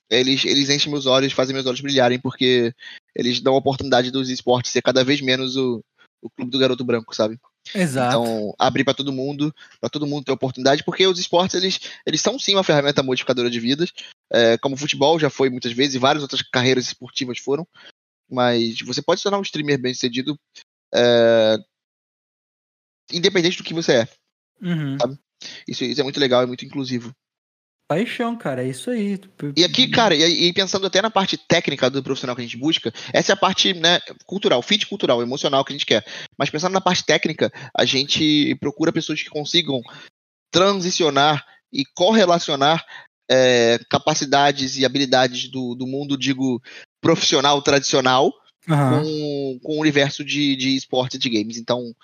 eles, 0.09 0.45
eles 0.45 0.71
enchem 0.71 0.91
meus 0.91 1.07
olhos, 1.07 1.33
fazem 1.33 1.55
meus 1.55 1.67
olhos 1.67 1.81
brilharem, 1.81 2.19
porque 2.19 2.73
eles 3.15 3.41
dão 3.41 3.55
a 3.55 3.59
oportunidade 3.59 4.11
dos 4.11 4.31
esportes 4.31 4.71
ser 4.71 4.83
cada 4.83 5.05
vez 5.05 5.21
menos 5.21 5.57
o, 5.57 5.85
o 6.23 6.31
clube 6.31 6.51
do 6.51 6.59
garoto 6.59 6.85
branco, 6.85 7.15
sabe? 7.15 7.39
Exato. 7.75 8.17
Então, 8.17 8.55
abrir 8.59 8.85
para 8.85 8.95
todo 8.95 9.13
mundo, 9.13 9.55
para 9.81 9.91
todo 9.91 10.07
mundo 10.07 10.25
ter 10.25 10.33
oportunidade, 10.33 10.85
porque 10.85 11.07
os 11.07 11.19
esportes, 11.19 11.55
eles, 11.55 11.81
eles 12.07 12.21
são 12.21 12.39
sim 12.39 12.55
uma 12.55 12.65
ferramenta 12.65 13.03
modificadora 13.03 13.51
de 13.51 13.61
vidas, 13.61 13.93
é, 14.33 14.57
como 14.59 14.75
o 14.75 14.79
futebol 14.79 15.19
já 15.19 15.31
foi 15.31 15.51
muitas 15.51 15.73
vezes, 15.73 15.95
e 15.95 15.99
várias 15.99 16.23
outras 16.23 16.43
carreiras 16.43 16.87
esportivas 16.87 17.39
foram, 17.39 17.67
mas 18.31 18.81
você 18.81 19.03
pode 19.03 19.21
se 19.21 19.25
tornar 19.25 19.39
um 19.39 19.43
streamer 19.43 19.81
bem 19.81 19.95
sucedido, 19.95 20.39
é, 20.95 21.57
independente 23.13 23.59
do 23.59 23.65
que 23.65 23.75
você 23.75 23.93
é, 23.93 24.09
uhum. 24.63 24.97
Isso, 25.69 25.85
isso 25.85 26.01
é 26.01 26.05
muito 26.05 26.21
legal, 26.21 26.43
é 26.43 26.47
muito 26.47 26.65
inclusivo. 26.65 27.15
Paixão, 27.89 28.37
cara, 28.37 28.65
é 28.65 28.69
isso 28.69 28.91
aí. 28.91 29.19
E 29.57 29.65
aqui, 29.65 29.89
cara, 29.89 30.15
e, 30.15 30.49
e, 30.49 30.53
pensando 30.53 30.87
até 30.87 31.01
na 31.01 31.11
parte 31.11 31.37
técnica 31.37 31.89
do 31.89 32.03
profissional 32.03 32.35
que 32.35 32.43
a 32.43 32.45
gente 32.45 32.57
busca, 32.57 32.93
essa 33.13 33.33
é 33.33 33.35
a 33.35 33.37
parte 33.37 33.73
né, 33.75 34.01
cultural, 34.25 34.61
fit 34.61 34.87
cultural, 34.87 35.23
emocional 35.23 35.65
que 35.65 35.73
a 35.73 35.77
gente 35.77 35.87
quer. 35.87 36.05
Mas 36.37 36.51
pensando 36.51 36.73
na 36.73 36.81
parte 36.81 37.05
técnica, 37.05 37.53
a 37.73 37.85
gente 37.85 38.57
procura 38.57 38.93
pessoas 38.93 39.23
que 39.23 39.31
consigam 39.31 39.81
transicionar 40.51 41.47
e 41.73 41.85
correlacionar 41.95 42.85
é, 43.31 43.79
capacidades 43.89 44.77
e 44.77 44.85
habilidades 44.85 45.49
do, 45.49 45.77
do 45.77 45.87
mundo, 45.87 46.17
digo, 46.17 46.61
profissional 47.01 47.63
tradicional 47.63 48.33
uhum. 48.69 49.03
com, 49.03 49.59
com 49.63 49.77
o 49.77 49.81
universo 49.81 50.25
de, 50.25 50.57
de 50.57 50.75
esportes 50.75 51.17
e 51.17 51.19
de 51.21 51.31
games. 51.31 51.57
Então, 51.57 51.95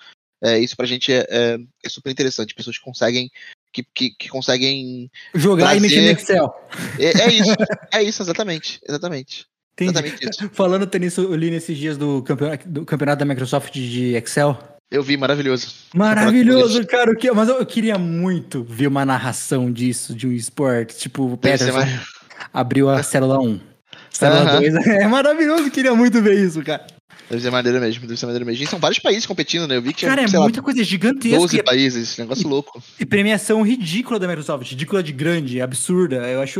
é, 0.41 0.59
isso 0.59 0.77
pra 0.77 0.85
gente 0.85 1.11
é, 1.11 1.25
é, 1.29 1.57
é 1.83 1.89
super 1.89 2.09
interessante. 2.09 2.55
Pessoas 2.55 2.77
que 2.77 2.83
conseguem 2.83 3.29
que, 3.73 3.83
que, 3.93 4.11
que 4.11 4.29
conseguem 4.29 5.09
jogar 5.33 5.71
trazer... 5.71 5.77
e 5.77 5.81
mexer 5.81 6.01
no 6.01 6.11
Excel. 6.11 6.53
É, 6.99 7.21
é 7.21 7.33
isso, 7.33 7.55
é 7.91 8.03
isso, 8.03 8.21
exatamente. 8.21 8.79
Exatamente. 8.87 9.47
Exatamente 9.79 10.29
isso. 10.29 10.49
Falando 10.53 10.87
nisso, 10.99 11.21
eu 11.21 11.35
li 11.35 11.49
nesses 11.49 11.77
dias 11.77 11.97
do 11.97 12.21
campeonato, 12.21 12.69
do 12.69 12.85
campeonato 12.85 13.19
da 13.19 13.25
Microsoft 13.25 13.73
de 13.73 14.15
Excel. 14.15 14.57
Eu 14.91 15.01
vi, 15.01 15.17
maravilhoso. 15.17 15.73
Maravilhoso, 15.95 16.85
cara. 16.85 17.09
Eu 17.09 17.17
que, 17.17 17.31
mas 17.31 17.49
eu, 17.49 17.65
queria 17.65 17.97
muito 17.97 18.63
ver 18.63 18.85
uma 18.85 19.03
narração 19.03 19.71
disso, 19.71 20.13
de 20.13 20.27
um 20.27 20.31
esporte. 20.31 20.95
Tipo, 20.95 21.33
o 21.33 21.37
Peterson 21.37 21.79
abriu 22.53 22.89
a 22.89 23.01
célula 23.03 23.39
1. 23.39 23.59
Célula 24.11 24.59
2. 24.59 24.85
É 24.85 25.07
maravilhoso, 25.07 25.71
queria 25.71 25.95
muito 25.95 26.21
ver 26.21 26.35
isso, 26.35 26.63
cara. 26.63 26.85
Deve 27.29 27.41
ser 27.41 27.51
maneiro 27.51 27.79
mesmo, 27.79 28.07
deve 28.07 28.19
ser 28.19 28.25
maneiro 28.25 28.45
mesmo. 28.45 28.63
E 28.63 28.67
são 28.67 28.79
vários 28.79 28.99
países 28.99 29.25
competindo, 29.25 29.67
né? 29.67 29.77
Eu 29.77 29.81
vi 29.81 29.93
que 29.93 29.99
tinha, 29.99 30.09
Cara, 30.09 30.21
é 30.21 30.27
muita 30.27 30.59
lá, 30.59 30.63
coisa 30.63 30.83
gigantesca. 30.83 31.37
12 31.37 31.63
países, 31.63 32.09
esse 32.09 32.21
negócio 32.21 32.45
e, 32.45 32.49
louco. 32.49 32.83
E 32.99 33.05
premiação 33.05 33.61
ridícula 33.61 34.19
da 34.19 34.27
Microsoft, 34.27 34.69
ridícula 34.69 35.01
de 35.01 35.11
grande, 35.11 35.61
absurda. 35.61 36.17
Eu 36.17 36.41
acho. 36.41 36.59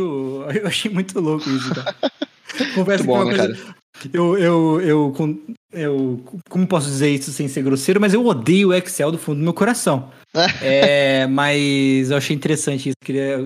Eu 0.54 0.66
achei 0.66 0.90
muito 0.90 1.20
louco 1.20 1.48
isso. 1.48 1.70
Confesso 2.74 3.04
muito 3.04 3.06
bom, 3.06 3.24
que 3.24 3.34
é 3.34 3.48
né, 3.48 3.54
cara? 3.54 3.74
Eu, 4.12 4.36
eu, 4.36 4.80
eu, 4.80 5.46
eu, 5.72 6.24
como 6.48 6.66
posso 6.66 6.86
dizer 6.86 7.08
isso 7.10 7.32
sem 7.32 7.48
ser 7.48 7.62
grosseiro, 7.62 8.00
mas 8.00 8.12
eu 8.12 8.24
odeio 8.26 8.68
o 8.68 8.74
Excel 8.74 9.10
do 9.10 9.18
fundo 9.18 9.38
do 9.38 9.44
meu 9.44 9.54
coração. 9.54 10.10
é, 10.60 11.26
mas 11.28 12.10
eu 12.10 12.16
achei 12.16 12.34
interessante 12.34 12.88
isso. 12.88 12.96
Queria, 13.02 13.38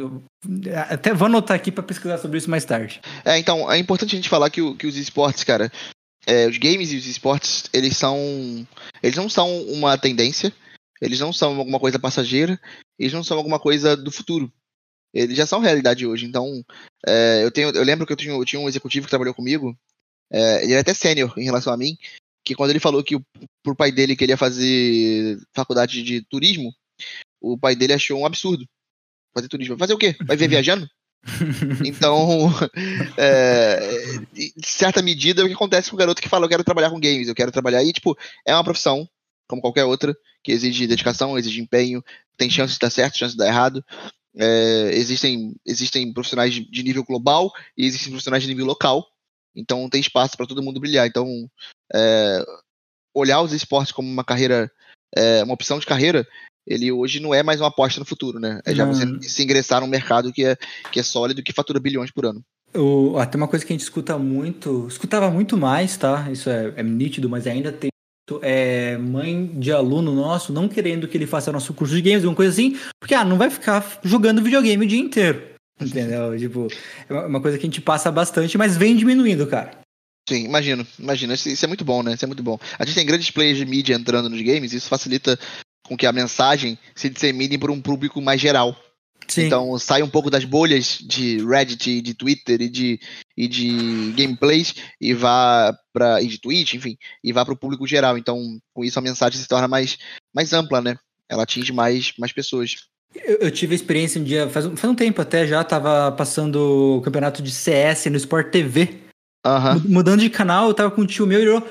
até 0.89 1.13
vou 1.13 1.27
anotar 1.27 1.55
aqui 1.55 1.71
para 1.71 1.83
pesquisar 1.83 2.19
sobre 2.19 2.39
isso 2.39 2.51
mais 2.51 2.65
tarde. 2.65 3.01
É, 3.25 3.39
então, 3.39 3.71
é 3.71 3.79
importante 3.79 4.15
a 4.15 4.17
gente 4.17 4.29
falar 4.29 4.49
que, 4.51 4.75
que 4.75 4.87
os 4.87 4.97
esportes, 4.97 5.45
cara, 5.45 5.71
é, 6.29 6.47
os 6.47 6.59
games 6.59 6.93
e 6.93 6.97
os 6.97 7.07
esportes, 7.07 7.65
eles 7.73 7.97
são. 7.97 8.19
Eles 9.03 9.17
não 9.17 9.31
são 9.31 9.63
uma 9.63 9.97
tendência, 9.97 10.53
eles 11.01 11.19
não 11.19 11.33
são 11.33 11.57
alguma 11.57 11.81
coisa 11.81 11.99
passageira, 11.99 12.61
eles 12.99 13.15
não 13.15 13.25
são 13.25 13.39
alguma 13.39 13.59
coisa 13.59 13.97
do 13.97 14.13
futuro. 14.13 14.53
Eles 15.15 15.35
já 15.35 15.47
são 15.47 15.59
realidade 15.59 16.07
hoje. 16.07 16.27
Então, 16.27 16.63
é, 17.07 17.43
eu, 17.43 17.51
tenho, 17.51 17.71
eu 17.71 17.83
lembro 17.83 18.07
que 18.07 18.13
eu 18.13 18.17
tinha, 18.17 18.35
eu 18.35 18.45
tinha 18.45 18.61
um 18.61 18.69
executivo 18.69 19.07
que 19.07 19.11
trabalhou 19.11 19.33
comigo, 19.33 19.75
é, 20.31 20.63
ele 20.63 20.73
era 20.73 20.83
até 20.83 20.93
sênior 20.93 21.33
em 21.39 21.45
relação 21.45 21.73
a 21.73 21.77
mim, 21.79 21.97
que 22.45 22.55
quando 22.55 22.71
ele 22.71 22.81
falou 22.81 23.03
que 23.03 23.17
o, 23.17 23.25
pro 23.63 23.75
pai 23.75 23.91
dele 23.91 24.15
que 24.15 24.25
ele 24.25 24.33
ia 24.33 24.37
fazer 24.37 25.39
faculdade 25.55 26.03
de 26.03 26.21
turismo, 26.27 26.75
o 27.41 27.57
pai 27.57 27.75
dele 27.75 27.95
achou 27.95 28.21
um 28.21 28.27
absurdo 28.27 28.67
fazer 29.35 29.49
turismo. 29.49 29.79
Fazer 29.79 29.95
o 29.95 29.99
quê? 29.99 30.15
Vai 30.27 30.37
ver 30.37 30.49
viajando? 30.49 30.87
Então, 31.85 32.51
é, 33.17 33.79
certa 34.65 35.03
medida, 35.03 35.43
é 35.43 35.45
o 35.45 35.49
que 35.49 35.55
acontece 35.55 35.91
com 35.91 35.97
o 35.97 35.99
garoto 35.99 36.23
que 36.23 36.29
fala: 36.29 36.45
Eu 36.45 36.49
quero 36.49 36.65
trabalhar 36.65 36.91
com 36.91 37.01
games, 37.01 37.29
eu 37.29 37.35
quero 37.35 37.53
trabalhar. 37.53 37.83
E, 37.83 37.93
tipo, 37.93 38.17
é 38.47 38.55
uma 38.55 38.65
profissão, 38.65 39.09
como 39.49 39.63
qualquer 39.63 39.85
outra, 39.85 40.17
que 40.43 40.53
exige 40.53 40.87
dedicação, 40.87 41.39
exige 41.39 41.61
empenho, 41.61 42.03
tem 42.37 42.49
chance 42.49 42.75
de 42.75 42.79
dar 42.79 42.91
certo, 42.91 43.19
chance 43.19 43.33
de 43.33 43.39
dar 43.39 43.49
errado. 43.49 43.85
É, 44.37 44.91
existem, 44.93 45.55
existem 45.67 46.13
profissionais 46.13 46.55
de 46.55 46.83
nível 46.83 47.05
global 47.05 47.53
e 47.77 47.85
existem 47.85 48.11
profissionais 48.11 48.43
de 48.43 48.49
nível 48.49 48.67
local. 48.67 49.07
Então, 49.55 49.89
tem 49.89 50.01
espaço 50.01 50.37
para 50.37 50.47
todo 50.47 50.63
mundo 50.63 50.81
brilhar. 50.81 51.07
Então, 51.07 51.51
é, 51.93 52.45
olhar 53.13 53.43
os 53.43 53.53
esportes 53.53 53.93
como 53.93 54.09
uma 54.09 54.25
carreira, 54.25 54.71
é, 55.17 55.43
uma 55.43 55.55
opção 55.55 55.79
de 55.79 55.87
carreira, 55.87 56.27
ele 56.69 56.93
hoje 56.93 57.19
não 57.19 57.35
é 57.35 57.43
mais 57.43 57.61
uma 57.61 57.69
aposta 57.69 57.99
no 57.99 58.07
futuro, 58.07 58.39
né? 58.39 58.61
É 58.65 58.75
já 58.75 58.85
você 58.85 59.05
se 59.23 59.43
ingressar 59.43 59.81
num 59.81 59.87
mercado 59.87 60.33
que 60.33 60.45
é, 60.45 60.57
que 60.93 61.01
é 61.01 61.03
sólido, 61.03 61.43
que 61.43 61.53
fatura 61.53 61.81
bilhões 61.81 62.11
por 62.11 62.27
ano. 62.27 62.43
O, 62.75 63.17
até 63.19 63.39
uma 63.39 63.49
coisa 63.49 63.65
que 63.65 63.73
a 63.73 63.75
gente 63.75 63.83
escuta 63.83 64.19
muito, 64.19 64.87
escutava 64.87 65.31
muito 65.31 65.57
mais, 65.57 65.97
tá? 65.97 66.29
Isso 66.31 66.51
é, 66.51 66.75
é 66.77 66.83
nítido, 66.83 67.29
mas 67.29 67.47
ainda 67.47 67.73
tem 67.73 67.89
é, 68.43 68.99
mãe 68.99 69.47
de 69.55 69.73
aluno 69.73 70.15
nosso 70.15 70.53
não 70.53 70.69
querendo 70.69 71.09
que 71.09 71.17
ele 71.17 71.27
faça 71.27 71.51
nosso 71.51 71.73
curso 71.73 71.95
de 71.95 72.03
games, 72.03 72.19
alguma 72.19 72.37
coisa 72.37 72.53
assim, 72.53 72.79
porque 73.01 73.15
ah, 73.15 73.25
não 73.25 73.39
vai 73.39 73.49
ficar 73.49 74.01
jogando 74.05 74.43
videogame 74.43 74.85
o 74.85 74.89
dia 74.89 75.01
inteiro. 75.01 75.43
Entendeu? 75.81 76.37
tipo, 76.37 76.69
é 77.09 77.15
uma 77.15 77.41
coisa 77.41 77.57
que 77.57 77.65
a 77.65 77.69
gente 77.69 77.81
passa 77.81 78.11
bastante, 78.11 78.59
mas 78.59 78.77
vem 78.77 78.97
diminuindo, 78.97 79.47
cara. 79.47 79.71
Sim, 80.29 80.45
imagino, 80.45 80.87
imagino. 80.99 81.33
Isso, 81.33 81.49
isso, 81.49 81.65
é 81.65 81.69
muito 81.69 81.87
bom, 81.87 82.03
né? 82.03 82.13
Isso 82.13 82.25
é 82.25 82.27
muito 82.27 82.43
bom. 82.43 82.59
A 82.79 82.85
gente 82.85 82.97
tem 82.97 83.07
grandes 83.07 83.31
players 83.31 83.57
de 83.57 83.65
mídia 83.65 83.95
entrando 83.95 84.29
nos 84.29 84.43
games, 84.43 84.75
isso 84.75 84.89
facilita 84.89 85.39
com 85.89 85.97
que 85.97 86.07
a 86.07 86.13
mensagem 86.13 86.79
se 86.95 87.09
dissemine 87.09 87.59
para 87.59 87.73
um 87.73 87.81
público 87.81 88.21
mais 88.21 88.41
geral. 88.41 88.77
Sim. 89.27 89.47
Então 89.47 89.79
sai 89.79 90.03
um 90.03 90.09
pouco 90.09 90.31
das 90.31 90.45
bolhas 90.45 90.99
de 90.99 91.45
Reddit, 91.45 92.01
de 92.01 92.15
Twitter 92.15 92.63
e 92.63 92.69
de, 92.69 93.01
e 93.37 93.47
de 93.47 94.13
gameplays 94.17 94.75
e 95.01 95.13
vá 95.13 95.77
para 95.93 96.23
e 96.23 96.27
de 96.27 96.41
Twitch, 96.41 96.75
enfim, 96.75 96.97
e 97.23 97.33
vá 97.33 97.45
para 97.45 97.53
o 97.53 97.59
público 97.59 97.87
geral. 97.87 98.17
Então 98.17 98.59
com 98.73 98.85
isso 98.85 98.99
a 98.99 99.03
mensagem 99.03 99.39
se 99.39 99.47
torna 99.47 99.69
mais, 99.69 99.99
mais 100.35 100.53
ampla, 100.53 100.81
né? 100.81 100.97
Ela 101.29 101.43
atinge 101.43 101.73
mais, 101.73 102.13
mais 102.19 102.33
pessoas. 102.33 102.77
Eu, 103.15 103.37
eu 103.37 103.51
tive 103.51 103.75
a 103.75 103.77
experiência 103.77 104.21
um 104.21 104.25
dia, 104.25 104.49
faz, 104.49 104.65
faz 104.65 104.85
um 104.85 104.95
tempo 104.95 105.21
até 105.21 105.47
já, 105.47 105.63
tava 105.63 106.11
passando 106.13 106.99
o 106.99 107.03
campeonato 107.03 107.43
de 107.43 107.51
CS 107.51 108.07
no 108.07 108.17
Sport 108.17 108.51
TV. 108.51 109.09
Uhum. 109.47 109.93
Mudando 109.93 110.21
de 110.21 110.31
canal, 110.31 110.69
eu 110.69 110.75
tava 110.75 110.91
com 110.91 111.03
um 111.03 111.07
tio 111.07 111.27
meu 111.27 111.39
e 111.39 111.43
ele 111.43 111.63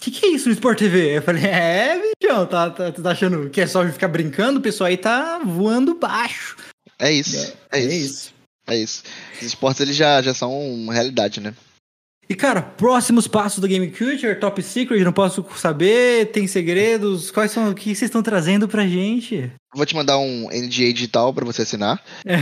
que, 0.00 0.10
que 0.10 0.26
é 0.26 0.28
isso 0.30 0.48
no 0.48 0.54
Sport 0.54 0.78
TV? 0.78 1.18
Eu 1.18 1.22
falei, 1.22 1.44
é, 1.44 2.00
bichão, 2.20 2.46
tá, 2.46 2.70
tá, 2.70 2.92
tá 2.92 3.10
achando 3.10 3.50
que 3.50 3.60
é 3.60 3.66
só 3.66 3.86
ficar 3.88 4.08
brincando? 4.08 4.58
O 4.58 4.62
pessoal 4.62 4.88
aí 4.88 4.96
tá 4.96 5.40
voando 5.44 5.94
baixo. 5.94 6.56
É 6.98 7.12
isso, 7.12 7.36
é, 7.36 7.78
é, 7.78 7.80
é 7.80 7.84
isso. 7.84 7.94
isso. 7.96 8.36
É 8.68 8.76
isso. 8.76 9.02
Os 9.36 9.42
esportes 9.42 9.80
eles 9.80 9.96
já, 9.96 10.20
já 10.20 10.34
são 10.34 10.52
uma 10.58 10.92
realidade, 10.92 11.40
né? 11.40 11.54
E 12.28 12.34
cara, 12.34 12.60
próximos 12.60 13.28
passos 13.28 13.60
do 13.60 13.68
Game 13.68 13.88
Culture, 13.88 14.34
Top 14.40 14.60
Secret, 14.60 15.04
não 15.04 15.12
posso 15.12 15.46
saber, 15.56 16.32
tem 16.32 16.48
segredos, 16.48 17.30
quais 17.30 17.52
são, 17.52 17.70
o 17.70 17.74
que 17.74 17.94
vocês 17.94 18.02
estão 18.02 18.22
trazendo 18.22 18.66
pra 18.66 18.86
gente? 18.86 19.52
Vou 19.76 19.84
te 19.84 19.94
mandar 19.94 20.18
um 20.18 20.48
NDA 20.48 20.90
digital 20.92 21.34
para 21.34 21.44
você 21.44 21.60
assinar. 21.62 22.02
É. 22.24 22.34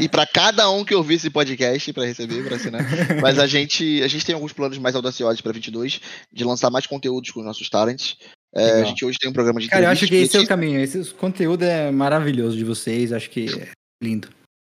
e 0.02 0.08
para 0.08 0.26
cada 0.26 0.70
um 0.70 0.82
que 0.82 0.94
ouvir 0.94 1.16
esse 1.16 1.28
podcast 1.28 1.92
para 1.92 2.06
receber, 2.06 2.42
para 2.42 2.56
assinar. 2.56 2.82
Mas 3.20 3.38
a 3.38 3.46
gente, 3.46 4.02
a 4.02 4.08
gente 4.08 4.24
tem 4.24 4.34
alguns 4.34 4.54
planos 4.54 4.78
mais 4.78 4.96
audaciosos 4.96 5.42
para 5.42 5.52
22, 5.52 6.00
de 6.32 6.44
lançar 6.44 6.70
mais 6.70 6.86
conteúdos 6.86 7.30
com 7.30 7.40
os 7.40 7.46
nossos 7.46 7.68
talents. 7.68 8.16
É, 8.56 8.80
a 8.80 8.84
gente 8.84 9.04
hoje 9.04 9.18
tem 9.20 9.28
um 9.28 9.34
programa 9.34 9.60
de 9.60 9.68
Cara, 9.68 9.84
eu 9.84 9.90
acho 9.90 10.06
que 10.06 10.14
esse 10.14 10.36
é 10.36 10.40
o 10.40 10.46
caminho. 10.46 10.80
Esse 10.80 11.12
conteúdo 11.12 11.62
é 11.62 11.90
maravilhoso 11.90 12.56
de 12.56 12.64
vocês, 12.64 13.12
acho 13.12 13.28
que 13.28 13.46
é 13.60 13.68
lindo. 14.02 14.28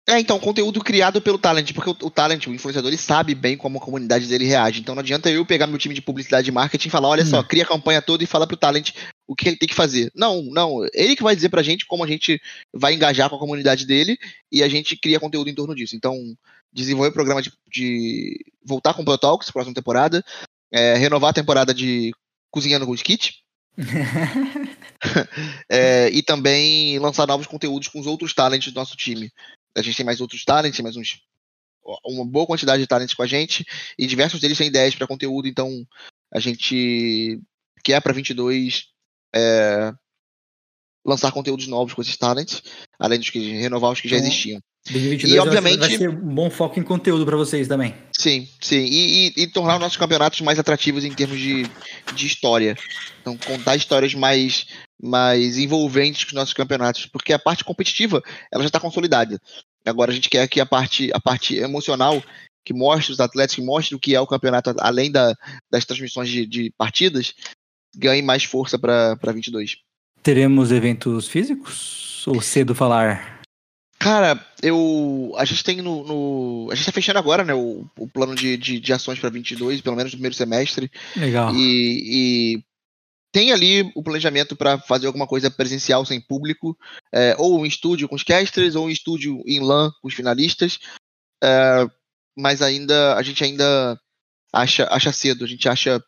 É, 0.10 0.20
então, 0.20 0.39
conteúdo 0.39 0.84
criado 0.84 1.22
pelo 1.22 1.38
talent, 1.38 1.72
porque 1.72 1.91
o, 1.91 2.07
o 2.07 2.10
talent, 2.10 2.47
o 2.47 2.53
influenciador, 2.53 2.89
ele 2.89 2.97
sabe 2.97 3.36
bem 3.36 3.55
como 3.55 3.78
a 3.78 3.82
comunidade 3.82 4.26
dele 4.26 4.45
reage. 4.45 4.80
Então 4.80 4.95
não 4.95 5.01
adianta 5.01 5.30
eu 5.30 5.45
pegar 5.45 5.68
meu 5.68 5.78
time 5.78 5.93
de 5.93 6.01
publicidade 6.01 6.49
e 6.49 6.51
marketing 6.51 6.88
e 6.88 6.91
falar, 6.91 7.10
olha 7.10 7.22
hum. 7.22 7.28
só, 7.28 7.43
cria 7.43 7.62
a 7.62 7.68
campanha 7.68 8.01
toda 8.01 8.24
e 8.24 8.28
fala 8.28 8.47
pro 8.47 8.57
talent 8.57 8.89
o 9.28 9.36
que 9.36 9.47
ele 9.47 9.55
tem 9.55 9.70
que 9.70 9.76
fazer. 9.76 10.12
Não, 10.16 10.41
não. 10.41 10.84
Ele 10.95 11.16
que 11.16 11.22
vai 11.22 11.36
dizer 11.36 11.49
pra 11.49 11.62
gente 11.62 11.86
como 11.86 12.03
a 12.03 12.07
gente 12.07 12.41
vai 12.74 12.95
engajar 12.95 13.30
com 13.30 13.36
a 13.36 13.39
comunidade 13.39 13.86
dele 13.86 14.18
e 14.51 14.64
a 14.64 14.68
gente 14.68 14.97
cria 14.97 15.20
conteúdo 15.20 15.47
em 15.47 15.53
torno 15.53 15.76
disso. 15.76 15.95
Então, 15.95 16.16
desenvolver 16.74 17.10
o 17.10 17.14
programa 17.14 17.43
de, 17.43 17.53
de 17.72 18.43
voltar 18.66 18.95
com 18.95 19.03
o 19.03 19.05
Pro 19.05 19.16
Talks, 19.16 19.51
próxima 19.51 19.76
temporada, 19.76 20.26
é, 20.74 20.95
renovar 20.95 21.30
a 21.30 21.34
temporada 21.34 21.72
de 21.72 22.12
Cozinhando 22.49 22.88
com 22.88 22.93
o 22.93 22.95
Skit. 22.95 23.43
é, 25.70 26.10
e 26.10 26.24
também 26.24 26.97
lançar 26.97 27.28
novos 27.28 27.45
conteúdos 27.47 27.88
com 27.88 27.99
os 27.99 28.07
outros 28.07 28.34
talentos 28.34 28.72
do 28.72 28.76
nosso 28.80 28.97
time. 28.97 29.32
A 29.80 29.84
gente 29.84 29.97
tem 29.97 30.05
mais 30.05 30.21
outros 30.21 30.43
talentos, 30.43 30.77
tem 30.77 30.84
mais 30.84 30.95
uns 30.95 31.21
uma 32.05 32.25
boa 32.25 32.45
quantidade 32.45 32.82
de 32.82 32.88
talentos 32.88 33.15
com 33.15 33.23
a 33.23 33.27
gente 33.27 33.65
e 33.97 34.05
diversos 34.05 34.39
deles 34.39 34.57
têm 34.57 34.67
ideias 34.67 34.93
para 34.95 35.07
conteúdo, 35.07 35.47
então 35.47 35.84
a 36.32 36.39
gente 36.39 37.39
quer 37.84 37.99
para 38.01 38.13
22 38.13 38.86
é, 39.34 39.91
lançar 41.05 41.32
conteúdos 41.32 41.67
novos 41.67 41.93
com 41.93 42.01
esses 42.01 42.17
talentos, 42.17 42.61
além 42.99 43.19
dos 43.19 43.30
que 43.30 43.39
renovar 43.53 43.91
os 43.91 44.01
que 44.01 44.07
já 44.07 44.17
existiam. 44.17 44.59
2022 44.91 45.36
e 45.36 45.39
obviamente 45.39 45.80
vai 45.80 45.97
ser 45.97 46.09
um 46.09 46.34
bom 46.34 46.49
foco 46.49 46.80
em 46.80 46.84
conteúdo 46.84 47.25
para 47.25 47.36
vocês 47.36 47.67
também. 47.67 47.93
Sim, 48.17 48.47
sim, 48.61 48.86
e, 48.86 49.27
e, 49.27 49.43
e, 49.43 49.47
tornar 49.47 49.75
os 49.75 49.82
nossos 49.82 49.97
campeonatos 49.97 50.41
mais 50.41 50.57
atrativos 50.57 51.03
em 51.03 51.11
termos 51.11 51.38
de, 51.38 51.63
de 52.15 52.25
história. 52.25 52.75
Então 53.21 53.38
contar 53.38 53.75
histórias 53.75 54.13
mais 54.13 54.65
mais 55.01 55.57
envolventes 55.57 56.23
com 56.23 56.30
os 56.30 56.36
nossos 56.36 56.53
campeonatos, 56.53 57.05
porque 57.05 57.32
a 57.32 57.39
parte 57.39 57.63
competitiva 57.63 58.21
ela 58.51 58.63
já 58.63 58.67
está 58.67 58.80
consolidada. 58.80 59.39
Agora 59.86 60.11
a 60.11 60.13
gente 60.13 60.30
quer 60.30 60.47
que 60.47 60.59
a 60.59 60.65
parte 60.65 61.09
a 61.13 61.19
parte 61.19 61.55
emocional 61.55 62.21
que 62.65 62.73
mostre 62.73 63.13
os 63.13 63.19
atletas, 63.19 63.55
que 63.55 63.61
mostre 63.61 63.95
o 63.95 63.99
que 63.99 64.13
é 64.13 64.21
o 64.21 64.27
campeonato 64.27 64.75
além 64.80 65.11
da, 65.11 65.36
das 65.71 65.86
transmissões 65.86 66.30
de, 66.30 66.45
de 66.45 66.71
partidas, 66.77 67.34
ganhe 67.95 68.21
mais 68.21 68.43
força 68.43 68.77
para 68.77 69.15
22. 69.34 69.77
Teremos 70.21 70.71
eventos 70.71 71.27
físicos? 71.27 72.27
Ou 72.27 72.41
cedo 72.41 72.75
falar? 72.75 73.39
Cara, 73.97 74.45
eu. 74.61 75.34
A 75.38 75.43
gente 75.43 75.63
tem 75.63 75.82
no. 75.82 76.03
no 76.03 76.69
a 76.71 76.75
gente 76.75 76.86
tá 76.86 76.91
fechando 76.91 77.19
agora, 77.19 77.43
né? 77.43 77.53
O, 77.53 77.86
o 77.97 78.07
plano 78.07 78.34
de, 78.34 78.55
de, 78.55 78.80
de 78.80 78.93
ações 78.93 79.19
para 79.19 79.30
22, 79.30 79.82
pelo 79.82 79.95
menos 79.95 80.13
no 80.13 80.17
primeiro 80.17 80.36
semestre. 80.36 80.89
Legal. 81.17 81.53
E, 81.53 82.55
e 82.55 82.63
tem 83.32 83.51
ali 83.51 83.91
o 83.95 84.03
planejamento 84.03 84.55
para 84.55 84.80
fazer 84.80 85.07
alguma 85.07 85.27
coisa 85.27 85.51
presencial 85.51 86.05
sem 86.05 86.19
público, 86.19 86.77
é, 87.13 87.36
ou 87.38 87.59
um 87.59 87.65
estúdio 87.65 88.07
com 88.07 88.15
os 88.15 88.23
casters, 88.23 88.75
ou 88.75 88.88
um 88.88 88.89
estúdio 88.89 89.41
em 89.45 89.59
LAN 89.59 89.91
com 90.01 90.07
os 90.07 90.13
finalistas. 90.13 90.80
É, 91.43 91.86
mas 92.38 92.61
ainda. 92.61 93.15
A 93.15 93.21
gente 93.21 93.43
ainda 93.43 93.99
acha, 94.51 94.88
acha 94.91 95.11
cedo. 95.11 95.45
A 95.45 95.47
gente 95.47 95.67
acha 95.69 96.01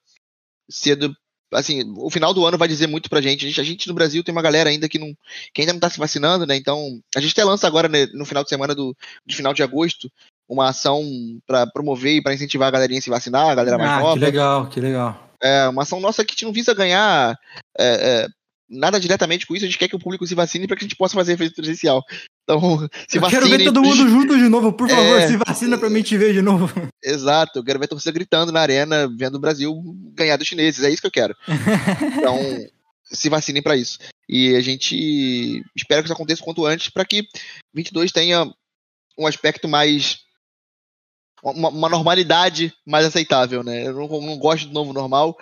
cedo 0.69 1.15
assim, 1.53 1.83
o 1.97 2.09
final 2.09 2.33
do 2.33 2.45
ano 2.45 2.57
vai 2.57 2.67
dizer 2.67 2.87
muito 2.87 3.09
pra 3.09 3.21
gente. 3.21 3.45
A, 3.45 3.47
gente. 3.47 3.61
a 3.61 3.63
gente 3.63 3.87
no 3.87 3.93
Brasil 3.93 4.23
tem 4.23 4.31
uma 4.33 4.41
galera 4.41 4.69
ainda 4.69 4.87
que 4.87 4.97
não 4.97 5.13
que 5.53 5.61
ainda 5.61 5.73
não 5.73 5.79
tá 5.79 5.89
se 5.89 5.99
vacinando, 5.99 6.45
né? 6.45 6.55
Então, 6.55 6.99
a 7.15 7.19
gente 7.19 7.33
até 7.33 7.43
lança 7.43 7.67
agora 7.67 7.87
né, 7.87 8.07
no 8.13 8.25
final 8.25 8.43
de 8.43 8.49
semana 8.49 8.73
do 8.73 8.95
de 9.25 9.35
final 9.35 9.53
de 9.53 9.61
agosto 9.61 10.09
uma 10.47 10.69
ação 10.69 11.03
para 11.47 11.65
promover 11.67 12.17
e 12.17 12.21
para 12.21 12.33
incentivar 12.33 12.67
a 12.67 12.71
galerinha 12.71 12.99
a 12.99 13.01
se 13.01 13.09
vacinar, 13.09 13.47
a 13.47 13.55
galera 13.55 13.77
mais 13.77 13.91
ah, 13.91 13.99
nova. 13.99 14.13
Que 14.13 14.19
legal, 14.19 14.67
que 14.67 14.81
legal. 14.81 15.30
É, 15.41 15.67
uma 15.67 15.83
ação 15.83 15.99
nossa 15.99 16.23
que 16.23 16.31
a 16.31 16.33
gente 16.33 16.45
não 16.45 16.53
visa 16.53 16.73
ganhar 16.73 17.37
é, 17.77 17.85
é, 17.85 18.27
nada 18.69 18.99
diretamente 18.99 19.45
com 19.45 19.55
isso, 19.55 19.65
a 19.65 19.67
gente 19.67 19.77
quer 19.77 19.87
que 19.87 19.95
o 19.95 19.99
público 19.99 20.25
se 20.25 20.33
vacine 20.33 20.67
para 20.67 20.77
que 20.77 20.85
a 20.85 20.87
gente 20.87 20.95
possa 20.95 21.15
fazer 21.15 21.33
efeito 21.33 21.55
presencial. 21.55 22.03
Então, 22.43 22.59
se 23.07 23.17
eu 23.17 23.27
Quero 23.27 23.47
ver 23.47 23.65
todo 23.65 23.81
mundo 23.81 24.07
junto 24.09 24.37
de 24.37 24.47
novo, 24.47 24.71
por 24.71 24.89
favor, 24.89 25.19
é, 25.19 25.27
se 25.27 25.37
vacina 25.37 25.77
pra 25.77 25.89
mim 25.89 26.01
te 26.01 26.17
ver 26.17 26.33
de 26.33 26.41
novo. 26.41 26.71
Exato, 27.03 27.59
eu 27.59 27.63
quero 27.63 27.79
ver 27.79 27.85
a 27.85 27.89
torcida 27.89 28.11
gritando 28.11 28.51
na 28.51 28.61
arena, 28.61 29.09
vendo 29.17 29.35
o 29.35 29.39
Brasil 29.39 29.75
ganhar 30.13 30.37
dos 30.37 30.47
chineses, 30.47 30.83
é 30.83 30.89
isso 30.89 31.01
que 31.01 31.07
eu 31.07 31.11
quero. 31.11 31.35
Então, 32.17 32.37
se 33.03 33.29
vacinem 33.29 33.61
para 33.61 33.75
isso. 33.75 33.99
E 34.29 34.55
a 34.55 34.61
gente 34.61 35.61
espera 35.75 36.01
que 36.01 36.07
isso 36.07 36.13
aconteça 36.13 36.43
quanto 36.43 36.65
antes 36.65 36.89
para 36.89 37.03
que 37.03 37.27
22 37.73 38.11
tenha 38.11 38.49
um 39.17 39.27
aspecto 39.27 39.67
mais 39.67 40.19
uma, 41.43 41.69
uma, 41.69 41.89
normalidade 41.89 42.73
mais 42.85 43.05
aceitável, 43.05 43.63
né? 43.63 43.87
Eu 43.87 43.93
não, 43.93 44.21
não 44.21 44.37
gosto 44.37 44.67
do 44.67 44.73
novo 44.73 44.93
normal, 44.93 45.37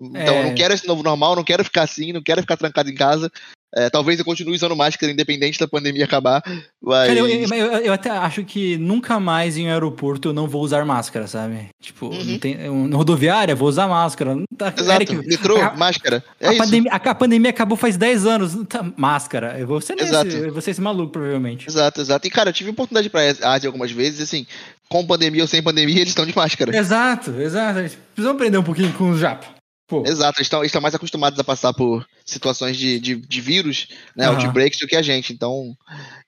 então, 0.00 0.34
é. 0.34 0.40
eu 0.40 0.42
não 0.44 0.50
é. 0.50 0.54
quero 0.54 0.74
esse 0.74 0.86
novo 0.86 1.02
normal, 1.02 1.36
não 1.36 1.44
quero 1.44 1.64
ficar 1.64 1.82
assim, 1.82 2.12
não 2.12 2.22
quero 2.22 2.40
ficar 2.40 2.56
trancado 2.56 2.90
em 2.90 2.94
casa. 2.94 3.30
É, 3.76 3.90
talvez 3.90 4.20
eu 4.20 4.24
continue 4.24 4.54
usando 4.54 4.76
máscara 4.76 5.10
independente 5.10 5.58
da 5.58 5.66
pandemia 5.66 6.04
acabar. 6.04 6.40
Mas... 6.80 7.08
Cara, 7.08 7.18
eu, 7.18 7.26
eu, 7.26 7.72
eu, 7.80 7.92
até 7.92 8.08
acho 8.08 8.44
que 8.44 8.78
nunca 8.78 9.18
mais 9.18 9.56
em 9.56 9.68
aeroporto 9.68 10.28
eu 10.28 10.32
não 10.32 10.46
vou 10.46 10.62
usar 10.62 10.84
máscara, 10.84 11.26
sabe? 11.26 11.70
Tipo, 11.82 12.06
uhum. 12.06 12.38
tem, 12.38 12.56
rodoviária 12.92 13.56
vou 13.56 13.68
usar 13.68 13.88
máscara. 13.88 14.36
Tá, 14.56 14.72
Exato, 14.76 14.92
Eric, 14.92 15.26
metrô, 15.26 15.60
a, 15.60 15.76
máscara. 15.76 16.22
É 16.38 16.50
a, 16.50 16.56
pandemia, 16.56 16.92
a, 16.92 16.96
a, 16.96 17.14
pandemia 17.16 17.50
acabou 17.50 17.76
faz 17.76 17.96
10 17.96 18.26
anos. 18.26 18.54
Tá, 18.68 18.84
máscara. 18.96 19.58
Eu 19.58 19.66
vou 19.66 19.80
ser 19.80 19.96
nesse, 19.96 20.14
eu 20.14 20.52
vou 20.52 20.62
ser 20.62 20.70
esse 20.70 20.80
maluco, 20.80 21.10
provavelmente. 21.10 21.68
Exato, 21.68 22.00
exato. 22.00 22.24
E, 22.28 22.30
cara, 22.30 22.50
eu 22.50 22.54
tive 22.54 22.70
oportunidade 22.70 23.10
pra 23.10 23.22
Ásia 23.22 23.68
algumas 23.68 23.90
vezes, 23.90 24.20
assim, 24.20 24.46
com 24.88 25.06
pandemia 25.06 25.42
ou 25.42 25.48
sem 25.48 25.62
pandemia, 25.62 25.96
eles 25.96 26.10
estão 26.10 26.26
de 26.26 26.34
máscara. 26.34 26.76
Exato, 26.76 27.30
exato. 27.40 27.74
Precisamos 27.80 28.36
aprender 28.36 28.58
um 28.58 28.62
pouquinho 28.62 28.92
com 28.92 29.10
os 29.10 29.18
japo. 29.18 29.46
Pô. 29.86 30.02
Exato, 30.06 30.38
eles 30.40 30.50
estão, 30.66 30.80
mais 30.80 30.94
acostumados 30.94 31.38
a 31.38 31.44
passar 31.44 31.74
por 31.74 32.06
situações 32.24 32.76
de, 32.76 32.98
de, 32.98 33.16
de 33.16 33.40
vírus, 33.40 33.88
né, 34.16 34.28
uhum. 34.28 34.36
outbreaks, 34.36 34.78
do 34.78 34.86
que 34.86 34.96
a 34.96 35.02
gente. 35.02 35.32
Então, 35.32 35.76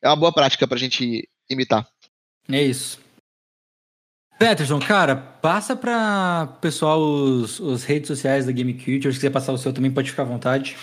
é 0.03 0.09
uma 0.09 0.17
boa 0.17 0.33
prática 0.33 0.69
pra 0.69 0.77
gente 0.77 1.27
imitar. 1.49 1.87
É 2.49 2.63
isso. 2.63 2.99
Peterson, 4.39 4.79
cara, 4.79 5.17
passa 5.17 5.75
para 5.75 6.47
pessoal 6.61 7.01
os, 7.01 7.59
os 7.59 7.85
redes 7.85 8.09
sociais 8.09 8.45
da 8.45 8.53
Game 8.53 8.75
Culture. 8.75 9.13
Se 9.13 9.19
quiser 9.19 9.31
passar 9.31 9.53
o 9.53 9.59
seu 9.59 9.73
também, 9.73 9.91
pode 9.91 10.11
ficar 10.11 10.25
à 10.25 10.27
vontade. 10.27 10.77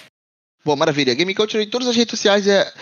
Bom, 0.66 0.76
maravilha. 0.76 1.14
Game 1.14 1.36
Culture 1.36 1.64
em 1.64 1.70
todas 1.70 1.88
as 1.88 1.96
redes 1.96 2.12
sociais 2.18 2.48
é 2.48 2.74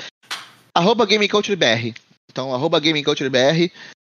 arroba 0.74 1.06
GameCultureBR. 1.06 1.94
Então, 2.32 2.54
arroba 2.54 2.80
GameCultureBR. 2.80 3.72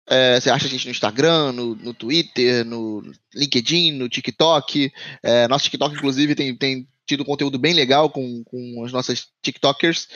É, 0.10 0.39
você 0.39 0.49
acha 0.49 0.66
a 0.66 0.70
gente 0.70 0.86
no 0.86 0.91
Instagram, 0.91 1.51
no, 1.51 1.76
no 1.76 1.93
Twitter, 1.93 2.66
no 2.66 3.03
LinkedIn, 3.34 3.91
no 3.91 4.10
TikTok. 4.10 4.91
É, 5.22 5.47
nosso 5.47 5.66
TikTok, 5.66 5.95
inclusive, 5.95 6.34
tem, 6.34 6.55
tem 6.55 6.88
tido 7.10 7.26
conteúdo 7.26 7.57
bem 7.57 7.74
legal 7.74 8.10
com, 8.10 8.43
com 8.43 8.84
as 8.86 8.91
nossas 8.91 9.28
TikTokers. 9.41 10.07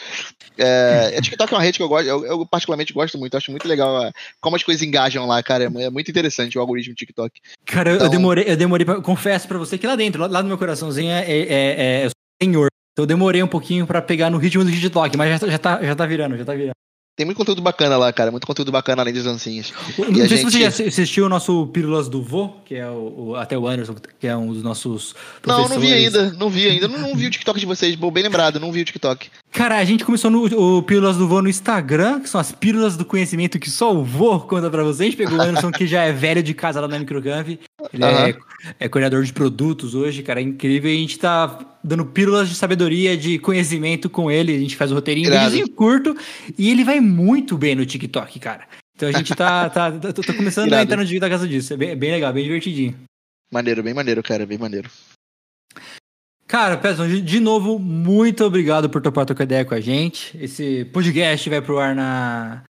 É, 0.58 1.16
a 1.18 1.22
TikTok 1.22 1.52
é 1.52 1.56
uma 1.56 1.64
rede 1.64 1.78
que 1.78 1.84
eu 1.84 1.90
gosto, 1.90 2.08
eu, 2.08 2.26
eu 2.26 2.46
particularmente 2.46 2.94
gosto 2.94 3.18
muito, 3.18 3.36
acho 3.36 3.50
muito 3.50 3.68
legal 3.68 4.12
como 4.40 4.56
as 4.56 4.64
coisas 4.64 4.84
engajam 4.84 5.26
lá, 5.26 5.42
cara. 5.42 5.64
É, 5.64 5.84
é 5.84 5.90
muito 5.90 6.10
interessante 6.10 6.58
o 6.58 6.62
algoritmo 6.62 6.96
TikTok. 6.96 7.40
Cara, 7.66 7.94
então... 7.94 8.06
eu 8.06 8.12
demorei, 8.12 8.46
eu 8.48 8.58
demorei 8.58 8.86
pra, 8.86 9.02
confesso 9.02 9.48
pra 9.48 9.58
você 9.58 9.78
que 9.78 9.88
lá 9.88 9.96
dentro, 9.96 10.22
lá, 10.22 10.28
lá 10.28 10.42
no 10.42 10.48
meu 10.48 10.58
coraçãozinho 10.58 11.12
é, 11.12 11.24
é, 11.24 11.40
é, 11.40 12.06
é 12.06 12.10
senhor. 12.42 12.68
Então 12.94 13.04
eu 13.04 13.08
demorei 13.08 13.42
um 13.42 13.48
pouquinho 13.48 13.88
pra 13.88 14.02
pegar 14.02 14.30
no 14.30 14.38
ritmo 14.38 14.64
do 14.64 14.72
TikTok, 14.72 15.18
mas 15.18 15.42
já, 15.42 15.48
já, 15.48 15.58
tá, 15.58 15.84
já 15.84 15.96
tá 15.96 16.06
virando, 16.06 16.38
já 16.38 16.46
tá 16.46 16.54
virando. 16.54 16.83
Tem 17.16 17.26
muito 17.28 17.38
conteúdo 17.38 17.62
bacana 17.62 17.96
lá, 17.96 18.12
cara. 18.12 18.32
Muito 18.32 18.48
conteúdo 18.48 18.72
bacana 18.72 19.04
além 19.04 19.14
das 19.14 19.24
dancinhas. 19.24 19.72
Não 20.00 20.16
sei 20.16 20.28
gente... 20.28 20.38
se 20.38 20.44
você 20.44 20.60
já 20.60 20.68
assistiu 20.88 21.26
o 21.26 21.30
nosso 21.30 21.68
Pílulas 21.68 22.10
do 22.10 22.24
Vô, 22.24 22.50
que 22.66 22.74
é 22.76 22.90
o, 22.90 23.14
o, 23.18 23.36
até 23.36 23.56
o 23.56 23.68
Anderson, 23.68 23.96
que 24.20 24.26
é 24.26 24.36
um 24.36 24.52
dos 24.52 24.64
nossos 24.64 25.14
Não, 25.46 25.68
não 25.68 25.80
vi 25.80 25.94
ainda. 25.94 26.32
Não 26.32 26.50
vi 26.50 26.68
ainda. 26.68 26.88
Não, 26.88 26.98
não 26.98 27.16
vi 27.16 27.28
o 27.28 27.30
TikTok 27.30 27.60
de 27.60 27.68
vocês. 27.68 27.96
Bom, 27.96 28.10
bem 28.10 28.24
lembrado. 28.24 28.60
Não 28.60 28.72
vi 28.72 28.82
o 28.82 28.86
TikTok. 28.86 29.30
Cara, 29.54 29.78
a 29.78 29.86
gente 29.86 30.04
começou 30.04 30.32
no 30.32 30.46
o 30.46 30.82
Pílulas 30.82 31.16
do 31.16 31.28
Vô 31.28 31.40
no 31.40 31.48
Instagram, 31.48 32.22
que 32.22 32.28
são 32.28 32.42
as 32.42 32.52
pílulas 32.52 32.98
do 32.98 33.06
conhecimento 33.06 33.60
que 33.60 33.70
só 33.70 33.96
o 33.96 34.04
Vô 34.04 34.40
conta 34.40 34.68
pra 34.68 34.84
vocês. 34.84 35.02
A 35.02 35.04
gente 35.04 35.16
pegou 35.16 35.38
o 35.38 35.42
Anderson, 35.42 35.72
que 35.72 35.86
já 35.86 36.02
é 36.02 36.12
velho 36.12 36.42
de 36.42 36.56
casa 36.56 36.82
lá 36.82 36.88
na 36.88 36.98
Microcamp. 36.98 37.48
Ele 37.48 38.04
é, 38.04 38.36
é 38.80 38.90
coordenador 38.90 39.24
de 39.24 39.32
produtos 39.32 39.94
hoje, 39.94 40.24
cara. 40.24 40.40
É 40.40 40.44
incrível. 40.44 40.90
E 40.90 40.96
a 40.96 41.00
gente 41.00 41.20
tá 41.20 41.78
dando 41.84 42.04
pílulas 42.04 42.50
de 42.50 42.56
sabedoria, 42.56 43.16
de 43.16 43.38
conhecimento 43.38 44.10
com 44.10 44.32
ele. 44.32 44.56
A 44.56 44.60
gente 44.60 44.76
faz 44.76 44.92
o 44.92 44.96
roteirinho, 44.96 45.30
um 45.32 45.68
curto. 45.68 46.18
E 46.58 46.72
ele 46.72 46.84
vai 46.84 47.00
muito 47.00 47.56
bem 47.56 47.76
no 47.76 47.86
TikTok, 47.86 48.40
cara. 48.40 48.68
Então 48.96 49.08
a 49.08 49.12
gente 49.12 49.36
tá, 49.36 49.70
tá, 49.70 49.92
tá, 49.92 50.14
tá 50.14 50.34
começando 50.34 50.68
Irado. 50.68 50.82
a 50.82 50.84
entrar 50.84 50.98
no 50.98 51.04
vídeo 51.04 51.22
da 51.22 51.30
casa 51.30 51.48
disso. 51.48 51.74
É 51.74 51.78
bem, 51.78 51.96
bem 51.96 52.12
legal, 52.12 52.34
bem 52.34 52.44
divertidinho. 52.44 52.96
Maneiro, 53.52 53.84
bem 53.84 53.94
maneiro, 53.94 54.24
cara. 54.24 54.48
Bem 54.48 54.58
maneiro. 54.58 54.90
Cara, 56.48 56.78
Peterson, 56.78 57.08
de 57.08 57.40
novo, 57.40 57.80
muito 57.80 58.44
obrigado 58.44 58.90
por 58.90 59.02
topar 59.02 59.26
trocar 59.26 59.44
ideia 59.46 59.66
com 59.66 59.74
a 59.74 59.80
gente. 59.80 60.38
Esse 60.40 60.86
podcast 60.86 61.50
vai 61.50 61.62
pro 61.62 61.80
ar 61.80 61.96
na. 61.96 62.64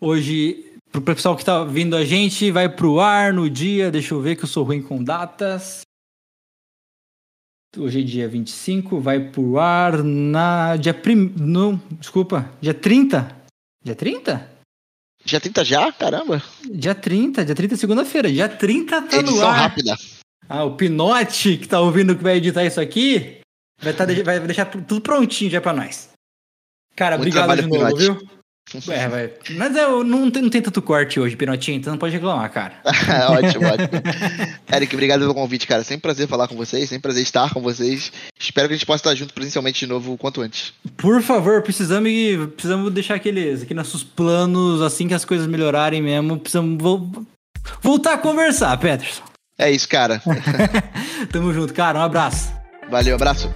Hoje, 0.00 0.74
pro 0.90 1.00
pessoal 1.00 1.36
que 1.36 1.44
tá 1.44 1.64
vindo 1.64 1.96
a 1.96 2.04
gente, 2.04 2.50
vai 2.50 2.68
pro 2.68 3.00
ar 3.00 3.32
no 3.32 3.48
dia. 3.48 3.90
Deixa 3.90 4.14
eu 4.14 4.20
ver 4.20 4.36
que 4.36 4.44
eu 4.44 4.48
sou 4.48 4.64
ruim 4.64 4.82
com 4.82 5.02
datas. 5.02 5.82
Hoje 7.76 8.00
é 8.00 8.02
dia 8.04 8.28
25, 8.28 9.00
vai 9.00 9.20
pro 9.30 9.58
ar 9.58 10.02
na. 10.02 10.76
Dia 10.76 10.92
prim... 10.92 11.32
Não, 11.38 11.80
desculpa, 12.00 12.50
dia 12.60 12.74
30? 12.74 13.36
Dia 13.84 13.94
30? 13.94 14.50
Dia 15.24 15.40
30 15.40 15.64
já? 15.64 15.92
Caramba! 15.92 16.42
Dia 16.68 16.94
30, 16.94 17.44
dia 17.44 17.54
30 17.54 17.76
segunda-feira. 17.76 18.30
Dia 18.30 18.48
30 18.48 19.02
tá 19.02 19.16
Edição 19.18 19.36
no 19.36 19.46
ar. 19.46 19.56
rápida. 19.60 19.94
Ah, 20.52 20.64
o 20.64 20.74
Pinote, 20.74 21.56
que 21.58 21.68
tá 21.68 21.78
ouvindo 21.78 22.16
que 22.16 22.24
vai 22.24 22.38
editar 22.38 22.64
isso 22.64 22.80
aqui, 22.80 23.38
vai, 23.80 23.92
tá, 23.92 24.04
vai 24.04 24.40
deixar 24.40 24.64
tudo 24.64 25.00
prontinho 25.00 25.48
já 25.48 25.60
pra 25.60 25.72
nós. 25.72 26.08
Cara, 26.96 27.16
Muito 27.16 27.28
obrigado 27.38 27.62
de 27.62 27.68
novo, 27.68 27.96
Pinote. 27.96 28.02
viu? 28.02 28.40
É, 28.92 29.08
vai. 29.08 29.32
Mas 29.50 29.76
eu 29.76 30.02
não, 30.02 30.28
tem, 30.28 30.42
não 30.42 30.50
tem 30.50 30.60
tanto 30.60 30.82
corte 30.82 31.20
hoje, 31.20 31.36
Pinotinho, 31.36 31.76
então 31.76 31.92
não 31.92 31.98
pode 31.98 32.14
reclamar, 32.14 32.50
cara. 32.50 32.74
ótimo, 33.30 33.64
ótimo. 33.64 34.02
Eric, 34.74 34.92
obrigado 34.92 35.20
pelo 35.20 35.34
convite, 35.34 35.68
cara. 35.68 35.84
Sempre 35.84 36.02
prazer 36.02 36.26
falar 36.26 36.48
com 36.48 36.56
vocês, 36.56 36.88
sempre 36.88 37.02
prazer 37.02 37.22
estar 37.22 37.54
com 37.54 37.60
vocês. 37.60 38.12
Espero 38.36 38.66
que 38.66 38.74
a 38.74 38.76
gente 38.76 38.86
possa 38.86 39.02
estar 39.02 39.14
junto 39.14 39.32
presencialmente 39.32 39.78
de 39.78 39.86
novo 39.86 40.14
o 40.14 40.18
quanto 40.18 40.40
antes. 40.40 40.72
Por 40.96 41.22
favor, 41.22 41.62
precisamos, 41.62 42.10
precisamos 42.56 42.92
deixar 42.92 43.14
aqueles 43.14 43.62
aqui 43.62 43.72
nossos 43.72 44.02
planos, 44.02 44.82
assim 44.82 45.06
que 45.06 45.14
as 45.14 45.24
coisas 45.24 45.46
melhorarem 45.46 46.02
mesmo, 46.02 46.40
precisamos 46.40 46.76
vo 46.82 47.24
voltar 47.80 48.14
a 48.14 48.18
conversar, 48.18 48.76
Peterson. 48.78 49.29
É 49.60 49.70
isso, 49.70 49.86
cara. 49.86 50.22
Tamo 51.30 51.52
junto, 51.52 51.74
cara. 51.74 51.98
Um 51.98 52.02
abraço. 52.02 52.50
Valeu, 52.90 53.14
abraço. 53.14 53.54